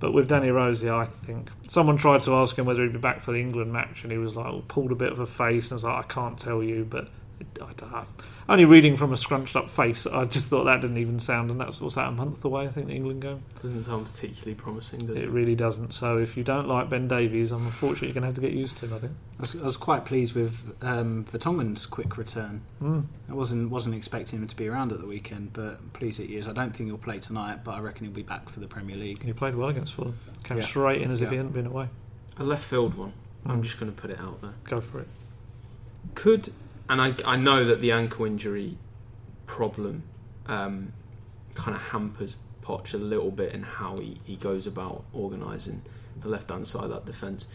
But 0.00 0.12
with 0.12 0.28
Danny 0.28 0.50
Rose, 0.50 0.82
yeah, 0.82 0.96
I 0.96 1.04
think 1.04 1.50
someone 1.66 1.96
tried 1.96 2.22
to 2.22 2.34
ask 2.34 2.56
him 2.56 2.66
whether 2.66 2.82
he'd 2.82 2.92
be 2.92 2.98
back 2.98 3.20
for 3.20 3.32
the 3.32 3.40
England 3.40 3.72
match, 3.72 4.02
and 4.02 4.12
he 4.12 4.18
was 4.18 4.36
like 4.36 4.68
pulled 4.68 4.92
a 4.92 4.94
bit 4.94 5.10
of 5.10 5.18
a 5.18 5.26
face 5.26 5.70
and 5.70 5.76
was 5.76 5.84
like, 5.84 6.04
"I 6.04 6.08
can't 6.08 6.38
tell 6.38 6.62
you," 6.62 6.86
but. 6.88 7.08
Only 8.48 8.64
reading 8.64 8.96
from 8.96 9.12
a 9.12 9.16
scrunched 9.16 9.56
up 9.56 9.68
face, 9.68 10.06
I 10.06 10.24
just 10.24 10.48
thought 10.48 10.64
that 10.64 10.80
didn't 10.80 10.96
even 10.98 11.18
sound, 11.18 11.50
and 11.50 11.60
that's 11.60 11.80
what's 11.80 11.96
that 11.96 12.08
a 12.08 12.12
month 12.12 12.44
away, 12.44 12.64
I 12.64 12.68
think, 12.68 12.86
the 12.86 12.94
England 12.94 13.20
game. 13.22 13.42
Doesn't 13.60 13.82
sound 13.84 14.06
particularly 14.06 14.54
promising, 14.54 15.00
does 15.00 15.16
it? 15.16 15.24
It 15.24 15.30
really 15.30 15.54
doesn't. 15.54 15.92
So 15.92 16.16
if 16.16 16.36
you 16.36 16.44
don't 16.44 16.66
like 16.66 16.88
Ben 16.88 17.08
Davies, 17.08 17.52
I'm 17.52 17.66
unfortunately 17.66 18.12
going 18.12 18.22
to 18.22 18.28
have 18.28 18.34
to 18.36 18.40
get 18.40 18.52
used 18.52 18.78
to 18.78 18.86
him. 18.86 18.94
I 18.94 18.98
think. 19.00 19.12
I 19.38 19.40
was, 19.42 19.56
I 19.56 19.64
was 19.64 19.76
quite 19.76 20.04
pleased 20.04 20.34
with 20.34 20.54
um, 20.82 21.24
Vertonghen's 21.30 21.84
quick 21.86 22.16
return. 22.16 22.62
Mm. 22.82 23.04
I 23.28 23.34
wasn't 23.34 23.70
wasn't 23.70 23.94
expecting 23.94 24.40
him 24.40 24.48
to 24.48 24.56
be 24.56 24.66
around 24.68 24.92
at 24.92 25.00
the 25.00 25.06
weekend, 25.06 25.52
but 25.52 25.92
pleased 25.92 26.18
that 26.20 26.28
he 26.28 26.36
is. 26.36 26.48
I 26.48 26.52
don't 26.52 26.74
think 26.74 26.88
he'll 26.88 26.98
play 26.98 27.18
tonight, 27.18 27.64
but 27.64 27.72
I 27.72 27.80
reckon 27.80 28.06
he'll 28.06 28.14
be 28.14 28.22
back 28.22 28.48
for 28.48 28.60
the 28.60 28.66
Premier 28.66 28.96
League. 28.96 29.22
He 29.22 29.32
played 29.32 29.54
well 29.54 29.68
against 29.68 29.94
Fulham. 29.94 30.18
Came 30.44 30.58
Yeah. 30.58 30.64
straight 30.64 31.02
in 31.02 31.10
as 31.10 31.20
if 31.22 31.30
he 31.30 31.36
hadn't 31.36 31.52
been 31.52 31.66
away. 31.66 31.88
A 32.38 32.44
left 32.44 32.64
field 32.64 32.94
one. 32.94 33.12
I'm 33.44 33.60
Mm. 33.60 33.62
just 33.64 33.78
going 33.78 33.92
to 33.92 34.00
put 34.00 34.10
it 34.10 34.18
out 34.20 34.40
there. 34.40 34.54
Go 34.64 34.80
for 34.80 35.00
it. 35.00 35.08
Could 36.14 36.52
and 36.88 37.00
I, 37.00 37.14
I 37.24 37.36
know 37.36 37.64
that 37.64 37.80
the 37.80 37.92
ankle 37.92 38.24
injury 38.24 38.78
problem 39.46 40.04
um, 40.46 40.92
kind 41.54 41.76
of 41.76 41.82
hampers 41.88 42.36
Poch 42.62 42.92
a 42.92 42.98
little 42.98 43.30
bit 43.30 43.52
in 43.52 43.62
how 43.62 43.98
he, 43.98 44.20
he 44.24 44.36
goes 44.36 44.66
about 44.66 45.04
organising 45.12 45.82
the 46.20 46.28
left 46.28 46.50
hand 46.50 46.66
side 46.66 46.84
of 46.84 46.90
that 46.90 47.06
defence. 47.06 47.46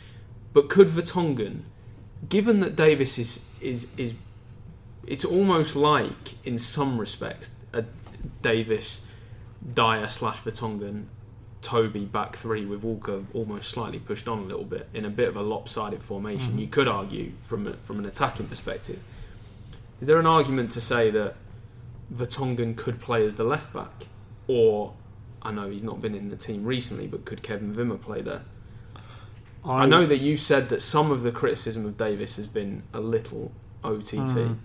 But 0.54 0.70
could 0.70 0.88
Vertonghen, 0.88 1.62
given 2.30 2.60
that 2.62 2.76
Davies 2.76 3.18
is 3.20 3.46
is 3.62 3.88
is, 3.98 4.14
it's 5.06 5.26
almost 5.26 5.76
like 5.76 6.34
in 6.46 6.58
some 6.58 6.98
respects 7.00 7.56
a 7.74 7.86
Davies, 8.42 9.06
Dier 9.74 10.08
slash 10.08 10.42
Vertonghen, 10.42 11.06
Toby 11.62 12.06
back 12.06 12.36
three 12.36 12.66
with 12.66 12.84
Walker 12.84 13.24
almost 13.34 13.70
slightly 13.70 14.00
pushed 14.00 14.28
on 14.28 14.40
a 14.40 14.44
little 14.44 14.66
bit 14.66 14.90
in 14.94 15.06
a 15.06 15.10
bit 15.10 15.28
of 15.28 15.36
a 15.36 15.42
lopsided 15.42 16.04
formation. 16.04 16.54
Mhm. 16.54 16.60
You 16.60 16.68
could 16.68 16.88
argue 16.88 17.32
from 17.44 17.68
a, 17.68 17.74
from 17.78 18.00
an 18.00 18.06
attacking 18.06 18.48
perspective. 18.48 19.00
Is 20.04 20.08
there 20.08 20.20
an 20.20 20.28
argument 20.28 20.70
to 20.72 20.82
say 20.82 21.10
that 21.12 21.36
Vertonghen 22.14 22.76
could 22.76 23.00
play 23.00 23.26
as 23.26 23.36
the 23.36 23.46
left 23.46 23.72
back, 23.72 24.08
or 24.48 24.92
I 25.42 25.54
know 25.54 25.70
he's 25.70 25.82
not 25.82 26.02
been 26.02 26.14
in 26.14 26.28
the 26.28 26.36
team 26.36 26.66
recently, 26.66 27.08
but 27.08 27.24
could 27.24 27.42
Kevin 27.42 27.74
Wimmer 27.74 28.02
play 28.02 28.22
there? 28.22 28.42
I, 29.64 29.86
know 29.86 30.06
that 30.06 30.18
you 30.18 30.36
said 30.36 30.68
that 30.68 30.82
some 30.82 31.10
of 31.10 31.24
the 31.24 31.32
criticism 31.32 31.86
of 31.86 31.96
Davies 31.98 32.36
has 32.36 32.48
been 32.48 32.84
a 32.94 33.00
little 33.00 33.54
OTT, 33.82 34.18
Mm. 34.18 34.58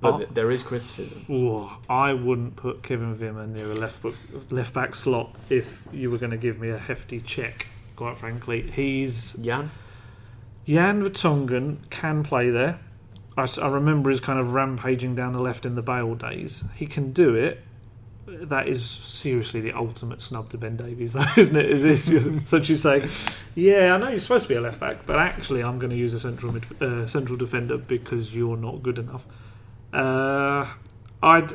but 0.00 0.14
Oh. 0.14 0.18
th- 0.18 0.30
there 0.34 0.50
is 0.50 0.64
criticism. 0.64 1.24
Ooh, 1.30 1.68
I 1.88 2.12
wouldn't 2.12 2.56
put 2.56 2.82
Kevin 2.82 3.14
Wimmer 3.14 3.46
near 3.48 3.70
a 3.70 3.74
left 3.76 4.02
book, 4.02 4.16
left 4.50 4.74
back 4.74 4.96
slot 4.96 5.36
if 5.48 5.86
you 5.92 6.10
were 6.10 6.18
going 6.18 6.32
to 6.32 6.36
give 6.36 6.58
me 6.58 6.70
a 6.70 6.78
hefty 6.78 7.20
check. 7.20 7.68
Quite 7.94 8.16
frankly, 8.16 8.62
he's 8.68 9.34
Jan, 9.34 9.70
Jan 10.66 11.04
Vertonghen 11.04 11.88
can 11.90 12.24
play 12.24 12.50
there. 12.50 12.80
I, 13.36 13.48
I 13.60 13.68
remember 13.68 14.10
his 14.10 14.20
kind 14.20 14.38
of 14.38 14.54
rampaging 14.54 15.14
down 15.14 15.32
the 15.32 15.40
left 15.40 15.66
in 15.66 15.74
the 15.74 15.82
Bale 15.82 16.14
days. 16.14 16.64
He 16.76 16.86
can 16.86 17.12
do 17.12 17.34
it. 17.34 17.62
That 18.26 18.68
is 18.68 18.84
seriously 18.88 19.60
the 19.60 19.72
ultimate 19.72 20.22
snub 20.22 20.50
to 20.50 20.58
Ben 20.58 20.76
Davies, 20.76 21.12
though, 21.14 21.24
isn't 21.36 21.56
it? 21.56 21.66
Is 21.66 21.84
it 21.84 22.46
such 22.48 22.68
you 22.68 22.76
say, 22.76 23.08
yeah, 23.54 23.94
I 23.94 23.98
know 23.98 24.08
you're 24.08 24.20
supposed 24.20 24.44
to 24.44 24.48
be 24.48 24.54
a 24.54 24.60
left 24.60 24.80
back, 24.80 25.04
but 25.06 25.18
actually 25.18 25.62
I'm 25.62 25.78
going 25.78 25.90
to 25.90 25.96
use 25.96 26.14
a 26.14 26.20
central 26.20 26.52
mid, 26.52 26.82
uh, 26.82 27.06
central 27.06 27.36
defender 27.36 27.76
because 27.76 28.34
you're 28.34 28.56
not 28.56 28.82
good 28.82 28.98
enough. 28.98 29.26
Uh, 29.92 30.66
I'd, 31.22 31.52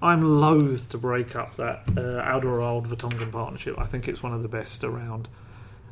I'm 0.00 0.22
loath 0.22 0.88
to 0.90 0.98
break 0.98 1.34
up 1.34 1.56
that 1.56 1.82
uh, 1.88 2.22
Alderweireld 2.22 2.86
Vertonghen 2.86 3.32
partnership. 3.32 3.78
I 3.78 3.84
think 3.84 4.06
it's 4.06 4.22
one 4.22 4.32
of 4.32 4.42
the 4.42 4.48
best 4.48 4.84
around. 4.84 5.28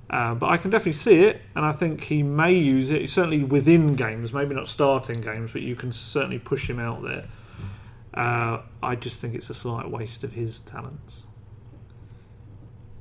Uh, 0.08 0.34
but 0.34 0.50
I 0.50 0.56
can 0.56 0.70
definitely 0.70 0.92
see 0.92 1.24
it, 1.24 1.42
and 1.56 1.64
I 1.64 1.72
think 1.72 2.04
he 2.04 2.22
may 2.22 2.54
use 2.54 2.90
it 2.90 3.10
certainly 3.10 3.42
within 3.42 3.96
games, 3.96 4.32
maybe 4.32 4.54
not 4.54 4.68
starting 4.68 5.20
games, 5.20 5.50
but 5.52 5.62
you 5.62 5.74
can 5.74 5.90
certainly 5.92 6.38
push 6.38 6.70
him 6.70 6.78
out 6.78 7.02
there. 7.02 7.26
Uh, 8.14 8.62
I 8.82 8.94
just 8.94 9.20
think 9.20 9.34
it's 9.34 9.50
a 9.50 9.54
slight 9.54 9.90
waste 9.90 10.22
of 10.22 10.32
his 10.32 10.60
talents. 10.60 11.24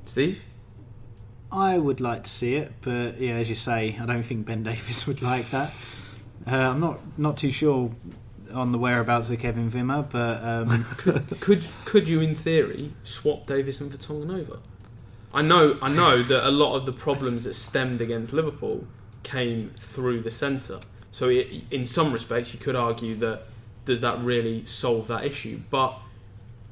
Steve. 0.04 0.44
I 1.50 1.78
would 1.78 2.00
like 2.00 2.24
to 2.24 2.30
see 2.30 2.56
it, 2.56 2.72
but 2.82 3.20
yeah, 3.20 3.34
as 3.34 3.48
you 3.48 3.54
say, 3.54 3.96
I 4.00 4.04
don't 4.04 4.24
think 4.24 4.46
Ben 4.46 4.62
Davies 4.64 5.06
would 5.06 5.22
like 5.22 5.50
that. 5.50 5.72
Uh, 6.46 6.56
I'm 6.56 6.80
not 6.80 7.00
not 7.18 7.36
too 7.36 7.50
sure 7.50 7.90
on 8.52 8.72
the 8.72 8.78
whereabouts 8.78 9.30
of 9.30 9.38
Kevin 9.38 9.70
Wimmer, 9.70 10.08
but 10.08 10.42
um, 10.42 10.84
could 11.40 11.66
could 11.84 12.08
you, 12.08 12.20
in 12.20 12.34
theory, 12.34 12.92
swap 13.04 13.46
Davies 13.46 13.80
and 13.80 13.90
Vertonghen 13.90 14.38
over? 14.38 14.58
I 15.36 15.42
know, 15.42 15.78
I 15.82 15.92
know 15.92 16.22
that 16.22 16.48
a 16.48 16.50
lot 16.50 16.76
of 16.76 16.86
the 16.86 16.92
problems 16.92 17.44
that 17.44 17.52
stemmed 17.52 18.00
against 18.00 18.32
Liverpool 18.32 18.86
came 19.22 19.72
through 19.78 20.22
the 20.22 20.30
centre. 20.30 20.80
So, 21.10 21.28
it, 21.28 21.48
in 21.70 21.84
some 21.84 22.12
respects, 22.12 22.54
you 22.54 22.58
could 22.58 22.74
argue 22.74 23.14
that 23.16 23.42
does 23.84 24.00
that 24.00 24.22
really 24.22 24.64
solve 24.64 25.08
that 25.08 25.24
issue? 25.24 25.60
But 25.68 25.98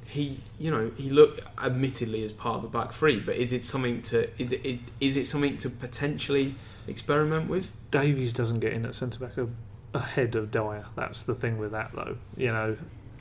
he, 0.07 0.41
you 0.59 0.71
know, 0.71 0.93
he 0.97 1.11
looked 1.11 1.41
admittedly 1.63 2.25
as 2.25 2.33
part 2.33 2.57
of 2.57 2.63
the 2.63 2.69
back 2.69 2.93
three. 2.93 3.21
But 3.21 3.37
is 3.37 3.53
it 3.53 3.63
something 3.63 4.01
to 4.03 4.31
is 4.41 4.53
it 4.53 4.81
is 4.99 5.19
it 5.19 5.27
something 5.27 5.59
to 5.59 5.69
potentially 5.69 6.55
experiment 6.89 7.51
with? 7.51 7.71
Davies 7.91 8.33
doesn't 8.33 8.61
get 8.61 8.73
in 8.73 8.87
at 8.87 8.95
centre 8.95 9.19
back 9.19 9.33
ahead 9.93 10.35
of 10.37 10.51
Dier. 10.51 10.87
That's 10.97 11.23
the 11.23 11.35
thing 11.35 11.59
with 11.59 11.73
that, 11.73 11.93
though. 11.95 12.17
You 12.37 12.49
know, 12.49 12.77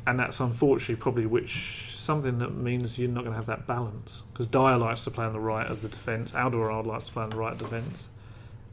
and 0.07 0.17
that's 0.17 0.39
unfortunately 0.39 0.95
probably 0.95 1.25
which 1.25 1.92
something 2.03 2.39
that 2.39 2.55
means 2.55 2.97
you're 2.97 3.09
not 3.09 3.21
going 3.21 3.31
to 3.31 3.37
have 3.37 3.47
that 3.47 3.65
balance 3.67 4.23
because 4.31 4.47
Dier 4.47 4.77
likes 4.77 5.03
to 5.05 5.11
play 5.11 5.25
on 5.25 5.33
the 5.33 5.39
right 5.39 5.67
of 5.67 5.81
the 5.81 5.87
defence. 5.87 6.33
Alderweireld 6.33 6.85
likes 6.85 7.07
to 7.07 7.13
play 7.13 7.23
on 7.23 7.29
the 7.29 7.37
right 7.37 7.57
defence. 7.57 8.09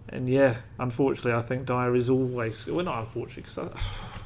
And 0.08 0.28
yeah, 0.28 0.56
unfortunately, 0.78 1.32
I 1.32 1.42
think 1.42 1.66
Dier 1.66 1.94
is 1.94 2.10
always 2.10 2.66
well, 2.66 2.84
not 2.84 3.00
unfortunately 3.00 3.42
because. 3.42 3.58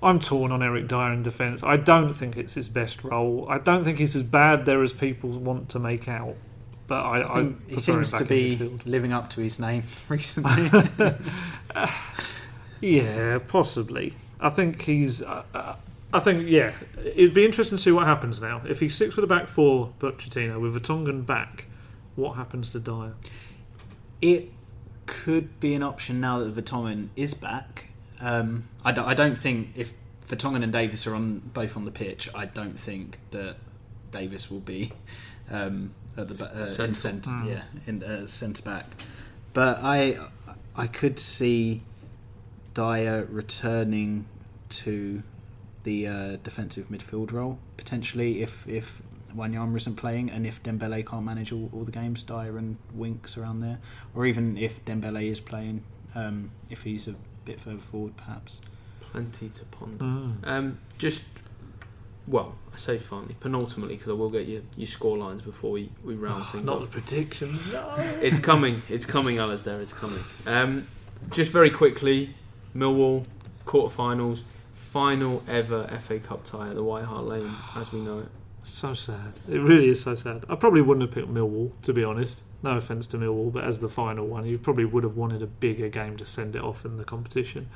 I'm 0.00 0.20
torn 0.20 0.52
on 0.52 0.62
Eric 0.62 0.86
Dier 0.86 1.12
in 1.12 1.24
defence. 1.24 1.64
I 1.64 1.76
don't 1.76 2.12
think 2.12 2.36
it's 2.36 2.54
his 2.54 2.68
best 2.68 3.02
role. 3.02 3.48
I 3.50 3.58
don't 3.58 3.82
think 3.82 3.98
he's 3.98 4.14
as 4.14 4.22
bad 4.22 4.64
there 4.64 4.80
as 4.84 4.92
people 4.92 5.30
want 5.30 5.70
to 5.70 5.80
make 5.80 6.06
out. 6.06 6.36
But 6.86 7.00
I, 7.00 7.22
I 7.22 7.34
think 7.34 7.62
I 7.66 7.74
he 7.74 7.80
seems 7.80 8.12
to 8.12 8.24
be 8.24 8.78
living 8.84 9.12
up 9.12 9.28
to 9.30 9.40
his 9.40 9.58
name 9.58 9.82
recently. 10.08 10.70
Yeah, 12.80 13.38
possibly. 13.38 14.14
I 14.40 14.50
think 14.50 14.82
he's. 14.82 15.22
Uh, 15.22 15.42
uh, 15.54 15.74
I 16.12 16.20
think 16.20 16.48
yeah, 16.48 16.72
it'd 17.04 17.34
be 17.34 17.44
interesting 17.44 17.76
to 17.76 17.82
see 17.82 17.92
what 17.92 18.06
happens 18.06 18.40
now. 18.40 18.62
If 18.66 18.80
he 18.80 18.88
sticks 18.88 19.14
with 19.16 19.22
the 19.28 19.34
back 19.34 19.48
four, 19.48 19.92
Pochettino 19.98 20.58
with 20.60 20.74
Vertonghen 20.74 21.26
back, 21.26 21.66
what 22.16 22.36
happens 22.36 22.72
to 22.72 22.80
Dier? 22.80 23.14
it 24.20 24.50
could 25.06 25.58
be 25.60 25.74
an 25.74 25.82
option 25.82 26.20
now 26.20 26.38
that 26.40 26.54
Vertonghen 26.54 27.08
is 27.16 27.32
back. 27.34 27.90
Um, 28.20 28.68
I, 28.84 28.90
don't, 28.92 29.06
I 29.06 29.14
don't 29.14 29.36
think 29.38 29.70
if 29.76 29.92
Vertonghen 30.28 30.62
and 30.62 30.72
Davies 30.72 31.06
are 31.06 31.14
on 31.14 31.38
both 31.54 31.76
on 31.76 31.84
the 31.84 31.90
pitch, 31.90 32.28
I 32.34 32.46
don't 32.46 32.78
think 32.78 33.18
that 33.30 33.56
Davies 34.12 34.50
will 34.50 34.60
be 34.60 34.92
um, 35.50 35.92
at 36.16 36.28
the 36.28 36.44
uh, 36.44 36.62
in 36.64 36.68
Central. 36.68 36.94
centre, 36.94 37.30
Mm. 37.30 37.48
yeah, 37.48 37.62
in 37.86 38.02
uh, 38.02 38.26
centre 38.26 38.62
back. 38.62 38.86
But 39.52 39.78
I 39.82 40.18
I 40.74 40.86
could 40.88 41.18
see 41.18 41.82
Dier 42.74 43.26
returning 43.30 44.26
to 44.70 45.22
the 45.88 46.06
uh, 46.06 46.36
defensive 46.48 46.86
midfield 46.94 47.28
role 47.38 47.54
potentially 47.76 48.30
if 48.46 48.52
if 48.68 48.86
Wanyama 49.40 49.76
isn't 49.76 49.96
playing 49.96 50.26
and 50.30 50.46
if 50.46 50.56
Dembele 50.62 51.00
can't 51.10 51.24
manage 51.32 51.50
all, 51.52 51.68
all 51.74 51.84
the 51.84 51.92
games, 52.00 52.22
Dier 52.22 52.56
and 52.56 52.76
Winks 52.94 53.36
around 53.38 53.60
there, 53.60 53.78
or 54.14 54.24
even 54.26 54.56
if 54.56 54.82
Dembele 54.86 55.22
is 55.34 55.38
playing, 55.40 55.76
um, 56.14 56.50
if 56.70 56.82
he's 56.88 57.06
a 57.08 57.14
bit 57.44 57.60
further 57.60 57.78
forward 57.90 58.14
perhaps. 58.16 58.60
Plenty 59.12 59.48
to 59.50 59.64
ponder. 59.66 60.04
Mm. 60.04 60.34
Um, 60.52 60.78
just 61.04 61.24
well, 62.26 62.48
I 62.74 62.78
say 62.78 62.98
finally, 62.98 63.36
penultimately, 63.40 63.94
because 63.96 64.08
I 64.08 64.16
will 64.20 64.30
get 64.38 64.46
your 64.52 64.62
your 64.76 64.86
score 64.96 65.16
lines 65.24 65.42
before 65.42 65.72
we 65.78 65.90
we 66.08 66.14
round 66.14 66.42
Oh, 66.46 66.50
things 66.52 66.64
not 66.64 66.76
off. 66.78 66.90
the 66.90 67.00
prediction. 67.00 67.50
No. 67.72 67.94
It's 68.28 68.38
coming. 68.50 68.82
It's 68.88 69.06
coming, 69.06 69.36
Alasdair. 69.36 69.80
It's 69.80 69.92
coming. 70.02 70.22
Um, 70.46 70.86
just 71.30 71.50
very 71.52 71.70
quickly, 71.70 72.34
Millwall 72.74 73.24
quarterfinals, 73.66 74.42
final 74.88 75.42
ever 75.46 75.86
FA 75.98 76.18
Cup 76.18 76.44
tie 76.44 76.68
at 76.70 76.74
the 76.74 76.82
White 76.82 77.04
Hart 77.04 77.24
Lane, 77.24 77.50
as 77.76 77.92
we 77.92 78.00
know 78.00 78.20
it. 78.20 78.28
So 78.64 78.94
sad. 78.94 79.38
It 79.48 79.58
really 79.58 79.88
is 79.88 80.02
so 80.02 80.14
sad. 80.14 80.44
I 80.48 80.54
probably 80.54 80.82
wouldn't 80.82 81.02
have 81.02 81.14
picked 81.14 81.32
Millwall, 81.32 81.72
to 81.82 81.92
be 81.92 82.04
honest. 82.04 82.44
No 82.62 82.76
offence 82.76 83.06
to 83.08 83.18
Millwall, 83.18 83.52
but 83.52 83.64
as 83.64 83.80
the 83.80 83.88
final 83.88 84.26
one, 84.26 84.46
you 84.46 84.58
probably 84.58 84.84
would 84.84 85.04
have 85.04 85.16
wanted 85.16 85.42
a 85.42 85.46
bigger 85.46 85.88
game 85.88 86.16
to 86.16 86.24
send 86.24 86.56
it 86.56 86.62
off 86.62 86.84
in 86.84 86.96
the 86.96 87.04
competition. 87.04 87.68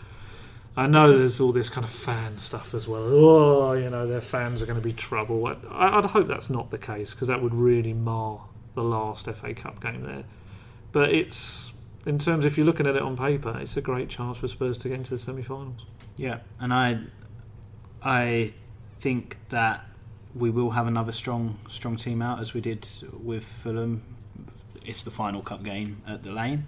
I 0.75 0.87
know 0.87 1.03
It's 1.03 1.11
there's 1.11 1.41
all 1.41 1.53
this 1.53 1.69
kind 1.69 1.85
of 1.85 1.91
fan 1.91 2.39
stuff 2.39 2.73
as 2.73 2.89
well. 2.89 3.03
Oh, 3.03 3.73
you 3.75 3.91
know, 3.91 4.07
their 4.07 4.23
fans 4.23 4.63
are 4.63 4.67
going 4.67 4.79
to 4.79 4.85
be 4.85 4.95
trouble. 4.95 5.47
I, 5.47 5.99
I'd 5.99 6.07
hope 6.07 6.27
that's 6.27 6.49
not 6.49 6.71
the 6.71 6.79
case 6.79 7.13
because 7.13 7.29
that 7.29 7.43
would 7.43 7.55
really 7.55 7.93
mar 7.93 8.47
the 8.75 8.83
last 8.83 9.27
FA 9.27 9.53
Cup 9.53 9.83
game 9.83 10.03
there. 10.03 10.25
But 10.93 11.11
it's 11.11 11.73
in 12.07 12.19
terms, 12.19 12.45
if 12.45 12.57
you're 12.57 12.67
looking 12.67 12.87
at 12.87 12.97
it 12.97 13.03
on 13.03 13.17
paper, 13.17 13.57
it's 13.61 13.77
a 13.77 13.83
great 13.83 14.09
chance 14.09 14.39
for 14.39 14.49
Spurs 14.49 14.79
to 14.79 14.89
get 14.89 14.97
into 14.97 15.11
the 15.11 15.19
semi-finals. 15.19 15.87
Yeah, 16.23 16.39
and 16.61 16.73
I, 16.73 17.01
I 18.01 18.53
think 19.01 19.39
that 19.49 19.85
we 20.37 20.51
will 20.51 20.71
have 20.71 20.87
another 20.87 21.11
strong, 21.11 21.59
strong 21.69 21.97
team 21.97 22.23
out 22.23 22.39
as 22.39 22.55
we 22.55 22.61
did 22.61 22.87
with 23.25 23.43
Fulham. 23.43 24.05
It's 24.87 25.03
the 25.03 25.11
final 25.11 25.43
cup 25.43 25.65
game 25.65 26.01
at 26.07 26.23
the 26.23 26.31
Lane, 26.31 26.67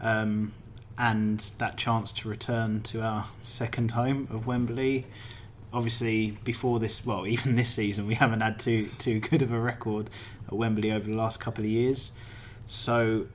um, 0.00 0.54
and 0.98 1.38
that 1.58 1.76
chance 1.76 2.10
to 2.14 2.28
return 2.28 2.82
to 2.82 3.00
our 3.00 3.26
second 3.42 3.92
home 3.92 4.26
of 4.28 4.44
Wembley. 4.44 5.06
Obviously, 5.72 6.32
before 6.42 6.80
this, 6.80 7.06
well, 7.06 7.26
even 7.28 7.54
this 7.54 7.70
season, 7.70 8.08
we 8.08 8.16
haven't 8.16 8.40
had 8.40 8.58
too 8.58 8.88
too 8.98 9.20
good 9.20 9.40
of 9.40 9.52
a 9.52 9.60
record 9.60 10.10
at 10.48 10.52
Wembley 10.52 10.90
over 10.90 11.08
the 11.08 11.16
last 11.16 11.38
couple 11.38 11.62
of 11.62 11.70
years. 11.70 12.10
So, 12.66 13.28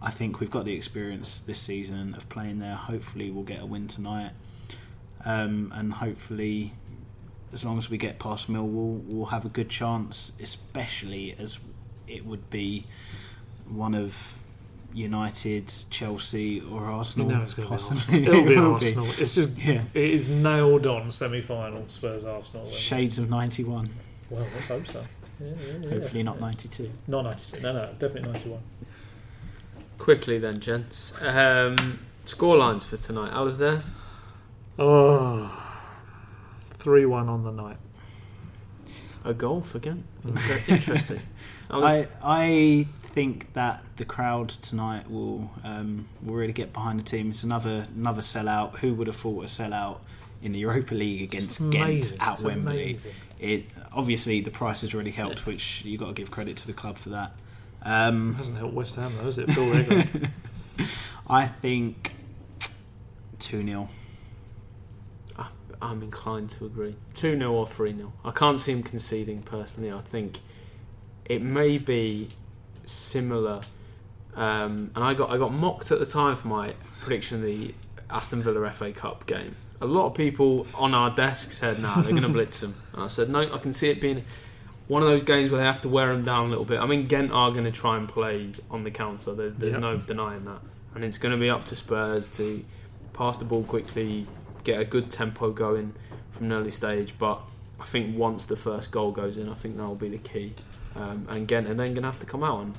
I 0.00 0.10
think 0.10 0.40
we've 0.40 0.50
got 0.50 0.64
the 0.64 0.72
experience 0.72 1.40
this 1.40 1.58
season 1.58 2.14
of 2.14 2.26
playing 2.30 2.60
there. 2.60 2.76
Hopefully, 2.76 3.30
we'll 3.30 3.44
get 3.44 3.60
a 3.60 3.66
win 3.66 3.86
tonight, 3.86 4.32
um, 5.24 5.72
and 5.74 5.92
hopefully, 5.92 6.72
as 7.52 7.64
long 7.64 7.78
as 7.78 7.88
we 7.90 7.98
get 7.98 8.18
past 8.18 8.50
Millwall, 8.50 9.02
we'll 9.06 9.26
have 9.26 9.44
a 9.44 9.48
good 9.48 9.68
chance. 9.68 10.32
Especially 10.40 11.34
as 11.38 11.58
it 12.06 12.24
would 12.26 12.50
be 12.50 12.84
one 13.68 13.94
of 13.94 14.34
United, 14.92 15.72
Chelsea, 15.90 16.60
or 16.60 16.84
Arsenal. 16.84 17.28
You 17.30 17.36
know 17.36 17.42
it's 17.42 17.54
going 17.54 17.68
to 17.68 17.74
be. 17.74 17.74
Arsenal. 17.74 18.14
It'll 18.28 18.44
be 18.44 18.56
Arsenal. 18.56 19.06
It's 19.18 19.34
just 19.34 19.50
Yeah. 19.58 19.82
it 19.92 20.10
is 20.10 20.28
nailed 20.28 20.86
on 20.86 21.10
semi-final 21.10 21.88
Spurs 21.88 22.24
Arsenal. 22.24 22.70
Shades 22.70 23.18
of 23.18 23.28
'91. 23.30 23.88
Well, 24.30 24.46
let's 24.54 24.66
hope 24.68 24.86
so. 24.86 25.04
Yeah, 25.40 25.48
yeah, 25.48 25.72
yeah. 25.82 25.90
Hopefully 25.90 26.22
not 26.22 26.40
'92. 26.40 26.90
Not 27.08 27.24
92. 27.24 27.60
No, 27.62 27.72
no, 27.72 27.92
definitely 27.98 28.32
91. 28.32 28.60
Quickly 29.98 30.38
then, 30.38 30.60
gents. 30.60 31.12
Um, 31.20 31.98
scorelines 32.24 32.82
for 32.82 32.96
tonight. 32.96 33.32
Alasdair? 33.32 33.82
Oh, 34.78 35.50
3 36.78 37.06
1 37.06 37.28
on 37.28 37.44
the 37.44 37.50
night. 37.52 37.76
A 39.24 39.32
golf 39.32 39.74
again. 39.74 40.04
Inter- 40.26 40.60
Interesting. 40.68 41.20
I 41.70 42.08
I 42.22 42.86
think 43.14 43.52
that 43.54 43.82
the 43.96 44.04
crowd 44.04 44.48
tonight 44.50 45.10
will 45.10 45.50
um, 45.62 46.06
will 46.22 46.34
really 46.34 46.52
get 46.52 46.72
behind 46.72 47.00
the 47.00 47.04
team. 47.04 47.30
It's 47.30 47.42
another 47.42 47.86
another 47.96 48.20
sellout. 48.20 48.76
Who 48.78 48.92
would 48.94 49.06
have 49.06 49.16
thought 49.16 49.44
a 49.44 49.46
sellout 49.46 49.98
in 50.42 50.52
the 50.52 50.58
Europa 50.58 50.94
League 50.94 51.22
against 51.22 51.52
It's 51.52 51.58
Ghent 51.60 52.16
at 52.20 52.34
It's 52.34 52.42
Wembley? 52.42 52.82
amazing. 52.82 53.12
It 53.40 53.64
obviously 53.92 54.40
the 54.40 54.50
price 54.50 54.82
has 54.82 54.94
really 54.94 55.10
helped, 55.12 55.46
which 55.46 55.82
you 55.84 55.96
got 55.96 56.08
to 56.08 56.12
give 56.12 56.30
credit 56.30 56.56
to 56.58 56.66
the 56.66 56.72
club 56.74 56.98
for 56.98 57.10
that. 57.10 57.32
Um, 57.82 58.34
Hasn't 58.34 58.58
helped 58.58 58.74
West 58.74 58.96
Ham 58.96 59.12
though, 59.16 59.24
has 59.24 59.38
it? 59.38 59.50
Phil 59.52 60.02
I 61.28 61.46
think 61.46 62.12
two 63.38 63.64
0 63.64 63.88
I'm 65.84 66.02
inclined 66.02 66.50
to 66.50 66.66
agree. 66.66 66.96
2 67.14 67.36
0 67.36 67.52
or 67.52 67.66
3 67.66 67.94
0. 67.96 68.12
I 68.24 68.30
can't 68.30 68.58
see 68.58 68.72
him 68.72 68.82
conceding 68.82 69.42
personally. 69.42 69.92
I 69.92 70.00
think 70.00 70.38
it 71.26 71.42
may 71.42 71.78
be 71.78 72.28
similar. 72.84 73.60
Um, 74.34 74.90
and 74.94 75.04
I 75.04 75.14
got 75.14 75.30
I 75.30 75.38
got 75.38 75.52
mocked 75.52 75.90
at 75.92 75.98
the 76.00 76.06
time 76.06 76.36
for 76.36 76.48
my 76.48 76.74
prediction 77.00 77.36
of 77.38 77.42
the 77.44 77.74
Aston 78.10 78.42
Villa 78.42 78.70
FA 78.72 78.92
Cup 78.92 79.26
game. 79.26 79.56
A 79.80 79.86
lot 79.86 80.06
of 80.06 80.14
people 80.14 80.66
on 80.74 80.94
our 80.94 81.10
desk 81.10 81.52
said, 81.52 81.80
"Nah, 81.80 81.94
they're 82.00 82.10
going 82.10 82.22
to 82.22 82.28
blitz 82.28 82.58
them." 82.60 82.74
And 82.92 83.02
I 83.04 83.08
said, 83.08 83.28
"No, 83.28 83.40
I 83.42 83.58
can 83.58 83.72
see 83.72 83.90
it 83.90 84.00
being 84.00 84.24
one 84.88 85.02
of 85.02 85.08
those 85.08 85.22
games 85.22 85.50
where 85.50 85.60
they 85.60 85.66
have 85.66 85.80
to 85.82 85.88
wear 85.88 86.08
them 86.12 86.24
down 86.24 86.46
a 86.46 86.48
little 86.48 86.64
bit." 86.64 86.80
I 86.80 86.86
mean, 86.86 87.06
Ghent 87.06 87.30
are 87.32 87.50
going 87.52 87.64
to 87.64 87.70
try 87.72 87.96
and 87.96 88.08
play 88.08 88.50
on 88.70 88.82
the 88.84 88.90
counter. 88.90 89.34
There's 89.34 89.54
there's 89.54 89.74
Yep. 89.74 89.80
no 89.82 89.96
denying 89.98 90.44
that, 90.46 90.60
and 90.94 91.04
it's 91.04 91.18
going 91.18 91.32
to 91.32 91.38
be 91.40 91.50
up 91.50 91.64
to 91.66 91.76
Spurs 91.76 92.28
to 92.30 92.64
pass 93.12 93.36
the 93.36 93.44
ball 93.44 93.62
quickly, 93.62 94.26
get 94.64 94.80
a 94.80 94.84
good 94.84 95.10
tempo 95.10 95.50
going 95.50 95.94
from 96.30 96.46
an 96.46 96.52
early 96.52 96.70
stage. 96.70 97.14
But 97.18 97.40
I 97.78 97.84
think 97.84 98.16
once 98.16 98.44
the 98.46 98.56
first 98.56 98.90
goal 98.90 99.12
goes 99.12 99.36
in, 99.36 99.48
I 99.48 99.54
think 99.54 99.76
that 99.76 99.86
will 99.86 99.94
be 99.94 100.08
the 100.08 100.18
key. 100.18 100.54
Um, 100.96 101.26
and 101.30 101.46
Ghent 101.46 101.66
are 101.66 101.74
then 101.74 101.88
going 101.88 102.02
to 102.02 102.10
have 102.10 102.20
to 102.20 102.26
come 102.26 102.44
out, 102.44 102.62
and 102.62 102.74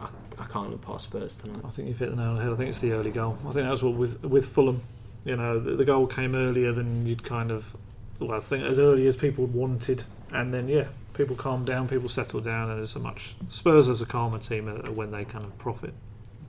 I, 0.00 0.04
I, 0.04 0.08
I 0.42 0.46
can't 0.46 0.70
look 0.70 0.82
past 0.82 1.04
Spurs 1.04 1.34
tonight. 1.34 1.62
I 1.64 1.70
think 1.70 1.88
you've 1.88 1.98
hit 1.98 2.10
the 2.10 2.16
nail 2.16 2.30
on 2.30 2.36
the 2.36 2.42
head. 2.42 2.52
I 2.52 2.56
think 2.56 2.68
it's 2.70 2.80
the 2.80 2.92
early 2.92 3.10
goal. 3.10 3.38
I 3.40 3.52
think 3.52 3.68
that's 3.68 3.82
what 3.82 3.94
with 3.94 4.22
with 4.22 4.46
Fulham. 4.46 4.82
You 5.24 5.36
know, 5.36 5.58
the, 5.58 5.76
the 5.76 5.84
goal 5.84 6.06
came 6.06 6.34
earlier 6.34 6.72
than 6.72 7.06
you'd 7.06 7.24
kind 7.24 7.50
of. 7.50 7.76
Well, 8.18 8.32
I 8.32 8.40
think 8.40 8.64
as 8.64 8.78
early 8.78 9.06
as 9.06 9.16
people 9.16 9.46
wanted, 9.46 10.04
and 10.32 10.52
then 10.52 10.68
yeah, 10.68 10.88
people 11.14 11.34
calmed 11.34 11.66
down, 11.66 11.88
people 11.88 12.08
settled 12.08 12.44
down, 12.44 12.68
and 12.68 12.78
there's 12.78 12.90
so 12.90 13.00
much. 13.00 13.34
Spurs 13.48 13.88
as 13.88 14.02
a 14.02 14.06
calmer 14.06 14.38
team 14.38 14.66
when 14.94 15.10
they 15.10 15.24
kind 15.24 15.44
of 15.44 15.56
profit. 15.56 15.94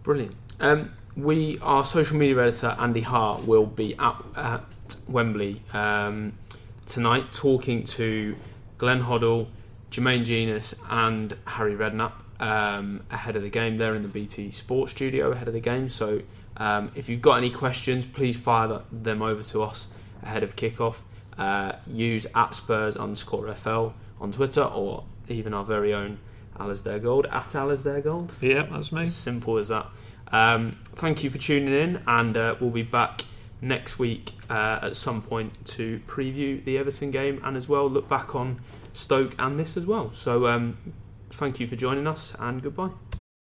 Brilliant. 0.04 0.36
Um, 0.60 0.94
we, 1.16 1.60
our 1.60 1.86
social 1.86 2.18
media 2.18 2.42
editor 2.42 2.76
Andy 2.80 3.02
Hart, 3.02 3.46
will 3.46 3.66
be 3.66 3.96
at, 3.98 4.16
at 4.36 4.64
Wembley 5.08 5.62
um, 5.74 6.34
tonight 6.86 7.32
talking 7.32 7.84
to 7.84 8.36
Glenn 8.78 9.04
Hoddle, 9.04 9.48
Jermaine 9.92 10.24
Jenas, 10.24 10.74
and 10.90 11.36
Harry 11.46 11.76
Redknapp 11.76 12.14
um, 12.40 13.04
ahead 13.12 13.36
of 13.36 13.44
the 13.44 13.50
game. 13.50 13.78
They're 13.78 13.96
in 13.96 14.04
the 14.04 14.10
BT 14.10 14.52
Sports 14.52 14.92
studio 14.92 15.32
ahead 15.32 15.48
of 15.48 15.54
the 15.54 15.60
game. 15.60 15.90
So 15.90 16.22
um, 16.58 16.92
if 16.96 17.10
you've 17.10 17.22
got 17.22 17.38
any 17.38 17.50
questions, 17.50 18.06
please 18.06 18.40
fire 18.40 18.82
them 18.92 19.22
over 19.22 19.44
to 19.44 19.64
us 19.64 19.88
ahead 20.24 20.44
of 20.44 20.56
kickoff. 20.56 21.02
Uh, 21.38 21.74
use 21.88 22.28
at 22.36 22.54
Spurs 22.56 22.96
underscore 22.96 23.54
FL 23.56 23.90
on 24.20 24.32
Twitter 24.32 24.64
or 24.64 25.06
even 25.28 25.54
our 25.54 25.64
very 25.64 25.94
own 25.94 26.20
Alasdair 26.62 27.02
Gold 27.02 27.26
at 27.28 27.50
Alasdair 27.50 28.04
Gold. 28.04 28.34
Yeah, 28.42 28.64
that's 28.64 28.92
me. 28.92 29.04
As 29.04 29.16
simple 29.16 29.58
as 29.58 29.70
that. 29.70 29.88
Um, 30.32 30.78
thank 30.96 31.24
you 31.24 31.30
for 31.30 31.38
tuning 31.38 31.74
in, 31.74 32.02
and 32.08 32.38
uh, 32.38 32.56
we'll 32.60 32.70
be 32.70 32.84
back 32.84 33.26
next 33.62 34.00
week 34.00 34.32
uh, 34.50 34.80
at 34.82 34.96
some 34.96 35.22
point 35.22 35.66
to 35.66 36.00
preview 36.08 36.64
the 36.64 36.78
Everton 36.78 37.12
game 37.12 37.40
and 37.44 37.56
as 37.56 37.70
well 37.70 37.90
look 37.90 38.08
back 38.08 38.34
on 38.36 38.62
Stoke 38.94 39.36
and 39.38 39.60
this 39.60 39.78
as 39.78 39.86
well. 39.86 40.12
So, 40.14 40.48
um, 40.48 40.78
thank 41.30 41.60
you 41.60 41.68
for 41.68 41.76
joining 41.76 42.08
us, 42.08 42.34
and 42.40 42.62
goodbye. 42.62 43.21